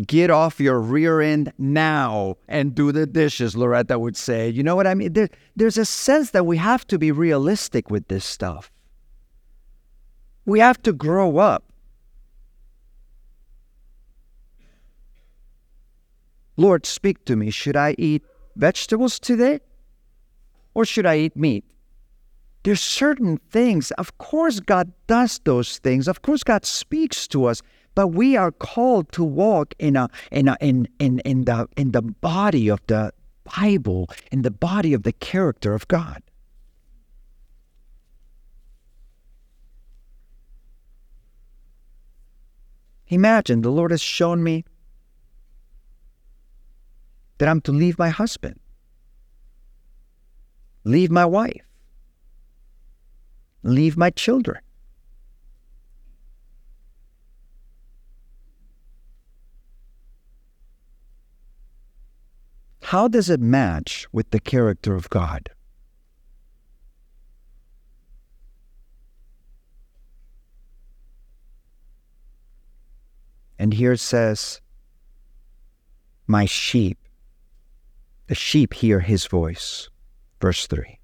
Get 0.06 0.30
off 0.30 0.58
your 0.58 0.80
rear 0.80 1.20
end 1.20 1.52
now 1.58 2.36
and 2.48 2.74
do 2.74 2.92
the 2.92 3.06
dishes, 3.06 3.54
Loretta 3.54 3.98
would 3.98 4.16
say. 4.16 4.48
You 4.48 4.62
know 4.62 4.74
what 4.74 4.86
I 4.86 4.94
mean? 4.94 5.12
There, 5.12 5.28
there's 5.54 5.76
a 5.76 5.84
sense 5.84 6.30
that 6.30 6.46
we 6.46 6.56
have 6.56 6.86
to 6.86 6.98
be 6.98 7.12
realistic 7.12 7.90
with 7.90 8.08
this 8.08 8.24
stuff. 8.24 8.70
We 10.46 10.60
have 10.60 10.82
to 10.82 10.92
grow 10.92 11.38
up. 11.38 11.72
Lord, 16.56 16.86
speak 16.86 17.24
to 17.26 17.36
me. 17.36 17.50
Should 17.50 17.76
I 17.76 17.94
eat 17.98 18.24
vegetables 18.56 19.18
today 19.18 19.60
or 20.74 20.84
should 20.84 21.06
I 21.06 21.18
eat 21.18 21.36
meat? 21.36 21.64
There's 22.64 22.80
certain 22.80 23.38
things. 23.50 23.90
Of 23.92 24.16
course, 24.18 24.60
God 24.60 24.92
does 25.06 25.40
those 25.44 25.78
things. 25.78 26.06
Of 26.06 26.22
course, 26.22 26.44
God 26.44 26.64
speaks 26.64 27.26
to 27.28 27.46
us, 27.46 27.60
but 27.94 28.08
we 28.08 28.36
are 28.36 28.52
called 28.52 29.10
to 29.12 29.24
walk 29.24 29.74
in 29.78 29.96
a 29.96 30.08
in 30.30 30.48
a 30.48 30.56
in 30.60 30.88
in, 30.98 31.18
in 31.20 31.44
the 31.44 31.68
in 31.76 31.90
the 31.90 32.02
body 32.02 32.68
of 32.68 32.80
the 32.86 33.12
Bible, 33.44 34.08
in 34.30 34.42
the 34.42 34.50
body 34.50 34.94
of 34.94 35.02
the 35.02 35.12
character 35.12 35.74
of 35.74 35.88
God. 35.88 36.22
Imagine 43.08 43.60
the 43.60 43.70
Lord 43.70 43.90
has 43.90 44.00
shown 44.00 44.42
me 44.42 44.64
that 47.38 47.48
I'm 47.48 47.60
to 47.62 47.72
leave 47.72 47.98
my 47.98 48.08
husband, 48.08 48.58
leave 50.84 51.10
my 51.10 51.26
wife, 51.26 51.71
leave 53.62 53.96
my 53.96 54.10
children. 54.10 54.60
How 62.82 63.08
does 63.08 63.30
it 63.30 63.40
match 63.40 64.06
with 64.12 64.30
the 64.30 64.40
character 64.40 64.94
of 64.94 65.08
God? 65.08 65.48
And 73.58 73.72
here 73.72 73.92
it 73.92 74.00
says, 74.00 74.60
My 76.26 76.44
sheep 76.46 76.98
the 78.32 78.36
sheep 78.36 78.72
hear 78.72 79.00
his 79.00 79.26
voice. 79.26 79.90
Verse 80.40 80.66
3. 80.66 80.98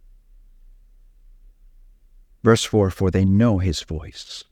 Verse 2.48 2.64
4 2.64 2.88
For 2.88 3.10
they 3.10 3.26
know 3.26 3.58
his 3.58 3.82
voice. 3.82 4.42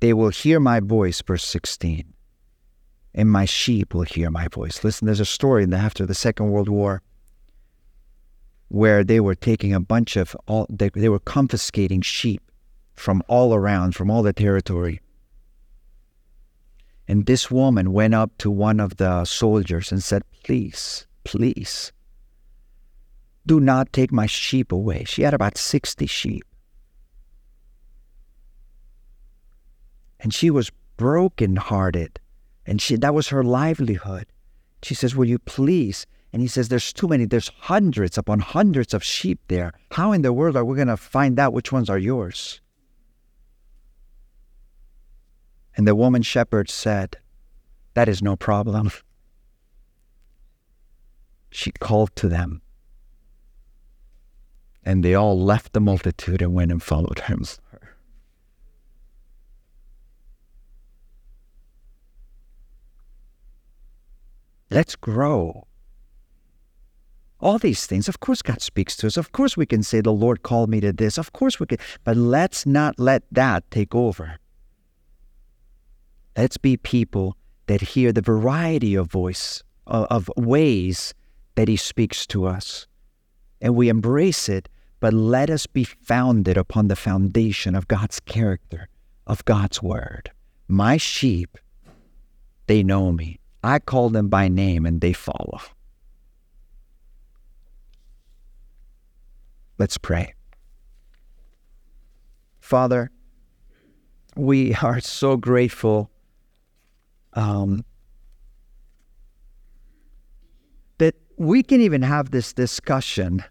They 0.00 0.12
will 0.12 0.28
hear 0.28 0.60
my 0.60 0.80
voice, 0.80 1.22
verse 1.22 1.46
16, 1.46 2.12
and 3.14 3.30
my 3.30 3.46
sheep 3.46 3.94
will 3.94 4.02
hear 4.02 4.30
my 4.30 4.48
voice. 4.48 4.84
Listen, 4.84 5.06
there's 5.06 5.18
a 5.18 5.24
story 5.24 5.66
after 5.72 6.04
the 6.04 6.12
Second 6.14 6.50
World 6.50 6.68
War 6.68 7.00
where 8.68 9.02
they 9.02 9.18
were 9.18 9.34
taking 9.34 9.72
a 9.72 9.80
bunch 9.80 10.14
of 10.18 10.36
all 10.46 10.66
they, 10.68 10.90
they 10.90 11.08
were 11.08 11.18
confiscating 11.18 12.02
sheep 12.02 12.42
from 12.92 13.22
all 13.28 13.54
around, 13.54 13.96
from 13.96 14.10
all 14.10 14.22
the 14.22 14.34
territory. 14.34 15.00
And 17.08 17.24
this 17.24 17.50
woman 17.50 17.94
went 17.94 18.12
up 18.12 18.36
to 18.40 18.50
one 18.50 18.78
of 18.78 18.98
the 18.98 19.24
soldiers 19.24 19.90
and 19.90 20.02
said, 20.02 20.22
Please, 20.44 21.06
please, 21.24 21.92
do 23.46 23.60
not 23.60 23.92
take 23.92 24.12
my 24.12 24.26
sheep 24.26 24.72
away. 24.72 25.04
She 25.04 25.22
had 25.22 25.34
about 25.34 25.58
60 25.58 26.06
sheep. 26.06 26.44
And 30.20 30.32
she 30.32 30.50
was 30.50 30.70
broken-hearted, 30.96 32.20
and 32.64 32.80
she 32.80 32.94
that 32.96 33.14
was 33.14 33.28
her 33.28 33.42
livelihood. 33.42 34.26
She 34.82 34.94
says, 34.94 35.16
Will 35.16 35.24
you 35.24 35.38
please? 35.38 36.06
And 36.32 36.40
he 36.40 36.48
says, 36.48 36.68
There's 36.68 36.92
too 36.92 37.08
many, 37.08 37.24
there's 37.24 37.50
hundreds 37.58 38.16
upon 38.16 38.38
hundreds 38.38 38.94
of 38.94 39.02
sheep 39.02 39.40
there. 39.48 39.72
How 39.90 40.12
in 40.12 40.22
the 40.22 40.32
world 40.32 40.56
are 40.56 40.64
we 40.64 40.76
going 40.76 40.88
to 40.88 40.96
find 40.96 41.38
out 41.38 41.52
which 41.52 41.72
ones 41.72 41.90
are 41.90 41.98
yours? 41.98 42.60
And 45.76 45.86
the 45.88 45.94
woman 45.94 46.22
shepherd 46.22 46.70
said, 46.70 47.16
That 47.94 48.08
is 48.08 48.22
no 48.22 48.36
problem. 48.36 48.90
She 51.54 51.70
called 51.70 52.16
to 52.16 52.30
them. 52.30 52.61
And 54.84 55.04
they 55.04 55.14
all 55.14 55.38
left 55.40 55.72
the 55.72 55.80
multitude 55.80 56.42
and 56.42 56.54
went 56.54 56.72
and 56.72 56.82
followed 56.82 57.20
him. 57.20 57.44
Let's 64.72 64.96
grow. 64.96 65.66
All 67.38 67.58
these 67.58 67.86
things, 67.86 68.08
of 68.08 68.20
course, 68.20 68.40
God 68.40 68.62
speaks 68.62 68.96
to 68.96 69.06
us. 69.06 69.16
Of 69.16 69.32
course, 69.32 69.56
we 69.56 69.66
can 69.66 69.82
say, 69.82 70.00
The 70.00 70.12
Lord 70.12 70.42
called 70.42 70.70
me 70.70 70.80
to 70.80 70.92
this. 70.92 71.18
Of 71.18 71.32
course, 71.32 71.60
we 71.60 71.66
can. 71.66 71.78
But 72.04 72.16
let's 72.16 72.64
not 72.64 72.98
let 72.98 73.24
that 73.32 73.70
take 73.70 73.94
over. 73.94 74.38
Let's 76.36 76.56
be 76.56 76.76
people 76.76 77.36
that 77.66 77.80
hear 77.80 78.12
the 78.12 78.22
variety 78.22 78.94
of 78.94 79.10
voice, 79.10 79.62
uh, 79.86 80.06
of 80.08 80.30
ways 80.36 81.12
that 81.56 81.68
He 81.68 81.76
speaks 81.76 82.26
to 82.28 82.46
us. 82.46 82.86
And 83.60 83.74
we 83.74 83.88
embrace 83.88 84.48
it, 84.48 84.68
but 85.02 85.12
let 85.12 85.50
us 85.50 85.66
be 85.66 85.82
founded 85.82 86.56
upon 86.56 86.86
the 86.86 86.94
foundation 86.94 87.74
of 87.74 87.88
God's 87.88 88.20
character, 88.20 88.88
of 89.26 89.44
God's 89.44 89.82
word. 89.82 90.30
My 90.68 90.96
sheep, 90.96 91.58
they 92.68 92.84
know 92.84 93.10
me. 93.10 93.40
I 93.64 93.80
call 93.80 94.10
them 94.10 94.28
by 94.28 94.46
name 94.46 94.86
and 94.86 95.00
they 95.00 95.12
follow. 95.12 95.58
Let's 99.76 99.98
pray. 99.98 100.34
Father, 102.60 103.10
we 104.36 104.72
are 104.76 105.00
so 105.00 105.36
grateful 105.36 106.12
um, 107.32 107.84
that 110.98 111.16
we 111.38 111.64
can 111.64 111.80
even 111.80 112.02
have 112.02 112.30
this 112.30 112.52
discussion 112.52 113.42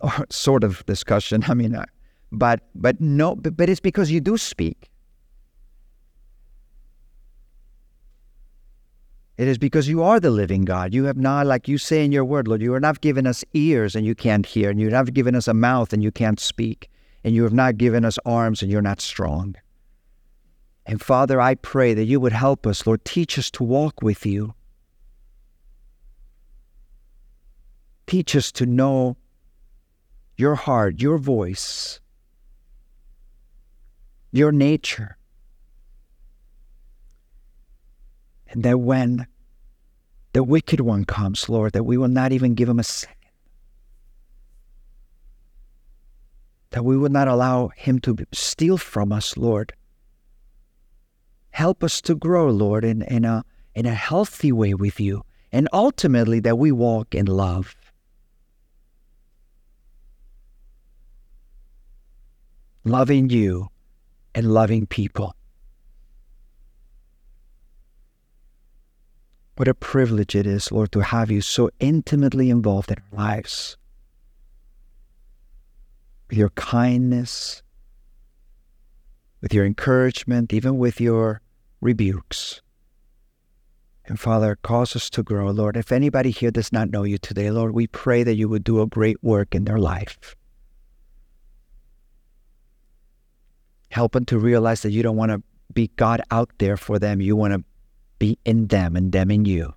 or 0.00 0.26
sort 0.30 0.64
of 0.64 0.84
discussion 0.86 1.44
i 1.48 1.54
mean 1.54 1.74
uh, 1.74 1.84
but 2.32 2.60
but 2.74 3.00
no 3.00 3.34
but, 3.34 3.56
but 3.56 3.68
it's 3.68 3.80
because 3.80 4.10
you 4.10 4.20
do 4.20 4.36
speak. 4.36 4.86
It 9.36 9.48
is 9.48 9.56
because 9.56 9.88
you 9.88 10.02
are 10.02 10.20
the 10.20 10.30
living 10.30 10.66
god. 10.66 10.92
You 10.92 11.04
have 11.04 11.16
not 11.16 11.46
like 11.46 11.66
you 11.66 11.78
say 11.78 12.04
in 12.04 12.12
your 12.12 12.24
word 12.24 12.46
lord 12.46 12.60
you 12.60 12.72
have 12.74 12.82
not 12.82 13.00
given 13.00 13.26
us 13.26 13.42
ears 13.54 13.96
and 13.96 14.04
you 14.04 14.14
can't 14.14 14.44
hear 14.44 14.70
and 14.70 14.78
you 14.78 14.90
have 14.90 15.06
not 15.06 15.14
given 15.14 15.34
us 15.34 15.48
a 15.48 15.54
mouth 15.54 15.92
and 15.92 16.02
you 16.02 16.12
can't 16.12 16.38
speak 16.38 16.90
and 17.24 17.34
you 17.34 17.42
have 17.42 17.52
not 17.52 17.78
given 17.78 18.04
us 18.04 18.18
arms 18.24 18.62
and 18.62 18.70
you're 18.70 18.82
not 18.82 19.00
strong. 19.00 19.56
And 20.86 21.00
Father, 21.00 21.40
I 21.40 21.54
pray 21.54 21.94
that 21.94 22.04
you 22.04 22.20
would 22.20 22.32
help 22.32 22.66
us, 22.66 22.86
Lord, 22.86 23.04
teach 23.04 23.38
us 23.38 23.50
to 23.52 23.64
walk 23.64 24.02
with 24.02 24.26
you. 24.26 24.54
Teach 28.06 28.34
us 28.34 28.50
to 28.52 28.66
know 28.66 29.16
your 30.40 30.54
heart, 30.56 31.00
your 31.00 31.18
voice, 31.18 32.00
your 34.32 34.50
nature. 34.50 35.16
And 38.48 38.64
that 38.64 38.80
when 38.80 39.26
the 40.32 40.42
wicked 40.42 40.80
one 40.80 41.04
comes, 41.04 41.48
Lord, 41.48 41.72
that 41.74 41.84
we 41.84 41.96
will 41.96 42.08
not 42.08 42.32
even 42.32 42.54
give 42.54 42.68
him 42.68 42.80
a 42.80 42.84
second. 42.84 43.16
That 46.70 46.84
we 46.84 46.96
will 46.96 47.10
not 47.10 47.28
allow 47.28 47.68
him 47.76 47.98
to 48.00 48.16
steal 48.32 48.78
from 48.78 49.12
us, 49.12 49.36
Lord 49.36 49.74
Help 51.50 51.82
us 51.82 52.00
to 52.02 52.14
grow, 52.14 52.48
Lord, 52.48 52.84
in, 52.84 53.02
in, 53.02 53.24
a, 53.24 53.44
in 53.74 53.86
a 53.86 53.94
healthy 53.94 54.52
way 54.52 54.74
with 54.74 55.00
you, 55.00 55.24
and 55.52 55.68
ultimately 55.72 56.40
that 56.40 56.58
we 56.58 56.72
walk 56.72 57.14
in 57.14 57.26
love. 57.26 57.74
Loving 62.84 63.28
you 63.30 63.68
and 64.34 64.52
loving 64.52 64.86
people. 64.86 65.34
What 69.56 69.68
a 69.68 69.74
privilege 69.74 70.34
it 70.34 70.46
is, 70.46 70.72
Lord, 70.72 70.90
to 70.92 71.00
have 71.00 71.30
you 71.30 71.42
so 71.42 71.70
intimately 71.80 72.48
involved 72.48 72.90
in 72.90 72.96
our 73.12 73.18
lives. 73.26 73.76
With 76.30 76.38
your 76.38 76.50
kindness, 76.50 77.62
with 79.42 79.52
your 79.52 79.66
encouragement, 79.66 80.54
even 80.54 80.78
with 80.78 81.00
your 81.00 81.42
rebukes. 81.80 82.62
And 84.06 84.18
Father, 84.18 84.56
cause 84.62 84.96
us 84.96 85.10
to 85.10 85.22
grow, 85.22 85.50
Lord. 85.50 85.76
If 85.76 85.92
anybody 85.92 86.30
here 86.30 86.50
does 86.50 86.72
not 86.72 86.90
know 86.90 87.04
you 87.04 87.18
today, 87.18 87.50
Lord, 87.50 87.74
we 87.74 87.86
pray 87.86 88.22
that 88.22 88.36
you 88.36 88.48
would 88.48 88.64
do 88.64 88.80
a 88.80 88.86
great 88.86 89.22
work 89.22 89.54
in 89.54 89.66
their 89.66 89.78
life. 89.78 90.34
Help 93.90 94.12
them 94.12 94.24
to 94.26 94.38
realize 94.38 94.82
that 94.82 94.92
you 94.92 95.02
don't 95.02 95.16
want 95.16 95.32
to 95.32 95.42
be 95.72 95.88
God 95.96 96.22
out 96.30 96.50
there 96.58 96.76
for 96.76 96.98
them. 96.98 97.20
You 97.20 97.36
want 97.36 97.54
to 97.54 97.64
be 98.18 98.38
in 98.44 98.68
them 98.68 98.96
and 98.96 99.12
them 99.12 99.30
in 99.30 99.44
you. 99.44 99.74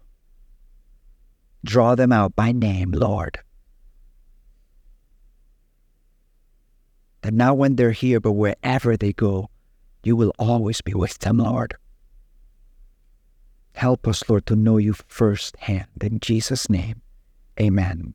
Draw 1.65 1.95
them 1.95 2.11
out 2.11 2.35
by 2.35 2.51
name, 2.51 2.91
Lord. 2.91 3.39
That 7.21 7.33
not 7.33 7.57
when 7.57 7.75
they're 7.75 7.91
here, 7.91 8.19
but 8.19 8.33
wherever 8.33 8.97
they 8.97 9.13
go, 9.13 9.49
you 10.03 10.15
will 10.15 10.33
always 10.37 10.81
be 10.81 10.93
with 10.93 11.17
them, 11.19 11.37
Lord. 11.37 11.73
Help 13.75 14.07
us, 14.07 14.29
Lord, 14.29 14.45
to 14.47 14.55
know 14.55 14.77
you 14.77 14.93
firsthand. 15.07 15.87
In 16.01 16.19
Jesus' 16.19 16.69
name, 16.69 17.01
amen. 17.59 18.13